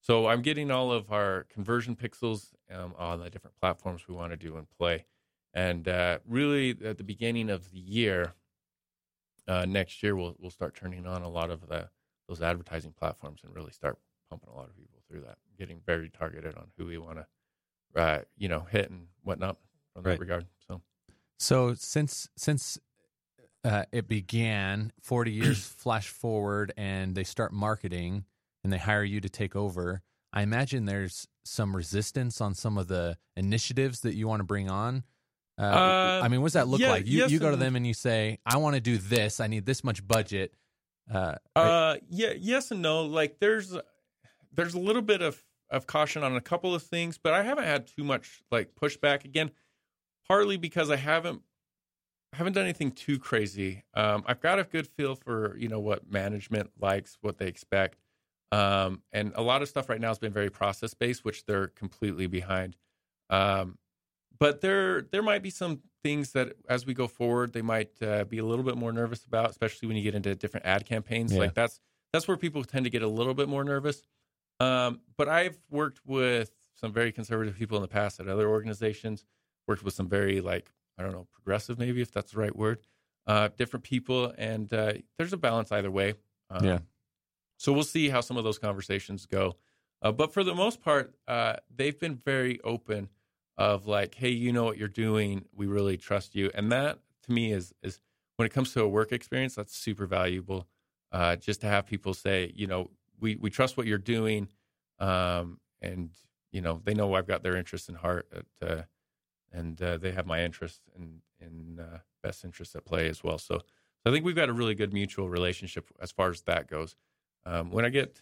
So 0.02 0.28
I'm 0.28 0.42
getting 0.42 0.72
all 0.72 0.92
of 0.92 1.12
our 1.12 1.44
conversion 1.46 1.96
pixels 1.96 2.54
um, 2.70 2.94
on 2.98 3.20
the 3.20 3.30
different 3.30 3.58
platforms 3.58 4.08
we 4.08 4.16
want 4.16 4.32
to 4.32 4.38
do 4.38 4.56
and 4.58 4.70
play. 4.70 5.06
And 5.54 5.88
uh, 5.88 6.20
really, 6.26 6.72
at 6.86 6.98
the 6.98 7.04
beginning 7.04 7.50
of 7.50 7.72
the 7.72 7.80
year, 7.80 8.36
uh, 9.48 9.66
next 9.66 10.04
year, 10.04 10.16
we'll 10.16 10.36
we'll 10.40 10.52
start 10.52 10.76
turning 10.76 11.06
on 11.08 11.24
a 11.24 11.30
lot 11.30 11.50
of 11.50 11.68
the 11.68 11.90
those 12.28 12.42
advertising 12.42 12.94
platforms 12.94 13.42
and 13.44 13.54
really 13.56 13.72
start 13.72 13.98
pumping 14.30 14.50
a 14.50 14.56
lot 14.56 14.70
of 14.70 14.76
people 14.78 15.02
through 15.08 15.22
that, 15.22 15.40
getting 15.58 15.82
very 15.86 16.10
targeted 16.10 16.56
on 16.56 16.72
who 16.78 16.86
we 16.86 16.98
want 17.00 17.18
to, 17.18 18.02
uh, 18.02 18.22
you 18.38 18.48
know, 18.48 18.62
hit 18.62 18.90
and 18.92 19.08
whatnot 19.24 19.58
from 19.94 20.06
that 20.06 20.10
Right. 20.10 20.20
regard. 20.20 20.48
So 20.68 20.82
So 21.40 21.74
since 21.74 22.30
since 22.36 22.80
uh, 23.64 23.86
it 23.92 24.08
began, 24.08 24.94
forty 25.02 25.32
years 25.34 25.60
flash 25.68 26.10
forward, 26.10 26.74
and 26.78 27.16
they 27.16 27.24
start 27.24 27.54
marketing, 27.54 28.26
and 28.64 28.72
they 28.74 28.78
hire 28.78 29.04
you 29.04 29.22
to 29.22 29.30
take 29.30 29.56
over. 29.56 30.02
I 30.32 30.42
imagine 30.44 30.86
there's 30.86 31.28
some 31.44 31.76
resistance 31.76 32.40
on 32.42 32.54
some 32.54 32.78
of 32.78 32.88
the 32.88 33.18
initiatives 33.36 34.02
that 34.02 34.16
you 34.16 34.28
want 34.28 34.42
to 34.42 34.44
bring 34.46 34.70
on. 34.70 35.04
Uh, 35.58 35.64
Uh, 35.64 36.22
I 36.24 36.28
mean, 36.28 36.42
what 36.42 36.48
does 36.48 36.54
that 36.54 36.68
look 36.68 36.80
yeah, 36.80 36.92
like? 36.92 37.08
You 37.08 37.20
yes 37.20 37.32
you 37.32 37.40
go 37.40 37.52
to 37.52 37.58
them 37.58 37.76
and 37.76 37.86
you 37.86 37.94
say, 37.94 38.40
"I 38.46 38.58
want 38.58 38.76
to 38.76 38.82
do 38.82 38.98
this. 38.98 39.40
I 39.40 39.48
need 39.48 39.66
this 39.66 39.84
much 39.84 40.08
budget." 40.08 40.54
Uh, 41.12 41.36
Uh, 41.56 41.98
yeah, 42.10 42.34
yes 42.38 42.72
and 42.72 42.82
no. 42.82 43.04
Like 43.06 43.40
there's 43.40 43.76
there's 44.54 44.74
a 44.74 44.80
little 44.80 45.02
bit 45.02 45.22
of 45.22 45.44
of 45.70 45.86
caution 45.86 46.24
on 46.24 46.36
a 46.36 46.42
couple 46.42 46.74
of 46.74 46.84
things, 46.84 47.18
but 47.18 47.34
I 47.34 47.44
haven't 47.44 47.66
had 47.66 47.88
too 47.88 48.04
much 48.04 48.42
like 48.52 48.76
pushback 48.76 49.26
again. 49.26 49.52
Partly 50.28 50.58
because 50.58 50.92
I 50.92 50.96
haven't 50.96 51.42
I 52.34 52.38
haven't 52.38 52.54
done 52.54 52.66
anything 52.66 52.92
too 52.92 53.18
crazy. 53.18 53.84
Um, 53.96 54.24
I've 54.28 54.40
got 54.40 54.60
a 54.60 54.64
good 54.64 54.88
feel 54.88 55.16
for 55.16 55.58
you 55.58 55.68
know 55.68 55.80
what 55.80 56.10
management 56.10 56.72
likes, 56.80 57.18
what 57.22 57.38
they 57.38 57.48
expect, 57.48 57.98
um, 58.52 59.02
and 59.12 59.32
a 59.36 59.42
lot 59.42 59.62
of 59.62 59.70
stuff 59.70 59.90
right 59.90 60.02
now 60.02 60.08
has 60.10 60.20
been 60.20 60.34
very 60.34 60.50
process 60.50 60.94
based, 60.94 61.24
which 61.26 61.46
they're 61.46 61.68
completely 61.68 62.28
behind. 62.28 62.76
Um, 63.30 63.78
but 64.40 64.62
there 64.62 65.02
there 65.02 65.22
might 65.22 65.44
be 65.44 65.50
some 65.50 65.82
things 66.04 66.32
that 66.32 66.54
as 66.70 66.86
we 66.86 66.94
go 66.94 67.08
forward 67.08 67.52
they 67.54 67.62
might 67.62 67.92
uh, 68.02 68.24
be 68.24 68.38
a 68.38 68.46
little 68.46 68.64
bit 68.64 68.78
more 68.78 68.94
nervous 68.94 69.26
about 69.26 69.50
especially 69.50 69.88
when 69.88 69.98
you 69.98 70.04
get 70.04 70.16
into 70.16 70.34
different 70.34 70.66
ad 70.66 70.86
campaigns 70.86 71.34
Yeah. 71.34 71.40
like 71.42 71.54
that's 71.54 71.82
that's 72.14 72.26
where 72.26 72.38
people 72.38 72.64
tend 72.64 72.86
to 72.86 72.90
get 72.90 73.02
a 73.02 73.08
little 73.08 73.34
bit 73.34 73.50
more 73.50 73.66
nervous 73.66 74.02
um, 74.62 75.02
but 75.18 75.28
i've 75.28 75.60
worked 75.70 76.00
with 76.06 76.52
some 76.74 76.94
very 76.94 77.12
conservative 77.12 77.58
people 77.58 77.76
in 77.78 77.82
the 77.82 77.90
past 77.90 78.22
at 78.22 78.30
other 78.30 78.48
organizations 78.48 79.26
worked 79.68 79.84
with 79.84 79.94
some 79.94 80.08
very 80.08 80.40
like 80.40 80.72
i 80.98 81.04
don't 81.04 81.12
know 81.12 81.28
progressive 81.34 81.78
maybe 81.78 82.02
if 82.02 82.12
that's 82.14 82.32
the 82.32 82.40
right 82.40 82.56
word 82.56 82.80
uh, 83.28 83.50
different 83.58 83.84
people 83.84 84.34
and 84.38 84.72
uh, 84.74 84.94
there's 85.18 85.34
a 85.34 85.38
balance 85.38 85.70
either 85.74 85.92
way 85.92 86.14
um, 86.50 86.64
Yeah. 86.64 86.80
So 87.60 87.72
we'll 87.74 87.84
see 87.84 88.10
how 88.10 88.22
some 88.22 88.38
of 88.38 88.44
those 88.44 88.58
conversations 88.58 89.26
go 89.26 89.56
uh, 90.02 90.12
but 90.12 90.34
for 90.34 90.44
the 90.44 90.56
most 90.56 90.82
part 90.82 91.14
uh, 91.28 91.56
they've 91.76 92.00
been 92.00 92.16
very 92.16 92.60
open 92.64 93.10
of 93.60 93.88
like, 93.88 94.16
hey, 94.16 94.30
you 94.30 94.54
know 94.54 94.64
what 94.64 94.78
you're 94.78 94.88
doing. 94.88 95.44
We 95.54 95.68
really 95.68 95.98
trust 95.98 96.34
you. 96.34 96.50
And 96.56 96.72
that 96.72 96.98
to 97.24 97.32
me 97.32 97.52
is 97.52 97.74
is 97.84 98.00
when 98.38 98.46
it 98.46 98.54
comes 98.54 98.74
to 98.74 98.82
a 98.82 98.88
work 98.88 99.12
experience, 99.12 99.54
that's 99.54 99.76
super 99.76 100.08
valuable. 100.08 100.66
Uh, 101.12 101.36
just 101.36 101.60
to 101.62 101.68
have 101.68 101.86
people 101.86 102.14
say, 102.14 102.54
you 102.56 102.66
know, 102.66 102.90
we 103.20 103.36
we 103.36 103.50
trust 103.50 103.76
what 103.76 103.86
you're 103.86 103.98
doing, 103.98 104.48
um, 105.00 105.60
and 105.82 106.12
you 106.52 106.62
know 106.62 106.82
they 106.86 106.94
know 106.94 107.14
I've 107.16 107.28
got 107.28 107.44
their 107.44 107.58
interests 107.58 107.90
in 107.90 107.96
heart, 107.96 108.28
at, 108.34 108.70
uh, 108.70 108.84
and 109.52 109.82
uh, 109.82 109.98
they 109.98 110.12
have 110.12 110.26
my 110.26 110.42
interest 110.42 110.82
and 110.96 111.20
in, 111.42 111.80
uh, 111.84 111.98
best 112.24 112.46
interests 112.46 112.76
at 112.76 112.86
play 112.86 113.10
as 113.10 113.24
well. 113.26 113.38
So, 113.38 113.58
so 113.58 113.64
I 114.06 114.12
think 114.12 114.24
we've 114.24 114.36
got 114.36 114.48
a 114.48 114.54
really 114.54 114.76
good 114.76 114.94
mutual 114.94 115.30
relationship 115.30 115.90
as 116.02 116.12
far 116.12 116.30
as 116.30 116.44
that 116.44 116.70
goes. 116.70 116.96
Um, 117.46 117.72
when 117.72 117.86
I 117.86 117.90
get 117.90 118.22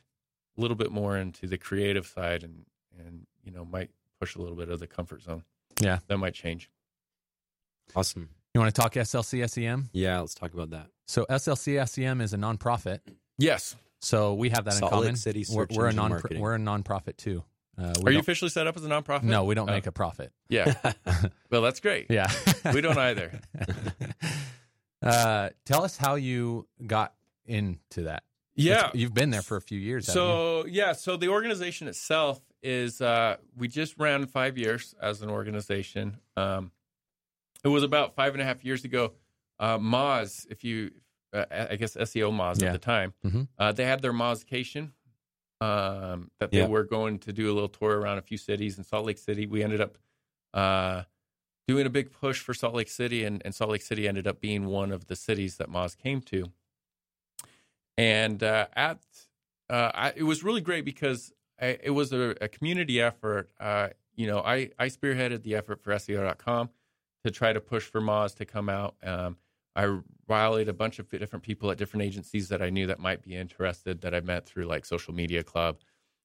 a 0.57 0.61
little 0.61 0.75
bit 0.77 0.91
more 0.91 1.17
into 1.17 1.47
the 1.47 1.57
creative 1.57 2.05
side 2.07 2.43
and 2.43 2.65
and 2.97 3.25
you 3.43 3.51
know 3.51 3.65
might 3.65 3.89
push 4.19 4.35
a 4.35 4.41
little 4.41 4.55
bit 4.55 4.69
of 4.69 4.79
the 4.79 4.87
comfort 4.87 5.21
zone. 5.23 5.43
Yeah. 5.79 5.99
That 6.07 6.17
might 6.17 6.33
change. 6.33 6.69
Awesome. 7.95 8.29
you 8.53 8.59
want 8.61 8.73
to 8.73 8.81
talk 8.81 8.93
SLC 8.93 9.47
SEM? 9.49 9.89
Yeah, 9.93 10.19
let's 10.19 10.33
talk 10.33 10.53
about 10.53 10.71
that. 10.71 10.87
So 11.07 11.25
SLC 11.29 11.87
SEM 11.87 12.19
is 12.21 12.33
a 12.33 12.37
nonprofit. 12.37 12.99
Yes. 13.37 13.75
So 14.01 14.33
we 14.33 14.49
have 14.49 14.65
that 14.65 14.73
Salt 14.73 14.91
in 14.93 14.97
Lake 14.99 15.05
common. 15.05 15.15
City 15.15 15.45
we're, 15.51 15.67
Search 15.67 15.75
we're 15.77 15.87
a 15.87 15.93
non 15.93 16.09
Marketing. 16.09 16.39
we're 16.41 16.55
a 16.55 16.59
nonprofit 16.59 17.17
too. 17.17 17.43
Uh, 17.79 17.93
we 18.01 18.09
Are 18.09 18.13
you 18.13 18.19
officially 18.19 18.49
set 18.49 18.65
up 18.65 18.75
as 18.75 18.83
a 18.83 18.89
nonprofit? 18.89 19.23
No, 19.23 19.43
we 19.43 19.53
don't 19.53 19.69
Oh. 19.69 19.73
make 19.73 19.85
a 19.87 19.91
profit. 19.91 20.31
Yeah. 20.49 20.73
well, 21.51 21.61
that's 21.61 21.79
great. 21.79 22.07
Yeah, 22.09 22.31
We 22.73 22.81
don't 22.81 22.97
either. 22.97 23.39
uh, 25.01 25.49
tell 25.65 25.83
us 25.83 25.97
how 25.97 26.15
you 26.15 26.67
got 26.85 27.13
into 27.45 28.03
that. 28.03 28.23
Yeah. 28.57 28.91
You've 28.93 29.13
been 29.13 29.29
there 29.29 29.41
for 29.41 29.55
a 29.57 29.61
few 29.61 29.79
years. 29.79 30.07
haven't 30.07 30.21
you? 30.21 30.27
So 30.27 30.65
yeah, 30.67 30.93
so 30.93 31.15
the 31.15 31.29
organization 31.29 31.87
itself 31.87 32.41
is 32.63 32.99
uh, 33.01 33.37
we 33.55 33.67
just 33.67 33.97
ran 33.97 34.25
five 34.25 34.57
years 34.57 34.93
as 35.01 35.21
an 35.21 35.29
organization. 35.29 36.17
Um, 36.35 36.71
it 37.63 37.67
was 37.69 37.83
about 37.83 38.15
five 38.15 38.33
and 38.33 38.41
a 38.41 38.45
half 38.45 38.65
years 38.65 38.83
ago. 38.83 39.13
Uh, 39.59 39.77
Moz, 39.77 40.45
if 40.49 40.63
you, 40.63 40.91
uh, 41.33 41.45
I 41.51 41.75
guess 41.75 41.95
SEO 41.95 42.31
Moz 42.31 42.61
Yeah. 42.61 42.69
at 42.69 42.73
the 42.73 42.79
time, 42.79 43.13
Mhm. 43.25 43.47
uh, 43.57 43.71
they 43.71 43.85
had 43.85 44.01
their 44.01 44.13
Mozcation 44.13 44.91
um, 45.59 46.29
that 46.39 46.51
they 46.51 46.59
Yeah. 46.59 46.67
were 46.67 46.83
going 46.83 47.17
to 47.19 47.33
do 47.33 47.51
a 47.51 47.53
little 47.53 47.67
tour 47.69 47.99
around 47.99 48.19
a 48.19 48.21
few 48.21 48.37
cities 48.37 48.77
in 48.77 48.83
Salt 48.83 49.05
Lake 49.07 49.17
City. 49.17 49.45
We 49.47 49.63
ended 49.63 49.81
up 49.81 49.97
uh, 50.53 51.03
doing 51.67 51.85
a 51.85 51.89
big 51.89 52.11
push 52.11 52.39
for 52.39 52.53
Salt 52.53 52.73
Lake 52.73 52.89
City, 52.89 53.23
and, 53.23 53.41
and 53.45 53.53
Salt 53.53 53.71
Lake 53.71 53.81
City 53.81 54.07
ended 54.07 54.25
up 54.27 54.39
being 54.39 54.65
one 54.67 54.91
of 54.91 55.07
the 55.07 55.15
cities 55.15 55.57
that 55.57 55.67
Moz 55.69 55.95
came 55.97 56.21
to. 56.21 56.51
And 57.97 58.43
uh, 58.43 58.67
at 58.75 58.99
uh, 59.69 59.91
I, 59.93 60.13
it 60.15 60.23
was 60.23 60.43
really 60.43 60.61
great 60.61 60.85
because 60.85 61.33
I, 61.59 61.77
it 61.83 61.89
was 61.91 62.13
a, 62.13 62.35
a 62.41 62.47
community 62.47 63.01
effort. 63.01 63.49
Uh, 63.59 63.89
you 64.15 64.27
know, 64.27 64.39
I, 64.39 64.71
I 64.79 64.87
spearheaded 64.87 65.43
the 65.43 65.55
effort 65.55 65.81
for 65.81 65.91
SEO.com 65.93 66.69
to 67.25 67.31
try 67.31 67.53
to 67.53 67.59
push 67.59 67.85
for 67.85 68.01
Moz 68.01 68.35
to 68.35 68.45
come 68.45 68.69
out. 68.69 68.95
Um, 69.03 69.37
I 69.75 69.99
rallied 70.27 70.69
a 70.69 70.73
bunch 70.73 70.99
of 70.99 71.09
different 71.09 71.43
people 71.43 71.69
at 71.69 71.77
different 71.77 72.03
agencies 72.03 72.49
that 72.49 72.61
I 72.61 72.69
knew 72.69 72.87
that 72.87 72.99
might 72.99 73.21
be 73.21 73.35
interested 73.35 74.01
that 74.01 74.15
I 74.15 74.21
met 74.21 74.45
through 74.45 74.65
like 74.65 74.85
Social 74.85 75.13
Media 75.13 75.43
Club 75.43 75.77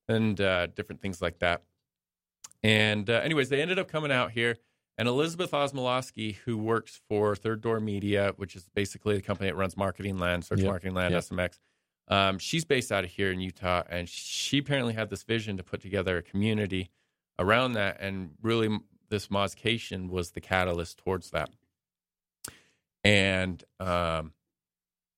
and 0.08 0.40
uh, 0.40 0.68
different 0.68 1.02
things 1.02 1.20
like 1.20 1.38
that. 1.40 1.62
And 2.62 3.10
uh, 3.10 3.14
anyways, 3.14 3.48
they 3.48 3.60
ended 3.60 3.78
up 3.78 3.88
coming 3.88 4.12
out 4.12 4.30
here. 4.30 4.56
And 4.98 5.08
Elizabeth 5.08 5.52
Osmolowski, 5.52 6.36
who 6.44 6.58
works 6.58 7.00
for 7.08 7.34
Third 7.34 7.60
Door 7.62 7.80
Media, 7.80 8.32
which 8.36 8.54
is 8.54 8.68
basically 8.74 9.16
the 9.16 9.22
company 9.22 9.48
that 9.48 9.56
runs 9.56 9.76
Marketing 9.76 10.18
Land, 10.18 10.44
Search 10.44 10.60
Yep. 10.60 10.68
Marketing 10.68 10.94
Land, 10.94 11.12
Yep. 11.12 11.24
SMX, 11.24 11.58
um, 12.08 12.38
she's 12.38 12.64
based 12.64 12.92
out 12.92 13.04
of 13.04 13.10
here 13.10 13.32
in 13.32 13.40
Utah, 13.40 13.82
and 13.88 14.08
she 14.08 14.58
apparently 14.58 14.92
had 14.92 15.08
this 15.08 15.22
vision 15.22 15.56
to 15.56 15.62
put 15.62 15.80
together 15.80 16.18
a 16.18 16.22
community 16.22 16.90
around 17.38 17.72
that, 17.72 17.96
and 18.00 18.32
really 18.42 18.78
this 19.08 19.28
Mozcation 19.28 20.08
was 20.10 20.32
the 20.32 20.40
catalyst 20.40 20.98
towards 20.98 21.30
that. 21.30 21.50
And 23.04 23.62
um, 23.80 24.32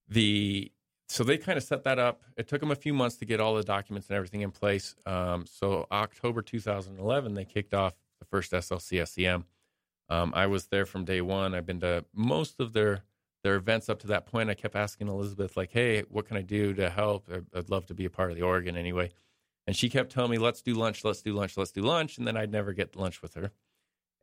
the 0.09 0.71
so 1.09 1.23
they 1.23 1.37
kind 1.37 1.59
of 1.59 1.65
set 1.65 1.85
that 1.85 1.99
up. 1.99 2.23
It 2.37 2.49
took 2.49 2.61
them 2.61 2.71
a 2.71 2.77
few 2.77 2.95
months 2.95 3.17
to 3.17 3.27
get 3.27 3.39
all 3.41 3.55
the 3.55 3.63
documents 3.63 4.09
and 4.09 4.17
everything 4.17 4.41
in 4.41 4.51
place. 4.51 4.95
Um, 5.05 5.45
so 5.47 5.87
October 5.93 6.43
2011, 6.43 7.35
they 7.35 7.45
kicked 7.45 7.75
off 7.75 7.95
the 8.19 8.25
first 8.25 8.53
SLC 8.53 9.07
SEM. 9.07 9.45
Um, 10.09 10.33
I 10.35 10.47
was 10.47 10.67
there 10.67 10.87
from 10.87 11.05
day 11.05 11.21
one. 11.21 11.55
I've 11.55 11.67
been 11.67 11.81
to 11.81 12.05
most 12.15 12.61
of 12.61 12.73
their 12.73 13.05
their 13.43 13.57
events 13.57 13.91
up 13.91 13.99
to 14.01 14.07
that 14.07 14.25
point. 14.27 14.49
I 14.49 14.55
kept 14.55 14.75
asking 14.75 15.09
Elizabeth, 15.09 15.57
like, 15.57 15.71
"Hey, 15.73 16.03
what 16.09 16.27
can 16.27 16.37
I 16.37 16.43
do 16.43 16.73
to 16.75 16.91
help? 16.91 17.29
I'd, 17.55 17.69
love 17.71 17.87
to 17.87 17.95
be 17.95 18.07
a 18.07 18.11
part 18.11 18.31
of 18.31 18.37
the 18.37 18.43
organ 18.43 18.77
anyway." 18.77 19.11
And 19.67 19.77
she 19.77 19.89
kept 19.89 20.13
telling 20.13 20.31
me, 20.31 20.39
"Let's 20.39 20.63
do 20.63 20.75
lunch. 20.75 21.05
Let's 21.05 21.23
do 21.23 21.33
lunch. 21.33 21.57
Let's 21.57 21.73
do 21.73 21.83
lunch." 21.83 22.19
And 22.19 22.27
then 22.27 22.37
I'd 22.37 22.53
never 22.53 22.73
get 22.73 22.97
lunch 22.97 23.23
with 23.23 23.35
her. 23.35 23.53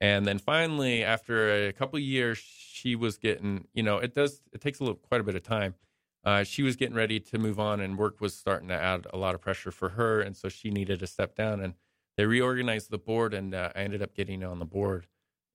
And 0.01 0.25
then 0.25 0.39
finally, 0.39 1.03
after 1.03 1.67
a 1.67 1.73
couple 1.73 1.99
years, 1.99 2.39
she 2.39 2.95
was 2.95 3.17
getting, 3.17 3.67
you 3.71 3.83
know, 3.83 3.99
it 3.99 4.15
does, 4.15 4.41
it 4.51 4.59
takes 4.59 4.79
a 4.79 4.83
little, 4.83 4.97
quite 4.97 5.21
a 5.21 5.23
bit 5.23 5.35
of 5.35 5.43
time. 5.43 5.75
Uh, 6.23 6.43
she 6.43 6.63
was 6.63 6.75
getting 6.75 6.95
ready 6.95 7.19
to 7.19 7.37
move 7.37 7.59
on, 7.59 7.79
and 7.79 7.99
work 7.99 8.19
was 8.19 8.33
starting 8.33 8.67
to 8.69 8.73
add 8.73 9.05
a 9.13 9.17
lot 9.17 9.35
of 9.35 9.41
pressure 9.41 9.71
for 9.71 9.89
her, 9.89 10.19
and 10.19 10.35
so 10.35 10.49
she 10.49 10.71
needed 10.71 10.99
to 10.99 11.07
step 11.07 11.35
down. 11.35 11.61
And 11.61 11.75
they 12.17 12.25
reorganized 12.25 12.89
the 12.89 12.97
board, 12.97 13.35
and 13.35 13.53
uh, 13.53 13.69
I 13.75 13.79
ended 13.81 14.01
up 14.01 14.15
getting 14.15 14.43
on 14.43 14.57
the 14.57 14.65
board 14.65 15.05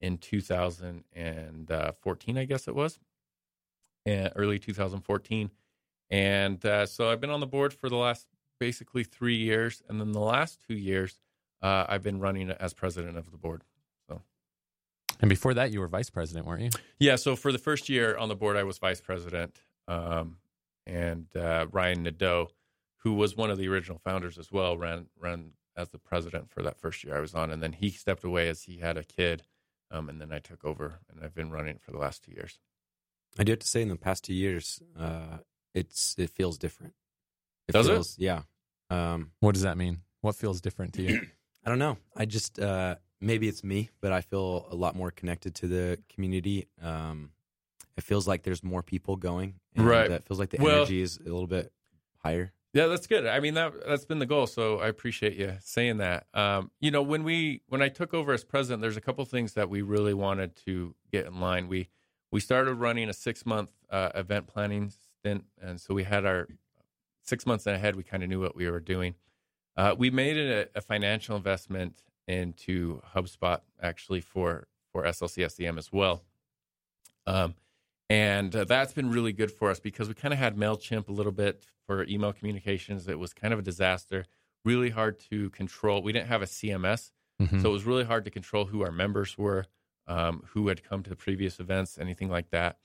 in 0.01 0.19
2014, 0.19 2.39
I 2.39 2.45
guess 2.45 2.69
it 2.69 2.75
was, 2.75 2.99
early 4.07 4.59
2014. 4.59 5.51
And 6.11 6.65
uh, 6.65 6.87
so 6.87 7.11
I've 7.11 7.21
been 7.21 7.31
on 7.31 7.41
the 7.41 7.47
board 7.47 7.73
for 7.73 7.89
the 7.89 7.97
last 7.97 8.27
basically 8.59 9.05
three 9.05 9.37
years, 9.37 9.83
and 9.89 10.01
then 10.01 10.13
the 10.13 10.21
last 10.21 10.61
two 10.67 10.75
years, 10.75 11.21
uh, 11.63 11.85
I've 11.89 12.03
been 12.03 12.21
running 12.21 12.51
as 12.51 12.75
president 12.75 13.17
of 13.17 13.31
the 13.31 13.37
board. 13.37 13.63
So, 14.09 14.23
and 15.21 15.29
before 15.29 15.55
that, 15.55 15.73
you 15.73 15.81
were 15.81 15.89
vice 15.89 16.11
president, 16.11 16.47
weren't 16.47 16.63
you? 16.63 16.71
Yeah, 16.99 17.17
so 17.17 17.37
for 17.37 17.53
the 17.53 17.59
first 17.59 17.89
year 17.89 18.17
on 18.17 18.29
the 18.29 18.37
board, 18.37 18.57
I 18.57 18.63
was 18.63 18.79
vice 18.79 19.01
president, 19.01 19.59
um, 19.89 20.37
and 20.87 21.27
uh, 21.37 21.67
Ryan 21.71 22.05
Nadeau, 22.05 22.51
who 22.99 23.15
was 23.15 23.37
one 23.37 23.51
of 23.51 23.59
the 23.59 23.69
original 23.69 23.99
founders 23.99 24.39
as 24.39 24.53
well, 24.53 24.77
ran 24.77 25.07
ran 25.19 25.53
as 25.77 25.91
the 25.91 25.99
president 25.99 26.51
for 26.51 26.63
that 26.63 26.79
first 26.79 27.05
year 27.05 27.17
I 27.17 27.21
was 27.21 27.35
on, 27.35 27.51
and 27.51 27.63
then 27.63 27.73
he 27.73 27.91
stepped 27.91 28.25
away 28.25 28.49
as 28.49 28.63
he 28.63 28.79
had 28.79 28.97
a 28.97 29.05
kid, 29.05 29.43
um, 29.91 30.09
and 30.09 30.21
then 30.21 30.33
I 30.33 30.39
took 30.39 30.65
over, 30.65 31.01
and 31.11 31.23
I've 31.25 31.35
been 31.35 31.51
running 31.51 31.79
for 31.79 31.91
the 31.93 31.99
last 31.99 32.23
two 32.25 32.33
years. 32.33 32.59
I 33.39 33.45
do 33.45 33.53
have 33.53 33.59
to 33.61 33.67
say, 33.67 33.83
in 33.83 33.89
the 33.89 33.97
past 33.97 34.25
two 34.25 34.35
years, 34.35 34.81
uh, 34.99 35.39
it's 35.75 36.15
it 36.19 36.31
feels 36.31 36.59
different. 36.59 36.95
Does 37.69 37.89
it? 37.89 38.07
Yeah. 38.23 38.43
Um, 38.91 39.33
What 39.41 39.55
does 39.55 39.63
that 39.63 39.77
mean? 39.77 40.03
What 40.21 40.37
feels 40.37 40.61
different 40.61 40.95
to 40.95 41.03
you? 41.03 41.21
I 41.65 41.69
don't 41.69 41.79
know. 41.81 41.99
I 42.17 42.25
just 42.25 42.59
uh, 42.61 42.97
maybe 43.21 43.49
it's 43.49 43.65
me, 43.65 43.91
but 44.01 44.13
I 44.13 44.21
feel 44.21 44.67
a 44.71 44.75
lot 44.77 44.95
more 44.95 45.11
connected 45.11 45.55
to 45.57 45.67
the 45.69 45.99
community. 46.09 46.69
Um, 46.81 47.31
it 47.97 48.05
feels 48.05 48.29
like 48.29 48.43
there's 48.45 48.63
more 48.63 48.83
people 48.83 49.17
going. 49.17 49.55
And 49.75 49.87
Right. 49.87 50.11
It 50.11 50.25
feels 50.25 50.39
like 50.39 50.51
the 50.51 50.59
Well- 50.63 50.77
energy 50.77 51.01
is 51.03 51.19
a 51.19 51.25
little 51.25 51.47
bit 51.49 51.73
higher. 52.19 52.53
Yeah, 52.77 52.89
that's 52.89 53.07
good. 53.07 53.27
I 53.27 53.41
mean 53.41 53.55
that 53.55 53.73
that's 53.87 54.05
been 54.05 54.19
the 54.19 54.27
goal. 54.27 54.47
So 54.47 54.81
I 54.81 54.89
appreciate 54.89 55.35
you 55.35 55.57
saying 55.63 55.97
that. 55.97 56.27
Um, 56.35 56.71
you 56.79 56.91
know, 56.91 57.01
when 57.01 57.25
we 57.25 57.63
when 57.69 57.81
I 57.81 57.89
took 57.89 58.13
over 58.13 58.35
as 58.35 58.45
president, 58.45 58.83
there's 58.83 58.99
a 58.99 59.01
couple 59.01 59.25
things 59.25 59.55
that 59.55 59.71
we 59.71 59.81
really 59.81 60.13
wanted 60.13 60.57
to 60.67 60.95
get 61.11 61.25
in 61.25 61.41
line. 61.41 61.69
We 61.69 61.89
we 62.31 62.39
started 62.41 62.75
running 62.75 63.09
a 63.09 63.15
six 63.15 63.47
month 63.47 63.71
uh, 63.89 64.11
event 64.15 64.47
planning 64.47 64.91
stint, 64.91 65.45
and 65.59 65.81
so 65.81 65.95
we 65.95 66.05
had 66.05 66.27
our 66.27 66.49
six 67.23 67.47
months 67.47 67.67
ahead. 67.67 67.97
We 67.97 68.03
kind 68.03 68.23
of 68.23 68.29
knew 68.29 68.43
what 68.43 68.55
we 68.55 68.71
were 68.71 68.81
doing. 68.81 69.15
Uh, 69.75 69.95
we 69.97 70.11
made 70.11 70.37
a, 70.37 70.69
a 70.75 70.83
financial 70.83 71.35
investment 71.35 72.03
into 72.29 73.01
HubSpot 73.15 73.61
actually 73.81 74.21
for 74.21 74.67
for 74.93 75.05
SLC 75.05 75.51
SEM 75.51 75.79
as 75.79 75.91
well. 75.91 76.25
Um, 77.27 77.55
and 78.09 78.55
uh, 78.55 78.65
that's 78.65 78.93
been 78.93 79.11
really 79.11 79.33
good 79.33 79.51
for 79.51 79.71
us 79.71 79.81
because 79.81 80.09
we 80.09 80.15
kind 80.15 80.33
of 80.33 80.39
had 80.39 80.57
Mailchimp 80.57 81.09
a 81.09 81.13
little 81.13 81.33
bit 81.33 81.67
for 81.87 82.05
email 82.05 82.33
communications. 82.33 83.09
It 83.09 83.19
was 83.19 83.33
kind 83.33 83.53
of 83.53 83.59
a 83.59 83.63
disaster, 83.63 84.25
really 84.65 84.91
hard 84.91 85.19
to 85.31 85.51
control. 85.51 86.03
We 86.03 86.13
didn't 86.13 86.29
have 86.29 86.43
a 86.43 86.47
CMS, 86.47 87.13
Mhm. 87.41 87.61
so 87.63 87.69
it 87.69 87.73
was 87.73 87.85
really 87.85 88.05
hard 88.05 88.25
to 88.25 88.31
control 88.31 88.67
who 88.67 88.83
our 88.83 88.91
members 88.93 89.37
were, 89.37 89.67
um, 90.07 90.43
who 90.53 90.69
had 90.69 90.83
come 90.83 91.03
to 91.03 91.11
the 91.11 91.17
previous 91.17 91.61
events, 91.61 91.99
anything 91.99 92.31
like 92.31 92.51
that. 92.51 92.79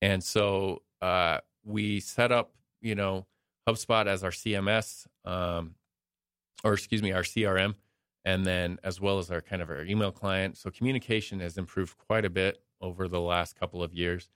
And 0.00 0.22
so 0.22 0.82
uh, 1.00 1.40
we 1.64 2.00
set 2.00 2.30
up, 2.32 2.54
you 2.80 2.94
know, 2.94 3.26
HubSpot 3.68 4.06
as 4.06 4.22
our 4.24 4.30
CMS, 4.30 5.06
um, 5.24 5.74
or 6.64 6.72
excuse 6.74 7.02
me, 7.02 7.12
our 7.12 7.22
CRM, 7.22 7.74
and 8.24 8.44
then 8.46 8.78
as 8.82 9.00
well 9.00 9.18
as 9.18 9.30
our 9.30 9.40
kind 9.40 9.62
of 9.62 9.70
our 9.70 9.84
email 9.84 10.10
client. 10.12 10.56
So 10.56 10.70
communication 10.70 11.40
has 11.40 11.56
improved 11.58 11.96
quite 11.98 12.24
a 12.24 12.30
bit 12.30 12.62
over 12.80 13.08
the 13.08 13.20
last 13.20 13.58
couple 13.58 13.82
of 13.82 13.92
years. 13.94 14.28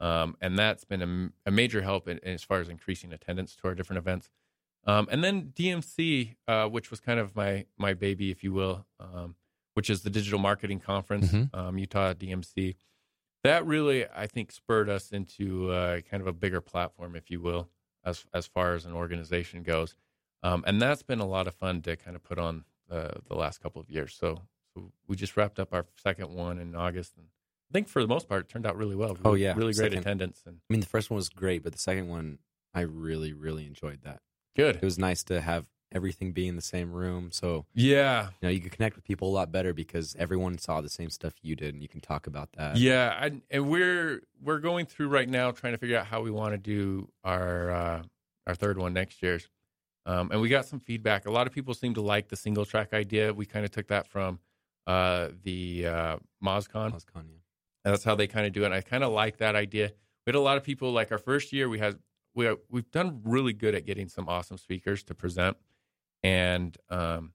Um, 0.00 0.36
and 0.40 0.58
that's 0.58 0.84
been 0.84 1.02
a, 1.02 1.48
a 1.48 1.50
major 1.52 1.82
help 1.82 2.08
in, 2.08 2.18
as 2.24 2.42
far 2.42 2.60
as 2.60 2.68
increasing 2.68 3.12
attendance 3.12 3.54
to 3.56 3.68
our 3.68 3.74
different 3.74 3.98
events. 3.98 4.30
Um, 4.86 5.08
and 5.10 5.22
then 5.22 5.52
DMC, 5.54 6.36
uh, 6.48 6.66
which 6.68 6.90
was 6.90 7.00
kind 7.00 7.20
of 7.20 7.36
my 7.36 7.66
my 7.76 7.92
baby, 7.92 8.30
if 8.30 8.42
you 8.42 8.52
will, 8.54 8.86
um, 8.98 9.36
which 9.74 9.90
is 9.90 10.02
the 10.02 10.10
Digital 10.10 10.38
Marketing 10.38 10.80
Conference, 10.80 11.30
Mhm. 11.30 11.54
um, 11.54 11.78
Utah 11.78 12.14
DMC. 12.14 12.76
That 13.44 13.66
really, 13.66 14.06
I 14.08 14.26
think, 14.26 14.52
spurred 14.52 14.88
us 14.88 15.12
into 15.12 15.70
uh, 15.70 16.00
kind 16.00 16.20
of 16.22 16.26
a 16.26 16.32
bigger 16.32 16.60
platform, 16.62 17.14
if 17.14 17.30
you 17.30 17.40
will, 17.40 17.68
as 18.04 18.24
as 18.32 18.46
far 18.46 18.74
as 18.74 18.86
an 18.86 18.92
organization 18.94 19.62
goes. 19.62 19.94
Um, 20.42 20.64
and 20.66 20.80
that's 20.80 21.02
been 21.02 21.20
a 21.20 21.26
lot 21.26 21.46
of 21.46 21.54
fun 21.54 21.82
to 21.82 21.96
kind 21.96 22.16
of 22.16 22.22
put 22.22 22.38
on 22.38 22.64
uh, 22.90 23.10
the 23.28 23.34
last 23.34 23.58
couple 23.60 23.80
of 23.82 23.90
years. 23.90 24.14
So, 24.14 24.40
so 24.74 24.90
we 25.06 25.14
just 25.14 25.36
wrapped 25.36 25.60
up 25.60 25.74
our 25.74 25.84
second 25.96 26.30
one 26.34 26.58
in 26.58 26.74
August, 26.74 27.16
and 27.18 27.26
I 27.70 27.72
think 27.72 27.88
for 27.88 28.02
the 28.02 28.08
most 28.08 28.28
part, 28.28 28.42
it 28.46 28.48
turned 28.48 28.66
out 28.66 28.76
really 28.76 28.96
well. 28.96 29.16
Oh, 29.24 29.34
yeah. 29.34 29.50
really 29.54 29.72
great 29.72 29.92
Second- 29.92 29.98
attendance 29.98 30.42
and 30.46 30.56
I 30.68 30.72
mean, 30.72 30.80
the 30.80 30.86
first 30.86 31.08
one 31.10 31.16
was 31.16 31.28
great, 31.28 31.62
but 31.62 31.72
the 31.72 31.78
second 31.78 32.08
one, 32.08 32.38
I 32.74 32.80
really, 32.82 33.32
really 33.32 33.66
enjoyed 33.66 34.02
that. 34.02 34.20
good. 34.56 34.76
It 34.76 34.82
was 34.82 34.98
nice 34.98 35.22
to 35.24 35.40
have 35.40 35.66
everything 35.92 36.32
be 36.32 36.46
in 36.46 36.54
the 36.56 36.62
same 36.62 36.92
room. 36.92 37.30
So, 37.32 37.66
Yeah, 37.74 38.26
you 38.26 38.30
know, 38.42 38.48
you 38.48 38.60
could 38.60 38.72
connect 38.72 38.94
with 38.96 39.04
people 39.04 39.28
a 39.28 39.34
lot 39.34 39.50
better 39.50 39.72
because 39.72 40.14
everyone 40.18 40.58
saw 40.58 40.80
the 40.80 40.88
same 40.88 41.10
stuff 41.10 41.34
you 41.42 41.56
did 41.56 41.74
and 41.74 41.82
you 41.82 41.88
can 41.88 42.00
talk 42.00 42.26
about 42.28 42.52
that. 42.52 42.76
yeah, 42.76 43.16
I, 43.20 43.40
and 43.50 43.68
we're 43.70 44.22
we're 44.42 44.58
going 44.60 44.86
through 44.86 45.08
right 45.08 45.28
now 45.28 45.50
trying 45.52 45.72
to 45.72 45.78
figure 45.78 45.98
out 45.98 46.06
how 46.06 46.20
we 46.22 46.30
want 46.30 46.52
to 46.52 46.58
do 46.58 47.08
our 47.24 47.70
uh, 47.72 48.02
our 48.46 48.54
third 48.54 48.78
one 48.78 48.92
next 48.92 49.22
year's. 49.22 49.48
Um, 50.06 50.30
and 50.32 50.40
we 50.40 50.48
got 50.48 50.64
some 50.64 50.80
feedback. 50.80 51.26
A 51.26 51.30
lot 51.30 51.46
of 51.46 51.52
people 51.52 51.74
seem 51.74 51.94
to 51.94 52.00
like 52.00 52.28
the 52.28 52.36
single 52.36 52.64
track 52.64 52.92
idea. 52.92 53.32
We 53.34 53.44
kind 53.46 53.64
of 53.64 53.70
took 53.70 53.88
that 53.88 54.06
from 54.06 54.38
uh, 54.86 55.28
the 55.42 55.86
uh, 55.86 56.16
MozCon. 56.42 56.92
MozCon, 56.92 57.24
yeah. 57.28 57.36
And 57.84 57.92
that's 57.94 58.04
how 58.04 58.14
they 58.14 58.26
kind 58.26 58.46
of 58.46 58.52
do 58.52 58.62
it. 58.62 58.66
And 58.66 58.74
I 58.74 58.80
kind 58.82 59.02
of 59.04 59.12
like 59.12 59.38
that 59.38 59.54
idea. 59.56 59.92
We 60.26 60.30
had 60.30 60.34
a 60.34 60.40
lot 60.40 60.56
of 60.58 60.62
people 60.64 60.92
like 60.92 61.10
our 61.12 61.18
first 61.18 61.52
year. 61.52 61.68
We 61.68 61.78
had 61.78 61.98
we 62.34 62.54
we've 62.68 62.90
done 62.90 63.20
really 63.24 63.52
good 63.52 63.74
at 63.74 63.86
getting 63.86 64.08
some 64.08 64.28
awesome 64.28 64.58
speakers 64.58 65.02
to 65.04 65.14
present, 65.14 65.56
and 66.22 66.76
um, 66.90 67.32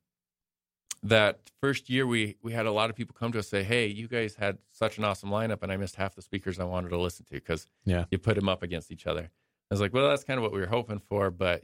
that 1.04 1.52
first 1.62 1.90
year 1.90 2.08
we 2.08 2.36
we 2.42 2.54
had 2.54 2.66
a 2.66 2.72
lot 2.72 2.90
of 2.90 2.96
people 2.96 3.16
come 3.18 3.32
to 3.34 3.40
us 3.40 3.48
say, 3.50 3.64
"Hey, 3.64 3.88
you 3.88 4.08
guys 4.08 4.36
had 4.36 4.58
such 4.72 4.98
an 4.98 5.04
awesome 5.04 5.30
lineup, 5.30 5.62
and 5.64 5.72
I 5.72 5.78
missed 5.78 5.96
half 5.96 6.16
the 6.16 6.22
speakers 6.22 6.60
I 6.60 6.64
wanted 6.64 6.90
to 6.90 6.98
listen 6.98 7.26
to 7.26 7.34
because 7.34 7.68
Yeah. 7.86 8.06
you 8.12 8.18
put 8.18 8.36
them 8.36 8.50
up 8.50 8.64
against 8.64 8.92
each 8.92 9.06
other." 9.08 9.24
I 9.24 9.74
was 9.74 9.82
like, 9.82 9.94
"Well, 9.94 10.10
that's 10.10 10.24
kind 10.24 10.38
of 10.38 10.44
what 10.44 10.54
we 10.54 10.60
were 10.60 10.68
hoping 10.68 11.00
for, 11.00 11.32
but." 11.32 11.64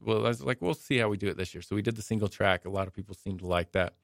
Well, 0.00 0.24
I 0.24 0.28
was 0.28 0.40
like, 0.40 0.62
we'll 0.62 0.74
see 0.74 0.98
how 0.98 1.08
we 1.08 1.16
do 1.16 1.26
it 1.26 1.36
this 1.36 1.52
year. 1.52 1.62
So 1.62 1.74
we 1.74 1.82
did 1.82 1.96
the 1.96 2.00
single 2.02 2.28
track. 2.28 2.64
A 2.64 2.70
lot 2.70 2.86
of 2.86 2.94
people 2.94 3.12
seemed 3.12 3.40
to 3.40 3.46
like 3.48 3.72
that. 3.72 3.94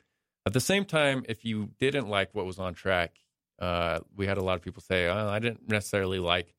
At 0.45 0.53
the 0.53 0.59
same 0.61 0.85
time, 0.85 1.25
if 1.29 1.45
you 1.45 1.71
didn't 1.79 2.09
like 2.09 2.35
what 2.35 2.45
was 2.45 2.59
on 2.59 2.75
track, 2.75 3.21
uh, 3.59 4.01
we 4.17 4.27
had 4.27 4.39
a 4.39 4.43
lot 4.43 4.55
of 4.57 4.63
people 4.63 4.83
say, 4.83 5.07
oh, 5.09 5.29
I 5.29 5.39
didn't 5.39 5.69
necessarily 5.69 6.19
like 6.19 6.55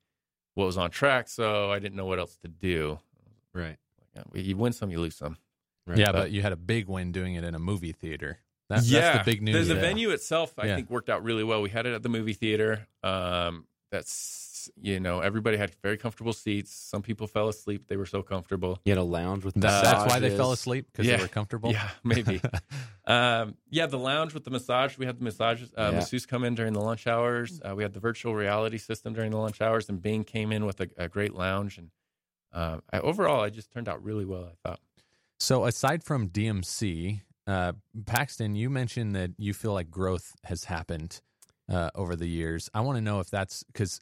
what 0.54 0.64
was 0.64 0.76
on 0.76 0.90
track, 0.90 1.28
so 1.28 1.70
I 1.70 1.78
didn't 1.78 1.96
know 1.96 2.06
what 2.06 2.18
else 2.18 2.36
to 2.42 2.48
do. 2.48 2.98
Right. 3.54 3.76
You 4.34 4.56
win 4.56 4.72
some, 4.72 4.90
you 4.90 4.98
lose 5.00 5.16
some. 5.16 5.36
right. 5.86 5.98
Yeah, 5.98 6.10
but 6.12 6.30
you 6.32 6.42
had 6.42 6.52
a 6.52 6.56
big 6.56 6.88
win 6.88 7.12
doing 7.12 7.34
it 7.34 7.44
in 7.44 7.54
a 7.54 7.58
movie 7.58 7.92
theater. 7.92 8.38
That, 8.68 8.82
yeah, 8.82 9.00
That's 9.12 9.24
the 9.24 9.32
big 9.32 9.42
news. 9.42 9.68
The, 9.68 9.74
the 9.74 9.80
venue 9.80 10.10
itself, 10.10 10.52
I 10.58 10.66
Yeah. 10.66 10.74
think, 10.76 10.90
worked 10.90 11.08
out 11.08 11.22
really 11.22 11.44
well. 11.44 11.62
We 11.62 11.70
had 11.70 11.86
it 11.86 11.94
at 11.94 12.02
the 12.02 12.08
movie 12.08 12.34
theater. 12.34 12.86
Um, 13.02 13.66
that's 13.90 14.12
you 14.76 15.00
know, 15.00 15.20
everybody 15.20 15.56
had 15.56 15.74
very 15.82 15.96
comfortable 15.96 16.32
seats. 16.32 16.72
Some 16.72 17.02
people 17.02 17.26
fell 17.26 17.48
asleep; 17.48 17.86
they 17.88 17.96
were 17.96 18.06
so 18.06 18.22
comfortable. 18.22 18.80
You 18.84 18.90
had 18.92 18.98
a 18.98 19.02
lounge 19.02 19.44
with 19.44 19.54
That- 19.54 19.84
that's 19.84 20.12
why 20.12 20.18
they 20.20 20.36
fell 20.36 20.52
asleep 20.52 20.86
because 20.92 21.06
Yeah. 21.06 21.16
they 21.16 21.22
were 21.22 21.28
comfortable. 21.28 21.72
Yeah, 21.72 21.90
maybe. 22.04 22.40
um, 23.06 23.56
yeah, 23.70 23.86
the 23.86 23.98
lounge 23.98 24.34
with 24.34 24.44
the 24.44 24.50
massage. 24.50 24.98
We 24.98 25.06
had 25.06 25.18
the 25.18 25.24
massages. 25.24 25.72
Uh, 25.76 25.90
Yeah. 25.92 25.98
Masseuse 25.98 26.26
come 26.26 26.44
in 26.44 26.54
during 26.54 26.72
the 26.72 26.80
lunch 26.80 27.06
hours. 27.06 27.60
Uh, 27.64 27.74
we 27.74 27.82
had 27.82 27.92
the 27.92 28.00
virtual 28.00 28.34
reality 28.34 28.78
system 28.78 29.12
during 29.14 29.30
the 29.30 29.38
lunch 29.38 29.60
hours, 29.60 29.88
and 29.88 30.00
Bing 30.02 30.24
came 30.24 30.52
in 30.52 30.66
with 30.66 30.80
a, 30.80 30.88
a 30.96 31.08
great 31.08 31.34
lounge. 31.34 31.78
And 31.78 31.90
uh, 32.52 32.78
I, 32.92 33.00
overall, 33.00 33.44
it 33.44 33.52
just 33.52 33.70
turned 33.70 33.88
out 33.88 34.02
really 34.02 34.24
well. 34.24 34.44
I 34.44 34.68
thought. 34.68 34.80
So 35.40 35.64
aside 35.66 36.02
from 36.02 36.28
DMC, 36.28 37.20
uh, 37.46 37.72
Paxton, 38.06 38.54
you 38.56 38.68
mentioned 38.70 39.14
that 39.14 39.30
you 39.38 39.54
feel 39.54 39.72
like 39.72 39.90
growth 39.90 40.34
has 40.44 40.64
happened 40.64 41.20
uh, 41.68 41.90
over 41.94 42.16
the 42.16 42.26
years. 42.26 42.68
I 42.74 42.80
want 42.80 42.96
to 42.96 43.02
know 43.02 43.20
if 43.20 43.30
that's 43.30 43.62
because 43.64 44.00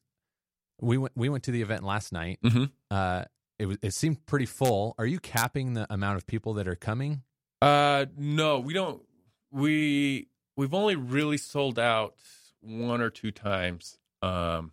we 0.80 0.98
went 0.98 1.12
we 1.16 1.28
went 1.28 1.44
to 1.44 1.50
the 1.50 1.62
event 1.62 1.82
last 1.84 2.12
night. 2.12 2.38
Mhm. 2.44 2.70
Uh, 2.90 3.24
it 3.58 3.66
was 3.66 3.78
it 3.82 3.92
seemed 3.92 4.26
pretty 4.26 4.46
full. 4.46 4.94
Are 4.98 5.06
you 5.06 5.18
capping 5.18 5.74
the 5.74 5.86
amount 5.92 6.16
of 6.16 6.26
people 6.26 6.54
that 6.54 6.68
are 6.68 6.76
coming? 6.76 7.22
Uh, 7.62 8.06
no, 8.16 8.60
we 8.60 8.72
don't. 8.74 9.02
We 9.50 10.28
we've 10.56 10.74
only 10.74 10.96
really 10.96 11.38
sold 11.38 11.78
out 11.78 12.14
one 12.60 13.00
or 13.00 13.10
two 13.10 13.30
times, 13.30 13.96
um, 14.22 14.72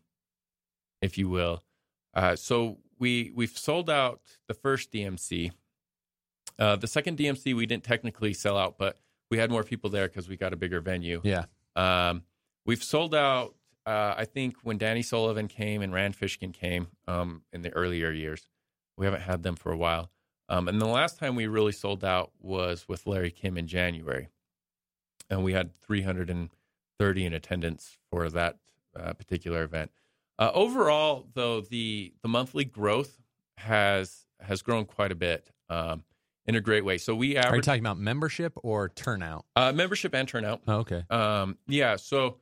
if 1.02 1.18
you 1.18 1.30
will. 1.30 1.64
Uh, 2.14 2.36
so 2.36 2.80
we 3.00 3.32
we've 3.36 3.58
sold 3.58 3.90
out 3.90 4.22
the 4.48 4.54
first 4.54 4.92
DMC. 4.92 5.52
Uh, 6.60 6.76
the 6.76 6.88
second 6.88 7.18
DMC 7.18 7.56
we 7.56 7.66
didn't 7.66 7.84
technically 7.84 8.34
sell 8.34 8.58
out, 8.58 8.78
but 8.78 9.00
we 9.32 9.38
had 9.38 9.50
more 9.50 9.64
people 9.64 9.90
there 9.90 10.08
because 10.08 10.28
we 10.28 10.36
got 10.38 10.54
a 10.54 10.56
bigger 10.56 10.82
venue. 10.82 11.22
Yeah. 11.24 11.46
Um, 11.76 12.24
we've 12.66 12.84
sold 12.84 13.16
out. 13.16 13.56
Uh, 13.86 14.14
I 14.18 14.26
think 14.26 14.56
when 14.64 14.78
Danny 14.78 15.02
Sullivan 15.02 15.48
came 15.48 15.82
and 15.82 15.94
Rand 15.94 16.18
Fishkin 16.18 16.54
came 16.54 16.88
um, 17.08 17.44
in 17.52 17.62
the 17.64 17.72
earlier 17.72 18.12
years, 18.12 18.48
we 18.98 19.06
haven't 19.06 19.22
had 19.22 19.44
them 19.44 19.56
for 19.56 19.72
a 19.72 19.78
while. 19.78 20.10
Um, 20.50 20.68
and 20.68 20.80
the 20.80 20.88
last 20.88 21.18
time 21.20 21.36
we 21.36 21.48
really 21.48 21.72
sold 21.72 22.04
out 22.04 22.32
was 22.40 22.88
with 22.88 23.08
Larry 23.08 23.32
Kim 23.32 23.58
in 23.58 23.68
January, 23.68 24.30
and 25.30 25.44
we 25.44 25.54
had 25.54 25.74
330 25.76 27.26
in 27.26 27.34
attendance 27.34 27.98
for 28.12 28.30
that 28.30 28.58
uh, 28.98 29.14
particular 29.14 29.64
event. 29.64 29.92
Uh, 30.38 30.52
overall, 30.54 31.28
though, 31.34 31.62
the 31.62 32.14
the 32.22 32.28
monthly 32.28 32.66
growth 32.66 33.18
has 33.58 34.26
has 34.42 34.62
grown 34.62 34.86
quite 34.86 35.12
a 35.12 35.16
bit 35.16 35.50
um, 35.70 36.04
in 36.46 36.56
a 36.56 36.62
great 36.62 36.84
way. 36.84 36.98
So 36.98 37.16
we 37.16 37.38
Are 37.38 37.56
you 37.56 37.62
talking 37.62 37.82
about 37.82 37.98
membership 37.98 38.54
or 38.64 38.90
turnout? 38.90 39.46
uh, 39.56 39.72
membership 39.72 40.14
and 40.14 40.28
turnout. 40.28 40.62
Oh, 40.68 40.80
okay. 40.80 41.04
Um, 41.10 41.58
yeah, 41.68 41.96
so 41.96 42.38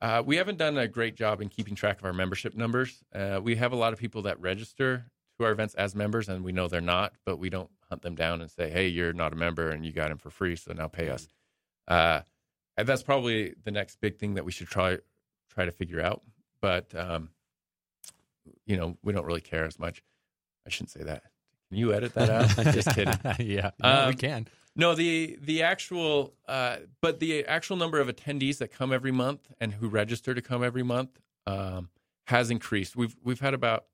uh, 0.00 0.22
we 0.24 0.36
haven't 0.36 0.58
done 0.58 0.76
a 0.78 0.86
great 0.88 1.16
job 1.16 1.40
in 1.40 1.48
keeping 1.48 1.74
track 1.74 1.98
of 1.98 2.04
our 2.04 2.12
membership 2.12 2.54
numbers. 2.54 3.02
Uh, 3.14 3.40
we 3.42 3.56
have 3.56 3.72
a 3.72 3.76
lot 3.76 3.92
of 3.92 3.98
people 3.98 4.22
that 4.22 4.40
register 4.40 5.06
to 5.38 5.44
our 5.44 5.52
events 5.52 5.74
as 5.74 5.94
members, 5.94 6.28
and 6.28 6.44
we 6.44 6.52
know 6.52 6.68
they're 6.68 6.80
not, 6.80 7.14
but 7.24 7.38
we 7.38 7.48
don't 7.50 7.70
hunt 7.88 8.02
them 8.02 8.14
down 8.14 8.40
and 8.40 8.50
say, 8.50 8.68
"Hey, 8.70 8.88
you're 8.88 9.12
not 9.12 9.32
a 9.32 9.36
member, 9.36 9.70
and 9.70 9.84
you 9.84 9.92
got 9.92 10.10
in 10.10 10.16
for 10.18 10.30
free, 10.30 10.56
so 10.56 10.72
now 10.72 10.88
pay 10.88 11.08
us." 11.08 11.28
Uh, 11.88 12.20
and 12.76 12.86
that's 12.86 13.02
probably 13.02 13.54
the 13.64 13.70
next 13.70 14.00
big 14.00 14.18
thing 14.18 14.34
that 14.34 14.44
we 14.44 14.52
should 14.52 14.66
try 14.68 14.98
try 15.50 15.64
to 15.64 15.72
figure 15.72 16.00
out. 16.00 16.22
But 16.60 16.94
um, 16.94 17.30
you 18.66 18.76
know, 18.76 18.96
we 19.02 19.12
don't 19.12 19.24
really 19.26 19.40
care 19.40 19.64
as 19.64 19.78
much. 19.78 20.02
I 20.66 20.70
shouldn't 20.70 20.90
say 20.90 21.04
that. 21.04 21.22
Can 21.68 21.78
you 21.78 21.92
edit 21.94 22.14
that 22.14 22.28
out? 22.30 22.48
Just 22.74 22.90
kidding. 22.94 23.14
yeah, 23.38 23.70
no, 23.82 24.06
we 24.06 24.12
Um, 24.12 24.14
can. 24.14 24.48
No, 24.78 24.94
the 24.94 25.38
the 25.40 25.62
actual, 25.62 26.34
uh, 26.46 26.76
but 27.00 27.18
the 27.18 27.46
actual 27.46 27.76
number 27.76 27.98
of 27.98 28.08
attendees 28.08 28.58
that 28.58 28.70
come 28.70 28.92
every 28.92 29.10
month 29.10 29.50
and 29.58 29.72
who 29.72 29.88
register 29.88 30.34
to 30.34 30.42
come 30.42 30.62
every 30.62 30.82
month 30.82 31.18
um, 31.46 31.88
has 32.26 32.50
increased. 32.50 32.94
We've 32.94 33.16
we've 33.24 33.40
had 33.40 33.54
about 33.54 33.86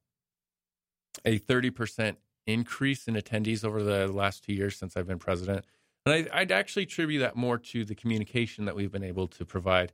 a 1.25 1.39
thirty 1.39 1.71
percent 1.71 2.19
increase 2.49 3.07
in 3.07 3.15
attendees 3.15 3.65
over 3.65 3.83
the 3.85 4.09
last 4.09 4.43
two 4.43 4.53
years 4.53 4.77
since 4.77 4.97
I've 4.97 5.07
been 5.07 5.21
president. 5.21 5.65
And 6.05 6.29
I, 6.33 6.41
I'd 6.41 6.51
actually 6.51 6.83
attribute 6.83 7.21
that 7.21 7.37
more 7.37 7.59
to 7.59 7.85
the 7.85 7.95
communication 7.95 8.65
that 8.65 8.75
we've 8.75 8.91
been 8.91 9.05
able 9.05 9.29
to 9.29 9.45
provide 9.45 9.93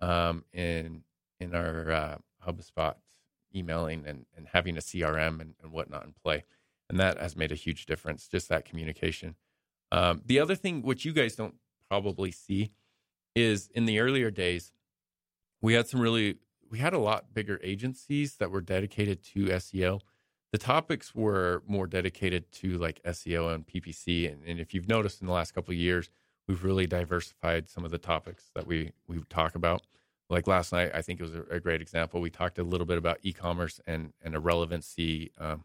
um, 0.00 0.44
in 0.52 1.02
in 1.40 1.54
our 1.54 1.90
uh, 1.90 2.16
HubSpot 2.46 2.94
emailing 3.54 4.04
and, 4.06 4.26
and 4.36 4.48
having 4.52 4.76
a 4.76 4.80
CRM 4.80 5.40
and, 5.40 5.54
and 5.62 5.72
whatnot 5.72 6.04
in 6.04 6.12
play. 6.22 6.44
And 6.90 7.00
that 7.00 7.18
has 7.18 7.36
made 7.36 7.52
a 7.52 7.54
huge 7.54 7.86
difference, 7.86 8.28
just 8.28 8.50
that 8.50 8.66
communication. 8.66 9.34
Um, 9.92 10.22
the 10.24 10.40
other 10.40 10.54
thing, 10.54 10.82
which 10.82 11.04
you 11.04 11.12
guys 11.12 11.36
don't 11.36 11.54
probably 11.88 12.30
see, 12.30 12.72
is 13.34 13.68
in 13.74 13.84
the 13.84 14.00
earlier 14.00 14.30
days, 14.30 14.72
we 15.60 15.74
had 15.74 15.86
some 15.86 16.00
really, 16.00 16.36
we 16.70 16.78
had 16.78 16.92
a 16.92 16.98
lot 16.98 17.34
bigger 17.34 17.60
agencies 17.62 18.36
that 18.36 18.50
were 18.50 18.60
dedicated 18.60 19.22
to 19.22 19.46
SEO. 19.46 20.00
The 20.52 20.58
topics 20.58 21.14
were 21.14 21.62
more 21.66 21.86
dedicated 21.86 22.50
to 22.52 22.78
like 22.78 23.02
SEO 23.04 23.54
and 23.54 23.66
PPC. 23.66 24.32
And, 24.32 24.42
and 24.44 24.58
if 24.58 24.74
you've 24.74 24.88
noticed 24.88 25.20
in 25.20 25.26
the 25.26 25.32
last 25.32 25.54
couple 25.54 25.72
of 25.72 25.78
years, 25.78 26.08
we've 26.48 26.64
really 26.64 26.86
diversified 26.86 27.68
some 27.68 27.84
of 27.84 27.90
the 27.90 27.98
topics 27.98 28.50
that 28.54 28.66
we, 28.66 28.92
we 29.06 29.20
talk 29.28 29.54
about. 29.54 29.82
Like 30.28 30.46
last 30.46 30.72
night, 30.72 30.90
I 30.94 31.02
think 31.02 31.20
it 31.20 31.22
was 31.22 31.34
a, 31.34 31.42
a 31.50 31.60
great 31.60 31.80
example. 31.80 32.20
We 32.20 32.30
talked 32.30 32.58
a 32.58 32.64
little 32.64 32.86
bit 32.86 32.98
about 32.98 33.18
e-commerce 33.22 33.80
and, 33.86 34.12
and 34.22 34.34
a 34.34 34.40
relevancy, 34.40 35.30
um, 35.38 35.64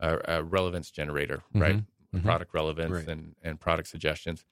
a, 0.00 0.18
a 0.26 0.42
relevance 0.42 0.90
generator, 0.90 1.42
right? 1.54 1.76
Mhm. 2.14 2.22
Product 2.22 2.52
relevance 2.54 2.92
Right. 2.92 3.08
and, 3.08 3.34
and 3.42 3.60
product 3.60 3.88
suggestions. 3.88 4.44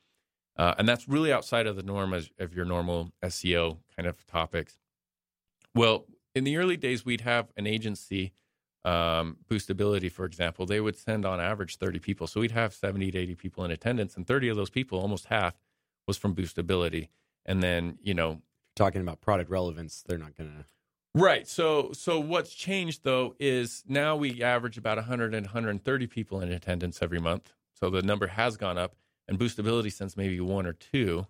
Uh, 0.56 0.74
and 0.78 0.88
that's 0.88 1.08
really 1.08 1.32
outside 1.32 1.66
of 1.66 1.76
the 1.76 1.82
norm 1.82 2.14
as, 2.14 2.30
of 2.38 2.54
your 2.54 2.64
normal 2.64 3.12
SEO 3.22 3.78
kind 3.96 4.06
of 4.08 4.24
topics. 4.26 4.78
Well, 5.74 6.06
in 6.34 6.44
the 6.44 6.56
early 6.56 6.76
days, 6.76 7.04
we'd 7.04 7.22
have 7.22 7.50
an 7.56 7.66
agency, 7.66 8.32
um, 8.84 9.38
Boostability, 9.48 10.10
for 10.12 10.24
example. 10.24 10.66
They 10.66 10.80
would 10.80 10.96
send 10.96 11.24
on 11.24 11.40
average 11.40 11.76
30 11.76 11.98
people. 11.98 12.26
So 12.26 12.40
we'd 12.40 12.50
have 12.52 12.72
70 12.74 13.10
to 13.12 13.18
80 13.18 13.34
people 13.34 13.64
in 13.64 13.70
attendance, 13.70 14.16
and 14.16 14.26
30 14.26 14.48
of 14.48 14.56
those 14.56 14.70
people, 14.70 15.00
almost 15.00 15.26
half, 15.26 15.58
was 16.06 16.16
from 16.16 16.34
Boostability. 16.34 17.08
And 17.46 17.62
then, 17.62 17.98
you 18.02 18.14
know, 18.14 18.42
Talking 18.76 19.02
about 19.02 19.20
product 19.20 19.50
relevance, 19.50 20.02
they're 20.04 20.18
not 20.18 20.34
going 20.36 20.50
to. 20.50 20.64
Right. 21.14 21.46
So 21.46 21.92
so 21.92 22.18
what's 22.18 22.52
changed 22.52 23.04
though 23.04 23.36
is 23.38 23.84
now 23.86 24.16
we 24.16 24.42
average 24.42 24.76
about 24.76 24.98
100 24.98 25.32
and 25.32 25.46
130 25.46 26.06
people 26.08 26.40
in 26.40 26.50
attendance 26.50 27.00
every 27.02 27.20
month. 27.20 27.52
So 27.72 27.88
the 27.88 28.02
number 28.02 28.26
has 28.26 28.56
gone 28.56 28.78
up, 28.78 28.96
and 29.28 29.38
boostability 29.38 29.92
sends 29.92 30.16
maybe 30.16 30.40
one 30.40 30.66
or 30.66 30.72
two, 30.72 31.26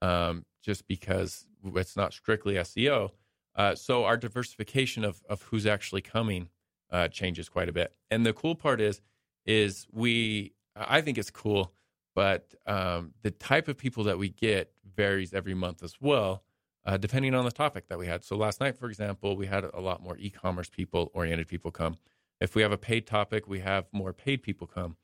um, 0.00 0.44
just 0.62 0.86
because 0.86 1.46
it's 1.74 1.96
not 1.96 2.12
strictly 2.12 2.54
SEO. 2.54 3.10
Uh, 3.56 3.74
so 3.74 4.04
our 4.04 4.16
diversification 4.16 5.04
of 5.04 5.22
of 5.28 5.42
who's 5.42 5.66
actually 5.66 6.02
coming 6.02 6.48
uh, 6.90 7.08
changes 7.08 7.48
quite 7.48 7.68
a 7.68 7.72
bit. 7.72 7.92
And 8.12 8.24
the 8.24 8.32
cool 8.32 8.54
part 8.54 8.80
is 8.80 9.00
is 9.44 9.88
we 9.90 10.52
I 10.76 11.00
think 11.00 11.18
it's 11.18 11.32
cool, 11.32 11.72
but 12.14 12.54
um, 12.64 13.12
the 13.22 13.32
type 13.32 13.66
of 13.66 13.76
people 13.76 14.04
that 14.04 14.18
we 14.18 14.28
get 14.28 14.72
varies 14.94 15.34
every 15.34 15.54
month 15.54 15.82
as 15.82 15.96
well 16.00 16.44
uh, 16.84 16.96
depending 16.96 17.34
on 17.34 17.44
the 17.44 17.50
topic 17.50 17.88
that 17.88 17.98
we 17.98 18.06
had. 18.06 18.24
So 18.24 18.36
last 18.36 18.60
night, 18.60 18.76
for 18.78 18.88
example, 18.88 19.36
we 19.36 19.46
had 19.46 19.64
a 19.64 19.80
lot 19.80 20.02
more 20.02 20.16
e-commerce 20.18 20.68
people 20.68 21.10
oriented 21.14 21.48
people 21.48 21.70
come. 21.70 21.98
If 22.40 22.54
we 22.54 22.62
have 22.62 22.72
a 22.72 22.78
paid 22.78 23.06
topic, 23.06 23.46
we 23.46 23.60
have 23.60 23.86
more 23.92 24.12
paid 24.12 24.42
people 24.42 24.66
come. 24.66 24.96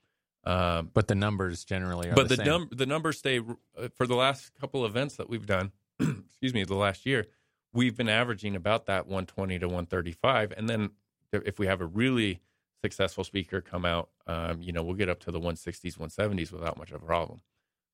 Um, 0.45 0.91
But 0.95 1.09
the 1.09 1.15
numbers 1.15 1.65
generally 1.65 2.09
are 2.09 2.15
but 2.15 2.29
the, 2.29 2.37
the 2.37 2.45
same. 2.45 2.47
num- 2.47 2.69
the 2.73 2.87
numbers 2.87 3.19
stay 3.19 3.39
uh, 3.41 3.89
for 3.95 4.07
the 4.07 4.15
last 4.15 4.53
couple 4.59 4.87
events 4.87 5.17
that 5.17 5.29
we've 5.29 5.45
done. 5.47 5.73
excuse 6.01 6.55
me, 6.55 6.65
the 6.65 6.77
last 6.77 7.05
year, 7.05 7.27
we've 7.73 7.97
been 7.97 8.09
averaging 8.09 8.55
about 8.55 8.87
that 8.87 9.07
120 9.07 9.59
to 9.59 9.67
135, 9.67 10.53
and 10.57 10.69
then 10.69 10.91
if 11.33 11.59
we 11.59 11.67
have 11.67 11.81
a 11.81 11.87
really 11.87 12.41
successful 12.83 13.25
speaker 13.25 13.61
come 13.61 13.85
out, 13.85 14.11
um, 14.27 14.63
you 14.63 14.73
know, 14.73 14.83
we'll 14.83 14.95
get 14.95 15.09
up 15.09 15.19
to 15.21 15.31
the 15.33 15.41
160s, 15.41 15.99
170s 15.99 16.53
without 16.53 16.79
much 16.79 16.93
of 16.93 17.03
a 17.03 17.07
problem. 17.07 17.41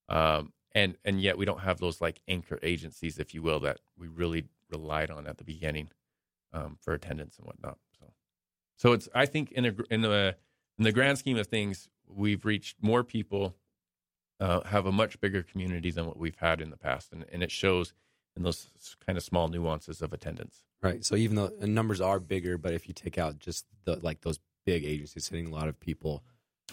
Um, 0.08 0.52
and 0.74 0.96
and 1.04 1.20
yet 1.20 1.38
we 1.38 1.44
don't 1.44 1.60
have 1.60 1.78
those 1.78 2.00
like 2.00 2.20
anchor 2.28 2.58
agencies, 2.62 3.18
if 3.18 3.34
you 3.34 3.42
will, 3.42 3.60
that 3.60 3.80
we 3.96 4.08
really 4.08 4.44
relied 4.70 5.10
on 5.10 5.26
at 5.26 5.38
the 5.38 5.44
beginning 5.44 5.90
um, 6.52 6.76
for 6.80 6.94
attendance 6.94 7.36
and 7.38 7.46
whatnot. 7.46 7.78
So, 7.98 8.12
so 8.76 8.92
it's 8.92 9.08
I 9.14 9.26
think 9.26 9.52
in 9.52 9.66
a, 9.66 9.74
in 9.90 10.02
the 10.02 10.36
in 10.78 10.84
the 10.84 10.92
grand 10.92 11.18
scheme 11.18 11.36
of 11.36 11.46
things, 11.46 11.88
we've 12.06 12.44
reached 12.44 12.76
more 12.80 13.04
people, 13.04 13.54
uh, 14.40 14.60
have 14.62 14.86
a 14.86 14.92
much 14.92 15.20
bigger 15.20 15.42
community 15.42 15.90
than 15.90 16.06
what 16.06 16.18
we've 16.18 16.36
had 16.36 16.60
in 16.60 16.70
the 16.70 16.76
past, 16.76 17.12
and, 17.12 17.24
and 17.32 17.42
it 17.42 17.50
shows 17.50 17.92
in 18.36 18.42
those 18.42 18.68
kind 19.04 19.18
of 19.18 19.24
small 19.24 19.48
nuances 19.48 20.00
of 20.00 20.12
attendance. 20.12 20.64
Right. 20.82 21.04
So 21.04 21.14
even 21.16 21.36
though 21.36 21.48
the 21.48 21.66
numbers 21.66 22.00
are 22.00 22.18
bigger, 22.18 22.58
but 22.58 22.74
if 22.74 22.88
you 22.88 22.94
take 22.94 23.18
out 23.18 23.38
just 23.38 23.66
the 23.84 23.96
like 24.02 24.22
those 24.22 24.40
big 24.64 24.84
agencies 24.84 25.28
hitting 25.28 25.46
a 25.46 25.54
lot 25.54 25.68
of 25.68 25.78
people, 25.78 26.24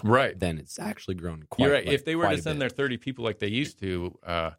Right. 0.04 0.38
then 0.40 0.58
it's 0.58 0.80
actually 0.80 1.16
grown 1.16 1.44
quite. 1.50 1.66
You're 1.66 1.74
right. 1.74 1.86
like, 1.86 1.94
if 1.94 2.06
they 2.06 2.16
were 2.16 2.30
to 2.30 2.42
send 2.42 2.60
bit. 2.60 2.60
their 2.60 2.70
30 2.70 2.98
people 2.98 3.24
like 3.26 3.40
they 3.40 3.48
used 3.48 3.80
to, 3.80 4.18
uh, 4.26 4.52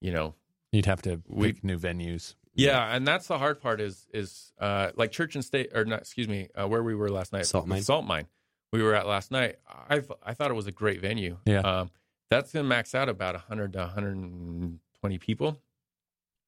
you 0.00 0.12
know, 0.12 0.34
You'd 0.72 0.86
have 0.86 1.02
to 1.02 1.22
We- 1.26 1.52
pick 1.52 1.64
new 1.64 1.78
venues. 1.78 2.34
Yeah, 2.54 2.94
and 2.94 3.06
that's 3.06 3.26
the 3.26 3.36
hard 3.38 3.60
part 3.60 3.80
is 3.82 4.08
is 4.14 4.52
uh, 4.58 4.90
like 4.96 5.12
church 5.12 5.34
and 5.34 5.44
state 5.44 5.70
or 5.74 5.84
not? 5.84 6.00
Excuse 6.00 6.26
me, 6.28 6.48
uh, 6.54 6.66
where 6.66 6.82
we 6.82 6.94
were 6.94 7.10
last 7.10 7.32
night, 7.32 7.44
Salt 7.46 7.66
Mine. 7.66 7.82
Salt 7.82 8.06
Mine. 8.06 8.26
We 8.72 8.82
were 8.82 8.94
at 8.94 9.06
last 9.06 9.30
night. 9.30 9.56
I 9.68 10.02
I 10.22 10.32
thought 10.32 10.50
it 10.50 10.54
was 10.54 10.66
a 10.66 10.72
great 10.72 11.00
venue. 11.02 11.36
Yeah. 11.44 11.60
um, 11.60 11.90
that's 12.30 12.52
gonna 12.52 12.66
max 12.66 12.94
out 12.94 13.08
about 13.10 13.34
100 13.34 13.74
to 13.74 13.78
120 13.80 15.18
people. 15.18 15.60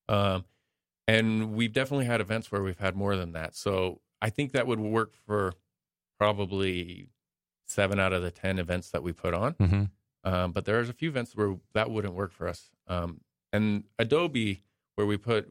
Um, 0.09 0.45
and 1.07 1.53
we've 1.53 1.73
definitely 1.73 2.07
had 2.07 2.21
events 2.23 2.51
where 2.51 2.63
we've 2.63 2.79
had 2.79 2.97
more 2.97 3.15
than 3.17 3.33
that. 3.33 3.55
So 3.55 4.01
I 4.23 4.31
think 4.31 4.53
that 4.53 4.67
would 4.67 4.81
work 4.81 5.15
for 5.27 5.53
probably 6.19 7.11
seven 7.69 8.01
out 8.01 8.13
of 8.13 8.23
the 8.23 8.31
ten 8.31 8.59
events 8.59 8.91
that 8.91 9.03
we 9.03 9.13
put 9.13 9.35
on. 9.35 9.55
Mm-hmm. 9.55 9.85
Um, 10.25 10.53
but 10.53 10.65
there's 10.65 10.89
a 10.89 10.93
few 10.93 11.09
events 11.11 11.35
where 11.37 11.57
that 11.75 11.91
wouldn't 11.91 12.15
work 12.15 12.33
for 12.33 12.49
us. 12.49 12.71
Um, 12.87 13.21
and 13.53 13.85
Adobe, 13.99 14.63
where 14.97 15.07
we 15.07 15.17
put, 15.17 15.49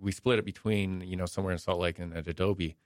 we 0.00 0.12
split 0.12 0.38
it 0.38 0.44
between, 0.44 1.00
you 1.02 1.16
know, 1.16 1.26
somewhere 1.26 1.52
in 1.52 1.58
Salt 1.58 1.80
Lake 1.80 1.98
and 1.98 2.14
at 2.16 2.26
Adobe. 2.28 2.76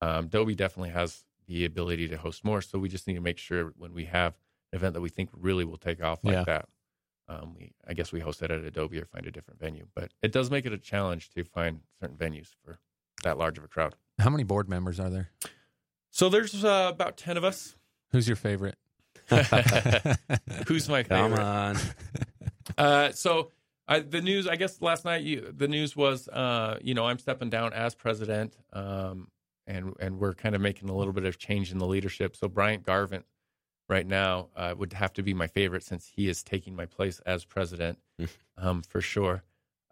Um, 0.00 0.24
Adobe 0.26 0.54
definitely 0.54 0.90
has 0.90 1.24
the 1.46 1.64
ability 1.64 2.08
to 2.08 2.16
host 2.16 2.44
more. 2.44 2.62
So 2.62 2.78
we 2.78 2.88
just 2.88 3.06
need 3.06 3.14
to 3.14 3.20
make 3.20 3.38
sure 3.38 3.72
when 3.76 3.92
we 3.92 4.06
have 4.06 4.34
an 4.72 4.78
event 4.78 4.94
that 4.94 5.00
we 5.00 5.10
think 5.10 5.28
really 5.32 5.64
will 5.64 5.76
take 5.76 6.02
off 6.02 6.20
like 6.24 6.32
Yeah. 6.34 6.44
that, 6.44 6.68
um, 7.28 7.54
we, 7.54 7.72
I 7.86 7.92
guess 7.94 8.10
we 8.10 8.20
host 8.20 8.40
it 8.42 8.50
at 8.50 8.64
Adobe 8.64 8.98
or 8.98 9.04
find 9.04 9.26
a 9.26 9.30
different 9.30 9.60
venue. 9.60 9.86
But 9.94 10.12
it 10.22 10.32
does 10.32 10.50
make 10.50 10.64
it 10.66 10.72
a 10.72 10.78
challenge 10.78 11.30
to 11.30 11.44
find 11.44 11.80
certain 12.00 12.16
venues 12.16 12.48
for 12.64 12.78
that 13.22 13.36
large 13.36 13.58
of 13.58 13.64
a 13.64 13.68
crowd. 13.68 13.94
How 14.18 14.30
many 14.30 14.44
board 14.44 14.68
members 14.68 14.98
are 14.98 15.10
there? 15.10 15.30
So 16.10 16.28
there's 16.28 16.64
uh, 16.64 16.90
about 16.92 17.16
10 17.16 17.36
of 17.36 17.44
us. 17.44 17.76
Who's 18.12 18.26
your 18.26 18.36
favorite? 18.36 18.76
Who's 19.28 20.88
my 20.88 21.02
favorite? 21.02 21.08
Come 21.08 21.30
favorite? 21.30 21.40
on. 21.40 21.76
Uh, 22.78 23.10
so 23.10 23.50
I, 23.88 23.98
the 23.98 24.20
news, 24.20 24.46
I 24.46 24.54
guess 24.54 24.80
last 24.80 25.04
night, 25.04 25.22
you, 25.22 25.52
the 25.54 25.66
news 25.66 25.96
was, 25.96 26.28
uh, 26.28 26.78
you 26.80 26.94
know, 26.94 27.04
I'm 27.06 27.18
stepping 27.18 27.50
down 27.50 27.72
as 27.72 27.96
president, 27.96 28.56
um, 28.72 29.26
and 29.66 29.92
and 29.98 30.20
we're 30.20 30.34
kind 30.34 30.54
of 30.54 30.60
making 30.60 30.88
a 30.88 30.94
little 30.94 31.12
bit 31.12 31.24
of 31.24 31.36
change 31.36 31.72
in 31.72 31.78
the 31.78 31.86
leadership. 31.86 32.36
So 32.36 32.46
Bryant 32.48 32.84
Garvin, 32.84 33.24
right 33.88 34.06
now, 34.06 34.48
uh, 34.54 34.72
would 34.78 34.92
have 34.92 35.12
to 35.14 35.22
be 35.22 35.34
my 35.34 35.48
favorite 35.48 35.82
since 35.82 36.06
he 36.14 36.28
is 36.28 36.44
taking 36.44 36.76
my 36.76 36.86
place 36.86 37.20
as 37.26 37.44
president, 37.44 37.98
um, 38.56 38.82
for 38.82 39.00
sure. 39.00 39.42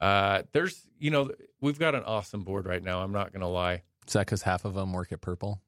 Uh, 0.01 0.43
there's, 0.53 0.87
you 1.01 1.11
know, 1.11 1.33
we've 1.61 1.81
got 1.81 1.97
an 1.97 2.05
awesome 2.05 2.45
board 2.45 2.65
right 2.67 2.83
now. 2.83 3.03
I'm 3.03 3.13
not 3.13 3.33
gonna 3.33 3.51
lie. 3.51 3.83
Is 4.07 4.13
that 4.13 4.27
because 4.27 4.43
half 4.43 4.65
of 4.65 4.75
them 4.75 4.93
work 4.93 5.11
at 5.11 5.21
Purple? 5.21 5.61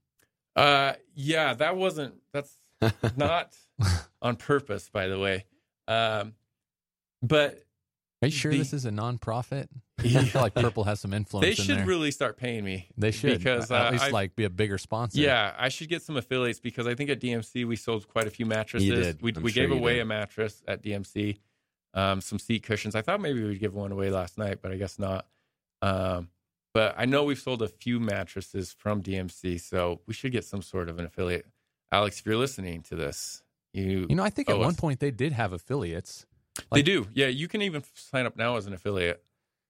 Uh, 0.57 0.95
yeah, 1.15 1.55
that 1.55 1.77
wasn't. 1.77 2.15
That's 2.33 2.53
not 3.17 3.55
on 4.23 4.37
purpose, 4.37 4.89
by 4.89 5.09
the 5.09 5.19
way. 5.19 5.45
Um, 5.89 6.35
but 7.23 7.63
Are 8.23 8.27
you 8.29 8.31
sure 8.33 8.53
The- 8.53 8.59
this 8.59 8.73
is 8.73 8.85
a 8.87 8.91
nonprofit? 8.91 9.69
I 10.01 10.25
feel 10.25 10.41
like 10.41 10.55
Purple 10.55 10.85
has 10.85 10.99
some 10.99 11.13
influence. 11.13 11.45
they 11.45 11.51
in 11.51 11.57
should 11.57 11.79
there. 11.81 11.87
really 11.87 12.11
start 12.11 12.39
paying 12.39 12.65
me. 12.65 12.89
They 12.97 13.11
should 13.11 13.37
because, 13.37 13.71
at 13.71 13.89
uh, 13.89 13.91
least 13.91 14.05
I- 14.05 14.11
like 14.11 14.35
be 14.35 14.45
a 14.45 14.51
bigger 14.51 14.79
sponsor. 14.79 15.21
Yeah, 15.21 15.55
I 15.59 15.69
should 15.69 15.91
get 15.91 16.01
some 16.03 16.17
affiliates 16.17 16.59
because 16.59 16.87
I 16.87 16.95
think 16.95 17.11
at 17.11 17.21
DMC 17.21 17.67
we 17.67 17.77
sold 17.77 18.09
quite 18.09 18.27
a 18.27 18.31
few 18.31 18.47
mattresses. 18.47 18.89
You 18.89 18.95
did. 18.95 19.21
We 19.21 19.33
I'm 19.37 19.43
we 19.43 19.53
sure 19.53 19.63
gave 19.65 19.71
you 19.71 19.77
away 19.79 19.95
did. 19.97 20.03
a 20.03 20.05
mattress 20.07 20.63
at 20.67 20.83
DMC, 20.83 21.39
um, 21.93 22.23
some 22.23 22.39
seat 22.39 22.63
cushions. 22.63 22.95
I 22.95 23.03
thought 23.03 23.21
maybe 23.21 23.43
we'd 23.45 23.61
give 23.61 23.75
one 23.75 23.93
away 23.93 24.11
last 24.11 24.39
night, 24.39 24.61
but 24.63 24.73
I 24.73 24.77
guess 24.77 24.99
not. 24.99 25.27
Um, 25.83 26.29
but 26.75 26.95
I 26.97 27.05
know 27.07 27.25
we've 27.25 27.39
sold 27.39 27.63
a 27.63 27.69
few 27.69 27.99
mattresses 28.01 28.73
from 28.73 29.03
DMC, 29.03 29.61
so 29.61 30.01
we 30.07 30.15
should 30.15 30.33
get 30.33 30.45
some 30.45 30.63
sort 30.63 30.89
of 30.89 30.99
an 30.99 31.05
affiliate. 31.07 31.47
Alex, 31.93 32.21
if 32.21 32.27
you're 32.27 32.37
listening 32.37 32.83
to 32.85 32.95
this, 32.97 33.43
you, 33.73 34.07
You 34.09 34.17
know, 34.17 34.23
I 34.25 34.31
think 34.31 34.49
at 34.49 34.57
Oh, 34.57 34.61
one 34.61 34.71
us. 34.71 34.77
point 34.77 35.01
they 35.01 35.11
did 35.11 35.33
have 35.33 35.53
affiliates. 35.53 36.27
they 36.73 36.83
do. 36.83 37.07
Yeah, 37.15 37.27
you 37.29 37.49
can 37.49 37.63
even 37.63 37.83
sign 37.95 38.27
up 38.27 38.37
now 38.37 38.57
as 38.57 38.67
an 38.67 38.73
affiliate. 38.73 39.23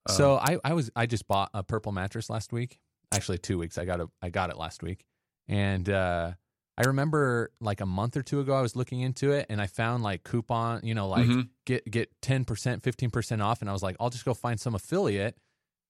Um, 0.08 0.16
so 0.16 0.36
I, 0.36 0.58
I 0.64 0.72
was 0.72 0.90
I 0.96 1.06
just 1.06 1.28
bought 1.28 1.50
a 1.54 1.62
purple 1.62 1.92
mattress 1.92 2.30
last 2.30 2.52
week. 2.52 2.80
Actually, 3.12 3.38
two 3.38 3.58
weeks. 3.58 3.76
I 3.78 3.84
got 3.84 4.00
a 4.00 4.08
I 4.22 4.30
got 4.30 4.50
it 4.50 4.56
last 4.56 4.82
week, 4.82 5.04
and 5.48 5.88
uh, 5.88 6.32
I 6.78 6.82
remember 6.86 7.50
like 7.60 7.80
a 7.82 7.86
month 7.86 8.16
or 8.16 8.22
two 8.22 8.40
ago 8.40 8.54
I 8.54 8.62
was 8.62 8.76
looking 8.76 9.00
into 9.00 9.32
it, 9.32 9.46
and 9.50 9.60
I 9.60 9.66
found 9.66 10.02
like 10.02 10.22
coupon, 10.24 10.80
you 10.84 10.94
know, 10.94 11.08
like 11.08 11.28
Mhm. 11.28 11.48
get 11.66 11.90
get 11.90 12.08
ten 12.22 12.44
percent, 12.44 12.82
fifteen 12.82 13.10
percent 13.10 13.42
off, 13.42 13.60
and 13.60 13.68
I 13.68 13.72
was 13.74 13.82
like, 13.82 13.96
I'll 14.00 14.10
just 14.10 14.24
go 14.24 14.32
find 14.32 14.58
some 14.60 14.74
affiliate, 14.74 15.36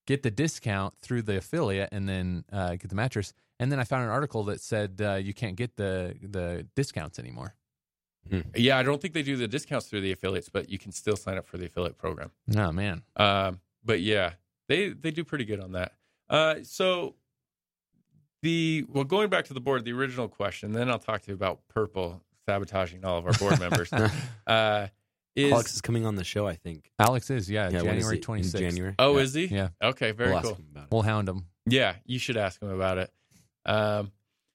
get 0.07 0.23
the 0.23 0.31
discount 0.31 0.95
through 1.01 1.23
the 1.23 1.37
affiliate, 1.39 1.91
and 1.93 2.09
then 2.09 2.45
uh, 2.53 2.71
get 2.71 2.89
the 2.89 2.95
mattress. 2.95 3.33
And 3.59 3.71
then 3.71 3.79
I 3.79 3.85
found 3.85 4.05
an 4.05 4.11
article 4.11 4.45
that 4.45 4.61
said 4.61 5.01
uh, 5.03 5.15
you 5.15 5.35
can't 5.35 5.57
get 5.57 5.77
the 5.77 6.15
the 6.23 6.67
discounts 6.75 7.19
anymore. 7.19 7.55
Hmm. 8.29 8.41
Yeah, 8.55 8.79
I 8.79 8.83
don't 8.83 9.01
think 9.01 9.15
they 9.15 9.23
do 9.23 9.37
the 9.37 9.49
discounts 9.49 9.87
through 9.87 10.03
the 10.03 10.13
affiliates, 10.13 10.49
but 10.49 10.69
you 10.69 10.79
can 10.79 10.93
still 10.93 11.17
sign 11.17 11.39
up 11.39 11.47
for 11.47 11.57
the 11.57 11.67
affiliate 11.67 11.99
program. 11.99 12.31
Oh 12.57 12.73
man. 12.73 13.03
Um, 13.17 13.61
but 13.85 14.01
yeah, 14.01 14.33
they 14.69 14.91
they 14.91 15.11
do 15.11 15.25
pretty 15.25 15.45
good 15.45 15.61
on 15.61 15.73
that. 15.73 15.93
Uh, 16.29 16.57
so 16.63 17.17
the 18.43 18.85
well, 18.89 19.05
going 19.05 19.29
back 19.29 19.47
to 19.47 19.55
the 19.55 19.61
board, 19.61 19.85
the 19.85 19.93
original 19.93 20.29
question, 20.29 20.73
then 20.73 20.91
I'll 20.91 20.99
talk 20.99 21.23
to 21.23 21.29
you 21.29 21.35
about 21.35 21.61
purple 21.69 22.23
sabotaging 22.47 23.05
all 23.05 23.19
of 23.19 23.27
our 23.27 23.33
board 23.33 23.59
members. 23.61 23.91
Uh, 24.47 24.89
is 25.37 25.53
Alex 25.53 25.75
is 25.75 25.81
coming 25.81 26.05
on 26.07 26.17
the 26.17 26.25
show, 26.25 26.47
I 26.47 26.55
think. 26.57 26.91
Alex 26.99 27.31
is 27.31 27.51
yeah, 27.51 27.69
Yeah, 27.69 27.83
when 27.83 27.97
is 27.97 28.05
January 28.05 28.17
it? 28.17 28.19
In 28.19 28.23
twenty 28.23 28.43
sixth. 28.43 28.59
January. 28.61 28.95
oh, 28.99 29.17
Yeah. 29.17 29.23
is 29.23 29.35
he? 29.35 29.45
Yeah. 29.47 29.69
Okay, 29.83 30.13
very 30.13 30.31
we'll 30.31 30.39
ask 30.39 30.47
cool. 30.49 30.55
him 30.57 30.67
about 30.71 30.85
it. 30.85 30.89
We'll 30.93 31.03
hound 31.03 31.29
him. 31.29 31.47
Yeah, 31.67 31.97
you 32.05 32.19
should 32.19 32.37
ask 32.37 32.61
him 32.61 32.71
about 32.71 32.99
it. 32.99 33.11
Um, 33.65 34.13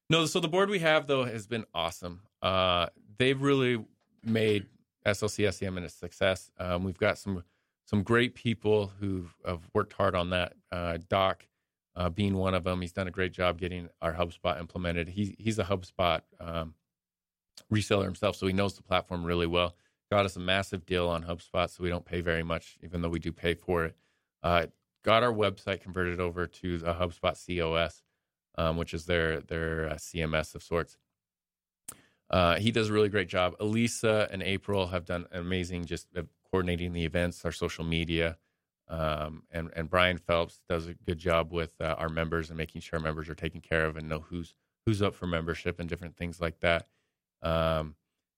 no, 0.10 0.26
so 0.26 0.40
the 0.40 0.48
board 0.48 0.70
we 0.70 0.80
have 0.80 1.08
though 1.08 1.24
has 1.26 1.48
been 1.48 1.66
awesome. 1.74 2.22
Uh, 2.42 2.88
they've 3.18 3.42
really 3.42 3.84
made 4.24 4.66
SLC 5.06 5.52
SEM 5.54 5.78
a 5.78 5.90
success. 5.90 6.52
Um, 6.60 6.84
we've 6.84 6.98
got 6.98 7.18
some 7.18 7.44
some 7.86 8.04
great 8.04 8.34
people 8.36 8.92
who 9.00 9.28
have 9.46 9.62
worked 9.74 9.94
hard 9.94 10.16
on 10.16 10.32
that. 10.32 10.54
Uh, 10.72 10.98
Doc 11.10 11.48
uh, 11.96 12.10
being 12.10 12.36
one 12.36 12.54
of 12.54 12.64
them, 12.64 12.82
he's 12.82 12.92
done 12.92 13.08
a 13.08 13.12
great 13.12 13.32
job 13.32 13.60
getting 13.60 13.90
our 14.02 14.14
HubSpot 14.14 14.60
implemented. 14.60 15.08
He 15.10 15.36
he's 15.40 15.60
a 15.60 15.64
HubSpot 15.64 16.22
um, 16.40 16.74
reseller 17.72 18.06
himself, 18.06 18.36
so 18.36 18.48
he 18.48 18.54
knows 18.54 18.76
the 18.76 18.84
platform 18.84 19.24
really 19.24 19.48
well. 19.48 19.76
Got 20.12 20.26
us 20.26 20.36
a 20.36 20.40
massive 20.40 20.86
deal 20.86 21.08
on 21.08 21.24
HubSpot, 21.24 21.70
so 21.70 21.84
we 21.84 21.90
don't 21.90 22.06
pay 22.06 22.22
very 22.22 22.44
much, 22.44 22.78
even 22.84 23.02
though 23.02 23.10
we 23.10 23.20
do 23.20 23.32
pay 23.32 23.56
for 23.56 23.86
it. 23.86 23.96
Uh, 24.44 24.68
got 25.04 25.24
our 25.24 25.34
website 25.34 25.82
converted 25.82 26.20
over 26.20 26.46
to 26.46 26.78
the 26.78 26.94
HubSpot 26.94 27.36
COS, 27.36 28.04
um, 28.58 28.78
which 28.78 28.94
is 28.94 29.06
their 29.06 29.42
their 29.42 29.90
uh, 29.90 29.94
CMS 29.96 30.54
of 30.54 30.62
sorts. 30.62 30.98
Uh, 32.30 32.58
he 32.58 32.72
does 32.72 32.90
a 32.90 32.94
really 32.94 33.10
great 33.10 33.28
job. 33.28 33.56
Elisa 33.60 34.28
and 34.32 34.42
April 34.44 34.88
have 34.88 35.06
done 35.06 35.26
amazing, 35.32 35.86
just 35.86 36.08
uh, 36.16 36.24
coordinating 36.50 36.94
the 36.94 37.06
events, 37.06 37.46
our 37.46 37.52
social 37.52 37.84
media, 37.84 38.38
um, 38.88 39.44
and 39.52 39.72
and 39.76 39.90
Brian 39.90 40.18
Phelps 40.18 40.62
does 40.70 40.88
a 40.88 40.94
good 40.94 41.18
job 41.18 41.52
with 41.52 41.74
uh, 41.82 41.96
our 41.98 42.10
members 42.10 42.50
and 42.50 42.58
making 42.58 42.82
sure 42.82 43.00
our 43.00 43.04
members 43.04 43.28
are 43.28 43.36
taken 43.36 43.62
care 43.62 43.86
of 43.86 43.98
and 43.98 44.08
know 44.08 44.20
who's 44.20 44.54
who's 44.86 45.02
up 45.02 45.16
for 45.16 45.26
membership 45.28 45.80
and 45.80 45.90
different 45.90 46.16
things 46.16 46.40
like 46.40 46.60
that. 46.60 46.88
Um, 47.42 47.96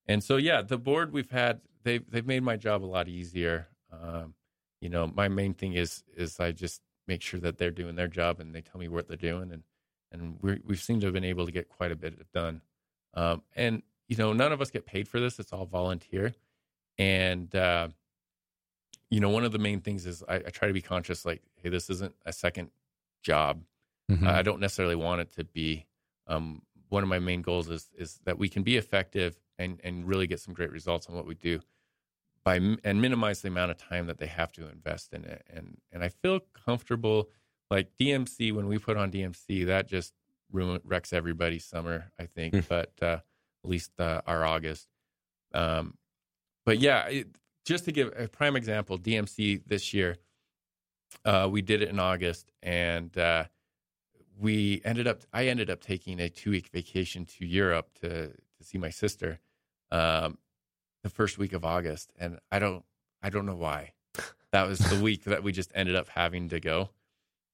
and 0.07 0.23
so 0.23 0.37
yeah, 0.37 0.61
the 0.61 0.77
board 0.77 1.11
we've 1.13 1.31
had 1.31 1.61
they've 1.83 2.09
they've 2.09 2.25
made 2.25 2.43
my 2.43 2.57
job 2.57 2.83
a 2.83 2.85
lot 2.85 3.07
easier. 3.07 3.67
Um, 3.91 4.33
you 4.81 4.89
know, 4.89 5.07
my 5.07 5.27
main 5.27 5.53
thing 5.53 5.73
is 5.73 6.03
is 6.15 6.39
I 6.39 6.51
just 6.51 6.81
make 7.07 7.21
sure 7.21 7.39
that 7.39 7.57
they're 7.57 7.71
doing 7.71 7.95
their 7.95 8.07
job 8.07 8.39
and 8.39 8.53
they 8.53 8.61
tell 8.61 8.79
me 8.79 8.87
what 8.87 9.07
they're 9.07 9.17
doing 9.17 9.51
and 9.51 9.63
and 10.11 10.37
we 10.41 10.59
we 10.65 10.75
seem 10.75 10.99
to 11.01 11.07
have 11.07 11.13
been 11.13 11.23
able 11.23 11.45
to 11.45 11.51
get 11.51 11.69
quite 11.69 11.91
a 11.91 11.95
bit 11.95 12.31
done. 12.33 12.61
Um, 13.13 13.41
and 13.55 13.83
you 14.07 14.15
know, 14.15 14.33
none 14.33 14.51
of 14.51 14.61
us 14.61 14.71
get 14.71 14.85
paid 14.85 15.07
for 15.07 15.19
this; 15.19 15.39
it's 15.39 15.51
all 15.51 15.65
volunteer. 15.65 16.33
And 16.97 17.53
uh, 17.55 17.89
you 19.09 19.19
know, 19.19 19.29
one 19.29 19.43
of 19.43 19.51
the 19.51 19.59
main 19.59 19.81
things 19.81 20.05
is 20.05 20.23
I, 20.27 20.35
I 20.35 20.49
try 20.49 20.67
to 20.67 20.73
be 20.73 20.81
conscious, 20.81 21.25
like, 21.25 21.41
hey, 21.55 21.69
this 21.69 21.89
isn't 21.89 22.15
a 22.25 22.33
second 22.33 22.69
job. 23.21 23.63
Mhm. 24.11 24.27
I 24.27 24.41
don't 24.41 24.59
necessarily 24.59 24.95
want 24.95 25.21
it 25.21 25.31
to 25.33 25.43
be. 25.43 25.85
Um, 26.27 26.61
one 26.89 27.03
of 27.03 27.09
my 27.09 27.19
main 27.19 27.41
goals 27.41 27.69
is 27.69 27.89
is 27.97 28.19
that 28.25 28.37
we 28.37 28.47
can 28.49 28.63
be 28.63 28.77
effective 28.77 29.37
and 29.59 29.79
and 29.83 30.07
really 30.07 30.27
get 30.27 30.39
some 30.39 30.53
great 30.53 30.71
results 30.71 31.07
on 31.07 31.15
what 31.15 31.25
we 31.25 31.35
do 31.35 31.59
by 32.43 32.55
and 32.55 33.01
minimize 33.01 33.41
the 33.41 33.47
amount 33.49 33.71
of 33.71 33.77
time 33.77 34.07
that 34.07 34.17
they 34.19 34.27
have 34.27 34.51
to 34.53 34.69
invest 34.69 35.13
in 35.13 35.25
it. 35.25 35.45
And 35.49 35.77
and 35.91 36.03
I 36.03 36.09
feel 36.09 36.39
comfortable. 36.65 37.29
Like 37.69 37.89
DMC, 37.99 38.53
when 38.53 38.67
we 38.67 38.77
put 38.77 38.95
on 38.95 39.11
DMC, 39.11 39.65
that 39.65 39.87
just 39.87 40.13
ruin, 40.51 40.79
wrecks 40.85 41.11
everybody's 41.11 41.65
summer. 41.65 42.11
I 42.17 42.25
think, 42.25 42.53
Hmm. 42.53 42.59
but 42.69 42.93
uh, 43.01 43.19
at 43.63 43.69
least 43.69 43.91
uh, 43.99 44.21
our 44.25 44.45
August. 44.45 44.87
Um, 45.53 45.97
but 46.65 46.79
yeah, 46.79 47.07
it, 47.07 47.27
just 47.65 47.83
to 47.85 47.91
give 47.91 48.13
a 48.17 48.27
prime 48.29 48.55
example, 48.55 48.97
DMC 48.97 49.61
this 49.65 49.93
year, 49.93 50.15
uh, 51.25 51.49
we 51.51 51.61
did 51.61 51.81
it 51.81 51.89
in 51.89 51.99
August, 51.99 52.51
and 52.63 53.17
uh, 53.17 53.45
we 54.39 54.81
ended 54.85 55.07
up. 55.07 55.21
I 55.33 55.47
ended 55.47 55.69
up 55.69 55.81
taking 55.81 56.19
a 56.21 56.29
two 56.29 56.51
week 56.51 56.69
vacation 56.69 57.25
to 57.25 57.45
Europe 57.45 57.89
to 58.01 58.27
to 58.29 58.63
see 58.63 58.77
my 58.77 58.89
sister, 58.89 59.39
um, 59.91 60.37
the 61.03 61.09
first 61.09 61.37
week 61.37 61.53
of 61.53 61.65
August, 61.65 62.11
and 62.19 62.39
I 62.51 62.59
don't 62.59 62.83
I 63.21 63.29
don't 63.29 63.45
know 63.45 63.55
why. 63.55 63.93
That 64.51 64.65
was 64.65 64.79
the 64.79 65.03
week 65.03 65.25
that 65.25 65.43
we 65.43 65.51
just 65.51 65.73
ended 65.75 65.97
up 65.97 66.07
having 66.07 66.47
to 66.49 66.61
go, 66.61 66.91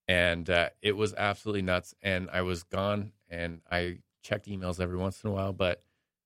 and 0.06 0.48
uh, 0.48 0.68
it 0.80 0.96
was 0.96 1.12
absolutely 1.14 1.62
nuts. 1.62 1.92
And 2.00 2.30
I 2.32 2.42
was 2.42 2.62
gone, 2.62 3.10
and 3.28 3.62
I 3.68 3.98
checked 4.22 4.46
emails 4.46 4.78
every 4.80 4.96
once 4.96 5.22
in 5.22 5.28
a 5.28 5.32
while, 5.32 5.52
but 5.52 5.82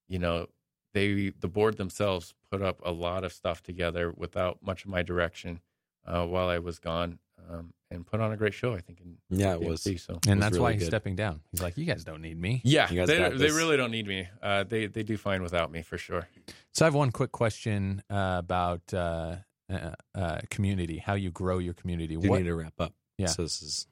you 0.08 0.18
know 0.18 0.48
they 0.92 1.30
the 1.30 1.48
board 1.48 1.78
themselves 1.78 2.34
put 2.50 2.60
up 2.60 2.80
a 2.84 2.92
lot 2.92 3.24
of 3.24 3.32
stuff 3.32 3.62
together 3.62 4.12
without 4.14 4.62
much 4.62 4.84
of 4.84 4.90
my 4.90 5.02
direction 5.02 5.60
uh, 6.06 6.26
while 6.26 6.48
I 6.48 6.58
was 6.58 6.78
gone, 6.78 7.18
um, 7.50 7.72
and 7.90 8.06
put 8.06 8.20
on 8.20 8.32
a 8.32 8.36
great 8.36 8.54
show. 8.54 8.74
I 8.74 8.80
think. 8.80 9.00
In 9.00 9.16
Yeah, 9.30 9.54
it 9.54 9.60
was. 9.60 9.82
So. 9.82 10.18
and 10.26 10.36
was 10.36 10.40
that's 10.40 10.58
why 10.58 10.68
really 10.68 10.74
he's 10.74 10.82
good. 10.84 10.90
stepping 10.90 11.16
down. 11.16 11.40
He's 11.50 11.62
like, 11.62 11.76
you 11.76 11.84
guys 11.84 12.04
don't 12.04 12.22
need 12.22 12.40
me. 12.40 12.60
Yeah, 12.64 12.90
You 12.90 12.96
guys 13.00 13.08
they 13.08 13.28
they 13.30 13.50
really 13.50 13.76
don't 13.76 13.90
need 13.90 14.06
me. 14.06 14.28
Uh, 14.42 14.64
they 14.64 14.86
they 14.86 15.02
do 15.02 15.16
fine 15.16 15.42
without 15.42 15.70
me 15.70 15.82
for 15.82 15.98
sure. 15.98 16.28
So 16.72 16.84
I 16.84 16.86
have 16.86 16.94
one 16.94 17.10
quick 17.10 17.32
question 17.32 18.02
uh, 18.10 18.36
about 18.38 18.82
uh, 18.92 19.36
uh, 19.70 19.90
uh, 20.14 20.38
community, 20.50 20.98
how 20.98 21.14
you 21.14 21.30
grow 21.30 21.58
your 21.58 21.74
community. 21.74 22.16
Do 22.16 22.28
What, 22.28 22.38
need 22.38 22.44
to 22.44 22.54
wrap 22.54 22.74
up. 22.78 22.94
Yeah. 23.16 23.26
So 23.26 23.42
this 23.42 23.62
is 23.62 23.86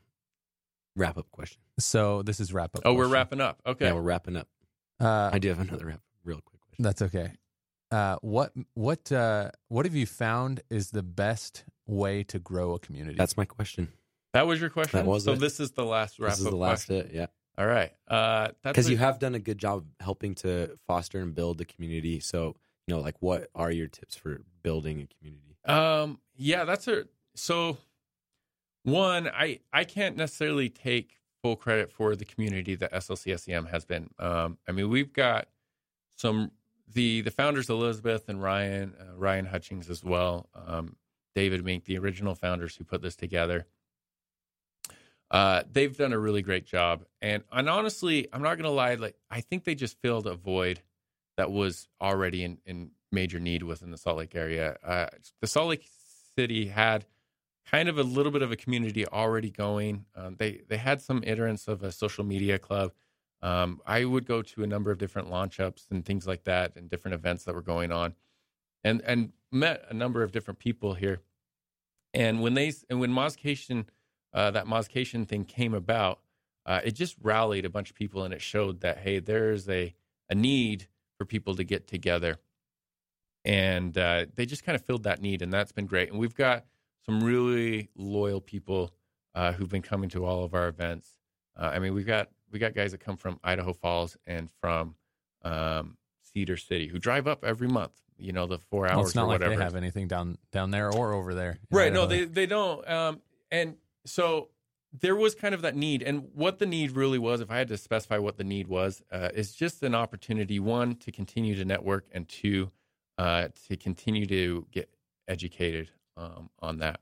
wrap 0.95 1.19
up 1.19 1.31
question. 1.31 1.61
so 1.79 2.23
this 2.23 2.41
is 2.41 2.53
wrap 2.53 2.75
up. 2.77 2.83
Oh, 2.85 2.95
we're 2.95 3.09
wrapping 3.09 3.41
up. 3.41 3.61
Okay. 3.67 3.87
Yeah, 3.87 3.93
we're 3.93 4.01
wrapping 4.03 4.37
up. 4.37 4.49
Uh, 5.01 5.31
I 5.33 5.39
do 5.39 5.49
have 5.49 5.61
another 5.61 5.87
wrap, 5.87 6.01
real 6.25 6.41
quick 6.45 6.61
question. 6.63 6.83
That's 6.83 7.03
okay. 7.03 7.33
Uh, 7.91 8.17
what 8.21 8.53
what 8.75 9.11
uh, 9.13 9.51
what 9.69 9.87
have 9.87 9.95
you 9.95 10.07
found 10.07 10.61
is 10.71 10.91
the 10.91 11.03
best 11.03 11.65
way 11.87 12.23
to 12.25 12.39
grow 12.39 12.75
a 12.75 12.79
community? 12.79 13.17
That's 13.17 13.37
my 13.37 13.45
question. 13.45 13.93
that 14.33 14.47
was 14.47 14.61
your 14.61 14.71
question. 14.71 15.01
That 15.01 15.07
was 15.07 15.25
so 15.25 15.33
it. 15.33 15.41
this 15.41 15.61
is 15.61 15.71
the 15.73 15.85
last 15.85 16.19
wrap 16.19 16.33
This 16.33 16.41
is 16.41 16.47
up 16.47 16.51
the 16.51 16.57
last 16.57 16.87
question. 16.87 17.07
it. 17.07 17.15
Yeah. 17.15 17.27
All 17.59 17.67
right. 17.67 17.93
Uh, 18.09 18.49
that's 18.63 18.75
because 18.75 18.89
a- 18.89 18.91
you 18.91 18.97
have 18.99 19.19
done 19.19 19.35
a 19.35 19.39
good 19.39 19.59
job 19.59 19.87
helping 20.01 20.35
to 20.37 20.77
foster 20.87 21.21
and 21.21 21.35
build 21.35 21.59
the 21.59 21.65
community. 21.65 22.21
So, 22.21 22.57
you 22.87 22.95
know, 22.95 23.01
like 23.01 23.17
what 23.21 23.49
are 23.55 23.71
your 23.71 23.87
tips 23.89 24.17
for 24.17 24.43
building 24.63 25.01
a 25.01 25.07
community? 25.07 25.57
Um, 25.65 26.21
yeah, 26.37 26.65
that's 26.65 26.87
a 26.89 27.05
so 27.35 27.79
one, 28.83 29.29
I 29.29 29.61
I 29.73 29.85
can't 29.85 30.17
necessarily 30.17 30.69
take 30.69 31.19
full 31.43 31.57
credit 31.57 31.93
for 31.93 32.17
the 32.17 32.25
community 32.25 32.75
that 32.75 32.93
SLCSEM 32.93 33.71
has 33.71 33.85
been. 33.85 34.11
Um, 34.19 34.59
I 34.69 34.73
mean, 34.73 34.89
we've 34.91 35.13
got 35.13 35.49
some 36.17 36.51
the 36.93 37.23
the 37.23 37.31
founders 37.31 37.69
Elizabeth 37.71 38.29
and 38.29 38.43
Ryan 38.43 38.95
uh, 39.01 39.17
Ryan 39.17 39.47
Hutchings 39.47 39.91
as 39.91 40.05
well. 40.05 40.49
Um, 40.55 40.97
David 41.35 41.65
Mink, 41.65 41.85
the 41.85 41.99
original 41.99 42.35
founders 42.35 42.77
who 42.77 42.85
put 42.85 43.03
this 43.03 43.17
together. 43.17 43.67
Uh, 45.31 45.63
they've 45.71 45.97
done 45.97 46.13
a 46.13 46.19
really 46.19 46.43
great 46.43 46.67
job, 46.67 47.05
and 47.21 47.43
and 47.53 47.69
honestly, 47.69 48.29
I'm 48.33 48.43
not 48.43 48.57
gonna 48.57 48.71
lie. 48.71 48.95
Like, 48.95 49.17
I 49.31 49.41
think 49.41 49.65
they 49.65 49.75
just 49.75 50.01
filled 50.01 50.27
a 50.27 50.35
void 50.35 50.81
that 51.37 51.51
was 51.51 51.89
already 52.01 52.45
in, 52.45 52.59
in 52.65 52.91
major 53.13 53.41
need 53.41 53.63
within 53.63 53.91
the 53.91 53.99
Salt 53.99 54.19
Lake 54.19 54.35
area. 54.35 54.77
Uh, 54.85 55.07
the 55.41 55.47
Salt 55.47 55.69
Lake 55.69 55.87
City 56.37 56.69
had 56.69 57.05
kind 57.71 57.89
of 57.89 57.99
a 57.99 58.03
little 58.03 58.33
bit 58.33 58.43
of 58.43 58.53
a 58.53 58.57
community 58.57 59.07
already 59.07 59.51
going. 59.51 60.07
Um, 60.15 60.37
they 60.39 60.63
they 60.69 60.77
had 60.77 61.01
some 61.01 61.23
iterants 61.23 61.67
of 61.69 61.83
a 61.83 61.93
social 61.93 62.25
media 62.25 62.59
club. 62.59 62.93
Um, 63.43 63.81
I 63.87 64.05
would 64.05 64.27
go 64.27 64.43
to 64.43 64.63
a 64.63 64.67
number 64.67 64.91
of 64.91 64.99
different 64.99 65.31
launch 65.31 65.61
ups 65.61 65.87
and 65.91 66.05
things 66.05 66.27
like 66.27 66.45
that, 66.45 66.77
and 66.77 66.89
different 66.89 67.15
events 67.15 67.45
that 67.45 67.55
were 67.55 67.63
going 67.63 67.93
on, 67.93 68.15
and 68.83 69.03
and 69.03 69.33
met 69.53 69.85
a 69.89 69.95
number 69.95 70.23
of 70.23 70.33
different 70.33 70.59
people 70.59 70.95
here. 70.95 71.21
And 72.15 72.41
when 72.41 72.55
they 72.55 72.73
and 72.89 72.99
when 72.99 73.11
Mozcation, 73.11 73.87
uh, 74.33 74.51
that 74.53 74.67
Mozcation 74.67 75.29
thing 75.29 75.45
came 75.45 75.75
about, 75.75 76.21
uh, 76.65 76.81
it 76.85 76.93
just 76.93 77.17
rallied 77.21 77.65
a 77.65 77.71
bunch 77.71 77.91
of 77.91 77.97
people, 77.97 78.25
and 78.25 78.33
it 78.33 78.43
showed 78.43 78.81
that 78.81 78.99
hey, 78.99 79.19
there's 79.19 79.69
a 79.69 79.95
a 80.31 80.35
need 80.35 80.89
for 81.19 81.25
people 81.25 81.55
to 81.57 81.65
get 81.65 81.87
together, 81.87 82.39
and 83.45 83.97
uh, 83.99 84.27
they 84.35 84.47
just 84.47 84.65
kind 84.65 84.77
of 84.77 84.85
filled 84.85 85.05
that 85.05 85.21
need, 85.21 85.43
and 85.43 85.53
that's 85.53 85.73
been 85.73 85.87
great. 85.87 86.11
And 86.11 86.19
we've 86.19 86.35
got 86.35 86.65
some 87.05 87.23
really 87.23 87.91
loyal 87.95 88.41
people 88.41 88.93
uh, 89.35 89.53
who've 89.53 89.69
been 89.69 89.83
coming 89.83 90.09
to 90.11 90.25
all 90.25 90.43
of 90.43 90.55
our 90.55 90.69
events. 90.69 91.15
Uh, 91.57 91.71
I 91.73 91.79
mean, 91.79 91.95
we've 91.95 92.07
got 92.07 92.31
we 92.51 92.59
got 92.59 92.75
guys 92.75 92.93
that 92.93 93.01
come 93.01 93.17
from 93.17 93.39
Idaho 93.43 93.73
Falls 93.73 94.17
and 94.27 94.49
from 94.61 94.95
um, 95.43 95.97
Cedar 96.23 96.57
City 96.57 96.89
who 96.89 96.99
drive 96.99 97.27
up 97.27 97.45
every 97.45 97.69
month. 97.69 97.93
You 98.19 98.33
know, 98.33 98.47
the 98.47 98.59
four 98.59 98.87
hours 98.87 98.97
well, 98.97 99.07
it's 99.07 99.15
not 99.15 99.25
or 99.25 99.27
like 99.27 99.41
whatever. 99.41 99.57
they 99.57 99.63
have 99.63 99.77
anything 99.77 100.09
down 100.09 100.39
down 100.51 100.71
there 100.71 100.91
or 100.91 101.13
over 101.13 101.35
there. 101.35 101.59
Right. 101.71 101.93
No, 101.93 102.07
they 102.07 102.25
they 102.25 102.47
don't. 102.47 102.89
Um, 102.89 103.21
and 103.51 103.77
so 104.07 104.49
there 104.99 105.17
was 105.17 105.35
kind 105.35 105.55
of 105.55 105.63
that 105.63 105.77
need, 105.77 106.03
and 106.03 106.29
what 106.35 106.59
the 106.59 106.67
need 106.67 106.93
really 106.93 107.19
was, 107.19 107.41
if 107.41 107.51
I 107.51 107.59
had 107.59 107.69
to 107.69 107.77
specify 107.77 108.19
what 108.19 108.39
the 108.39 108.45
need 108.45 108.69
was, 108.69 109.03
uh, 109.13 109.29
is 109.35 109.55
just 109.55 109.83
an 109.83 109.95
opportunity 109.95 110.59
one 110.59 110.97
to 110.97 111.13
continue 111.13 111.55
to 111.57 111.65
network, 111.65 112.07
and 112.13 112.27
two 112.29 112.71
uh, 113.19 113.49
to 113.69 113.77
continue 113.77 114.27
to 114.27 114.67
get 114.71 114.89
educated 115.29 115.91
um, 116.17 116.51
on 116.61 116.79
that. 116.79 117.01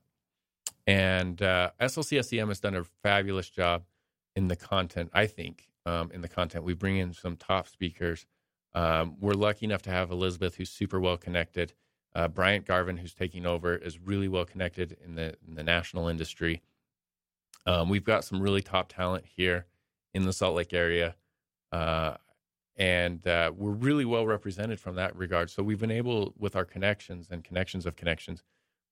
And 0.87 1.41
uh, 1.41 1.71
SLCSEM 1.81 2.49
has 2.49 2.61
done 2.61 2.75
a 2.75 2.85
fabulous 3.03 3.49
job 3.49 3.85
in 4.37 4.49
the 4.49 4.57
content. 4.57 5.11
I 5.13 5.27
think 5.27 5.69
um, 5.87 6.11
in 6.13 6.21
the 6.21 6.29
content 6.29 6.65
we 6.65 6.75
bring 6.75 6.97
in 6.97 7.13
some 7.13 7.37
top 7.37 7.69
speakers. 7.69 8.27
Um, 8.75 9.17
we're 9.21 9.35
lucky 9.35 9.67
enough 9.67 9.83
to 9.83 9.91
have 9.91 10.11
Elizabeth, 10.11 10.57
who's 10.57 10.71
super 10.71 10.99
well 11.01 11.17
connected. 11.17 11.73
Uh, 12.15 12.29
Bryant 12.29 12.65
Garvin, 12.65 12.97
who's 12.97 13.15
taking 13.15 13.47
over, 13.47 13.77
is 13.77 13.99
really 13.99 14.29
well 14.29 14.45
connected 14.45 14.97
in 15.05 15.15
the 15.15 15.37
in 15.47 15.55
the 15.55 15.63
national 15.63 16.09
industry. 16.09 16.63
Um, 17.67 17.89
we've 17.89 18.05
got 18.05 18.25
some 18.25 18.41
really 18.41 18.63
top 18.63 18.89
talent 18.93 19.25
here 19.37 19.67
in 20.13 20.25
the 20.25 20.33
Salt 20.33 20.55
Lake 20.55 20.73
area, 20.73 21.17
uh, 21.73 22.15
and 22.77 23.27
uh, 23.27 23.53
we're 23.57 23.71
really 23.71 24.05
well 24.05 24.27
represented 24.27 24.79
from 24.79 24.97
that 24.97 25.17
regard. 25.17 25.51
So 25.51 25.63
we've 25.63 25.79
been 25.79 25.91
able, 25.91 26.35
with 26.39 26.57
our 26.57 26.65
connections 26.65 27.29
and 27.31 27.43
connections 27.43 27.87
of 27.87 27.97
connections, 27.97 28.43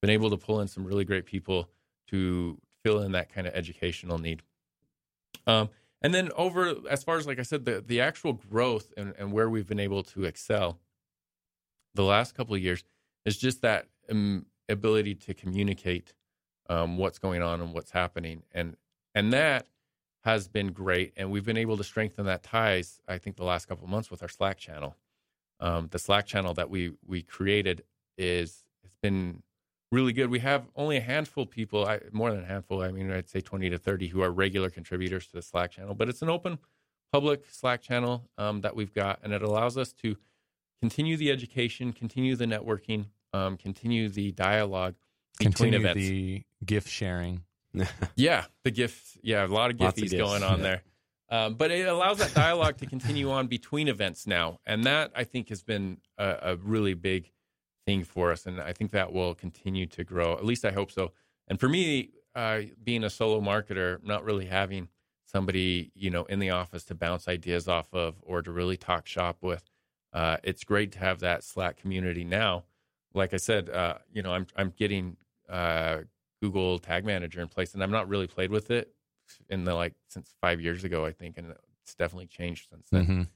been 0.00 0.10
able 0.10 0.30
to 0.30 0.36
pull 0.36 0.60
in 0.60 0.68
some 0.68 0.84
really 0.84 1.04
great 1.04 1.26
people 1.26 1.68
to 2.08 2.58
fill 2.82 3.02
in 3.02 3.12
that 3.12 3.32
kind 3.32 3.46
of 3.46 3.54
educational 3.54 4.18
need. 4.18 4.42
Um, 5.46 5.70
and 6.00 6.12
then 6.12 6.30
over 6.36 6.74
as 6.90 7.04
far 7.04 7.16
as 7.16 7.26
like 7.26 7.38
I 7.38 7.42
said, 7.42 7.64
the 7.64 7.80
the 7.80 8.00
actual 8.00 8.34
growth 8.34 8.92
and, 8.96 9.14
and 9.18 9.32
where 9.32 9.48
we've 9.48 9.66
been 9.66 9.80
able 9.80 10.02
to 10.04 10.24
excel 10.24 10.78
the 11.94 12.04
last 12.04 12.34
couple 12.34 12.54
of 12.54 12.62
years 12.62 12.84
is 13.24 13.36
just 13.36 13.62
that 13.62 13.86
um, 14.10 14.46
ability 14.68 15.14
to 15.14 15.34
communicate 15.34 16.14
um, 16.68 16.96
what's 16.96 17.18
going 17.18 17.42
on 17.42 17.60
and 17.60 17.72
what's 17.72 17.90
happening, 17.90 18.42
and 18.52 18.76
and 19.14 19.32
that 19.32 19.66
has 20.24 20.48
been 20.48 20.72
great. 20.72 21.12
And 21.16 21.30
we've 21.30 21.44
been 21.44 21.56
able 21.56 21.76
to 21.76 21.84
strengthen 21.84 22.26
that 22.26 22.42
ties. 22.42 23.00
I 23.08 23.18
think 23.18 23.36
the 23.36 23.44
last 23.44 23.66
couple 23.66 23.84
of 23.84 23.90
months 23.90 24.10
with 24.10 24.22
our 24.22 24.28
Slack 24.28 24.58
channel, 24.58 24.96
um, 25.60 25.88
the 25.90 25.98
Slack 25.98 26.26
channel 26.26 26.54
that 26.54 26.70
we 26.70 26.92
we 27.06 27.22
created 27.22 27.82
is 28.16 28.64
it's 28.82 28.96
been 29.02 29.42
really 29.92 30.12
good. 30.12 30.30
We 30.30 30.40
have 30.40 30.66
only 30.74 30.96
a 30.96 31.00
handful 31.00 31.44
of 31.44 31.50
people, 31.50 31.86
I, 31.86 32.00
more 32.10 32.32
than 32.32 32.42
a 32.42 32.46
handful. 32.46 32.82
I 32.82 32.90
mean, 32.90 33.12
I'd 33.12 33.28
say 33.28 33.40
twenty 33.40 33.70
to 33.70 33.78
thirty 33.78 34.08
who 34.08 34.22
are 34.22 34.30
regular 34.30 34.70
contributors 34.70 35.26
to 35.28 35.34
the 35.34 35.42
Slack 35.42 35.70
channel, 35.70 35.94
but 35.94 36.08
it's 36.08 36.22
an 36.22 36.30
open 36.30 36.58
public 37.12 37.44
Slack 37.50 37.82
channel 37.82 38.28
um, 38.38 38.62
that 38.62 38.74
we've 38.74 38.92
got, 38.92 39.20
and 39.22 39.32
it 39.32 39.42
allows 39.42 39.78
us 39.78 39.92
to 39.92 40.16
continue 40.80 41.16
the 41.16 41.30
education, 41.30 41.92
continue 41.92 42.34
the 42.34 42.46
networking, 42.46 43.06
um, 43.32 43.56
continue 43.56 44.08
the 44.08 44.32
dialogue 44.32 44.96
between 45.38 45.52
Continue 45.52 45.78
events. 45.78 46.00
the 46.00 46.42
gift 46.64 46.88
sharing. 46.88 47.44
Yeah, 48.16 48.44
the 48.64 48.70
gifts. 48.70 49.16
Yeah, 49.22 49.46
a 49.46 49.48
lot 49.48 49.70
of 49.70 49.80
Lots 49.80 49.96
of 49.96 50.04
gifties 50.04 50.10
gifts, 50.10 50.22
going 50.22 50.42
on 50.42 50.58
yeah. 50.58 50.62
there. 50.62 50.82
Um, 51.30 51.54
but 51.54 51.70
it 51.70 51.88
allows 51.88 52.18
that 52.18 52.34
dialogue 52.34 52.76
to 52.76 52.86
continue 52.86 53.30
on 53.30 53.46
between 53.46 53.88
events 53.88 54.26
now, 54.26 54.60
and 54.66 54.84
that 54.84 55.12
I 55.16 55.24
think 55.24 55.48
has 55.48 55.62
been 55.62 55.96
a, 56.18 56.36
a 56.42 56.56
really 56.56 56.92
big 56.92 57.30
thing 57.86 58.04
for 58.04 58.30
us, 58.32 58.46
and 58.46 58.60
I 58.60 58.72
think 58.72 58.90
that 58.92 59.12
will 59.12 59.34
continue 59.34 59.86
to 59.86 60.04
grow. 60.04 60.34
At 60.34 60.44
least 60.44 60.64
I 60.64 60.70
hope 60.72 60.90
so. 60.90 61.12
And 61.48 61.58
for 61.58 61.68
me, 61.68 62.10
uh, 62.34 62.62
being 62.82 63.04
a 63.04 63.10
solo 63.10 63.40
marketer, 63.40 64.02
not 64.04 64.24
really 64.24 64.46
having 64.46 64.88
somebody 65.24 65.90
you 65.94 66.10
know 66.10 66.24
in 66.24 66.38
the 66.38 66.50
office 66.50 66.84
to 66.84 66.94
bounce 66.94 67.26
ideas 67.28 67.66
off 67.68 67.92
of 67.94 68.16
or 68.22 68.42
to 68.42 68.52
really 68.52 68.76
talk 68.76 69.06
shop 69.06 69.38
with, 69.42 69.64
uh, 70.12 70.36
it's 70.44 70.64
great 70.64 70.92
to 70.92 70.98
have 70.98 71.20
that 71.20 71.42
Slack 71.44 71.76
community 71.76 72.24
now. 72.24 72.64
Like 73.14 73.34
I 73.34 73.38
said, 73.38 73.68
uh, 73.68 73.98
you 74.12 74.22
know, 74.22 74.32
I'm 74.32 74.46
I'm 74.56 74.70
getting 74.70 75.16
uh, 75.48 75.98
Google 76.40 76.78
Tag 76.78 77.04
Manager 77.04 77.40
in 77.40 77.48
place, 77.48 77.74
and 77.74 77.82
I'm 77.82 77.90
not 77.90 78.08
really 78.08 78.26
played 78.26 78.50
with 78.50 78.70
it 78.70 78.94
in 79.48 79.64
the 79.64 79.74
like 79.74 79.94
since 80.08 80.34
five 80.40 80.60
years 80.60 80.84
ago, 80.84 81.04
I 81.04 81.12
think, 81.12 81.38
and 81.38 81.54
it's 81.82 81.94
definitely 81.94 82.26
changed 82.26 82.68
since 82.70 82.88
then. 82.90 83.06
Mhm. 83.06 83.28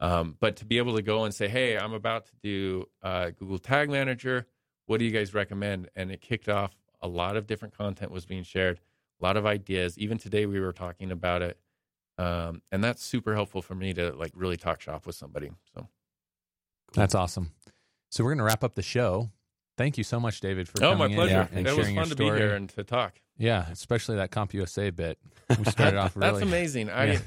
Um, 0.00 0.36
but 0.40 0.56
to 0.56 0.64
be 0.64 0.78
able 0.78 0.96
to 0.96 1.02
go 1.02 1.24
and 1.24 1.34
say, 1.34 1.48
"Hey, 1.48 1.78
I'm 1.78 1.92
about 1.92 2.26
to 2.26 2.32
do 2.42 2.86
uh, 3.02 3.30
Google 3.30 3.58
Tag 3.58 3.88
Manager. 3.90 4.46
What 4.86 4.98
do 4.98 5.04
you 5.04 5.10
guys 5.10 5.32
recommend?" 5.34 5.88
and 5.96 6.10
it 6.10 6.20
kicked 6.20 6.48
off. 6.48 6.76
A 7.00 7.08
lot 7.08 7.36
of 7.36 7.46
different 7.46 7.76
content 7.76 8.10
was 8.10 8.24
being 8.26 8.42
shared, 8.42 8.80
a 9.20 9.24
lot 9.24 9.36
of 9.36 9.46
ideas. 9.46 9.98
Even 9.98 10.18
today, 10.18 10.46
we 10.46 10.58
were 10.58 10.72
talking 10.72 11.12
about 11.12 11.42
it, 11.42 11.58
um, 12.18 12.62
and 12.72 12.82
that's 12.82 13.04
super 13.04 13.34
helpful 13.34 13.62
for 13.62 13.74
me 13.74 13.92
to 13.94 14.12
like 14.12 14.32
really 14.34 14.56
talk 14.56 14.80
shop 14.80 15.06
with 15.06 15.14
somebody. 15.14 15.50
So, 15.74 15.88
That's 16.94 17.14
awesome. 17.14 17.52
So 18.10 18.24
we're 18.24 18.30
going 18.30 18.38
to 18.38 18.44
wrap 18.44 18.62
up 18.64 18.74
the 18.74 18.82
show. 18.82 19.30
Thank 19.76 19.98
you 19.98 20.04
so 20.04 20.20
much, 20.20 20.40
David, 20.40 20.68
for 20.68 20.78
oh, 20.84 20.92
coming 20.92 20.98
my 20.98 21.06
in 21.06 21.14
pleasure. 21.14 21.48
and 21.52 21.66
It 21.66 21.70
was 21.70 21.80
sharing 21.80 21.94
your 21.96 22.04
fun 22.04 22.10
to 22.10 22.16
be 22.16 22.24
story. 22.26 22.38
here 22.38 22.54
and 22.54 22.68
to 22.70 22.84
talk. 22.84 23.20
Yeah, 23.36 23.66
especially 23.70 24.16
that 24.16 24.30
CompUSA 24.30 24.94
bit. 24.94 25.18
We 25.58 25.64
started 25.64 25.98
off 25.98 26.16
really. 26.16 26.30
That's 26.30 26.42
amazing. 26.42 26.90
I, 26.90 27.04
Yeah. 27.14 27.18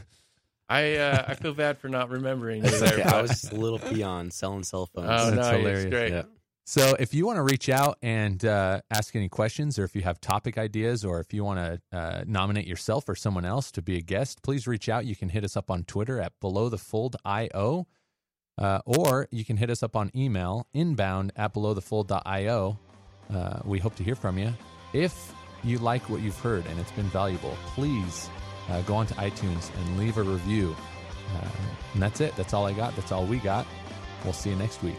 I, 0.70 0.96
uh, 0.96 1.26
I 1.30 1.34
feel 1.36 1.54
bad 1.54 1.78
for 1.80 1.88
not 1.90 2.10
remembering 2.10 2.64
you 2.66 2.70
there. 2.72 2.94
okay. 3.00 3.04
I 3.04 3.22
was 3.22 3.32
just 3.32 3.54
a 3.54 3.56
little 3.56 3.80
peon 3.80 4.32
selling 4.32 4.64
cell 4.64 4.86
phones. 4.94 5.08
oh, 5.10 5.32
That's 5.32 5.36
no, 5.36 5.42
it's 5.42 5.58
hilarious. 5.58 5.86
great. 5.86 6.12
yeah. 6.12 6.24
So 6.66 6.98
if 7.00 7.14
you 7.14 7.26
want 7.26 7.38
to 7.38 7.44
reach 7.44 7.70
out 7.70 7.98
and 8.02 8.44
uh, 8.44 8.82
ask 8.92 9.16
any 9.16 9.30
questions, 9.30 9.80
or 9.80 9.86
if 9.86 9.96
you 9.96 10.02
have 10.02 10.20
topic 10.20 10.58
ideas, 10.58 11.06
or 11.06 11.22
if 11.22 11.34
you 11.34 11.46
want 11.46 11.60
to 11.92 11.98
uh, 11.98 12.24
nominate 12.28 12.68
yourself 12.68 13.08
or 13.08 13.16
someone 13.16 13.46
else 13.46 13.72
to 13.72 13.82
be 13.82 13.96
a 13.96 14.02
guest, 14.02 14.42
please 14.44 14.68
reach 14.68 14.90
out. 14.90 15.06
You 15.06 15.16
can 15.16 15.30
hit 15.30 15.46
us 15.46 15.56
up 15.56 15.72
on 15.72 15.86
Twitter 15.86 16.20
at 16.20 16.34
Below 16.42 16.68
the 16.68 16.78
Fold 16.78 17.16
IO, 17.24 17.88
uh, 18.58 18.80
or 18.86 19.30
you 19.32 19.46
can 19.46 19.56
hit 19.56 19.70
us 19.70 19.82
up 19.82 19.96
on 19.96 20.12
email 20.14 20.68
inbound 20.74 21.32
at 21.38 21.54
below 21.54 21.74
belowthefold.io. 21.74 22.78
Uh, 23.34 23.60
we 23.64 23.80
hope 23.80 23.96
to 23.96 24.04
hear 24.04 24.16
from 24.16 24.38
you. 24.38 24.54
If 24.92 25.32
you 25.64 25.78
like 25.78 26.10
what 26.10 26.20
you've 26.22 26.40
heard 26.40 26.66
and 26.66 26.78
it's 26.80 26.92
been 26.92 27.06
valuable, 27.10 27.56
please 27.68 28.30
uh, 28.70 28.82
go 28.82 28.96
onto 28.96 29.14
iTunes 29.16 29.74
and 29.76 29.98
leave 29.98 30.18
a 30.18 30.24
review. 30.24 30.76
Uh, 31.36 31.48
and 31.94 32.02
that's 32.02 32.22
it. 32.22 32.36
That's 32.36 32.54
all 32.54 32.66
I 32.66 32.74
got. 32.74 32.96
That's 32.96 33.12
all 33.12 33.26
we 33.26 33.38
got. 33.38 33.66
We'll 34.24 34.34
see 34.34 34.50
you 34.50 34.56
next 34.56 34.82
week. 34.84 34.96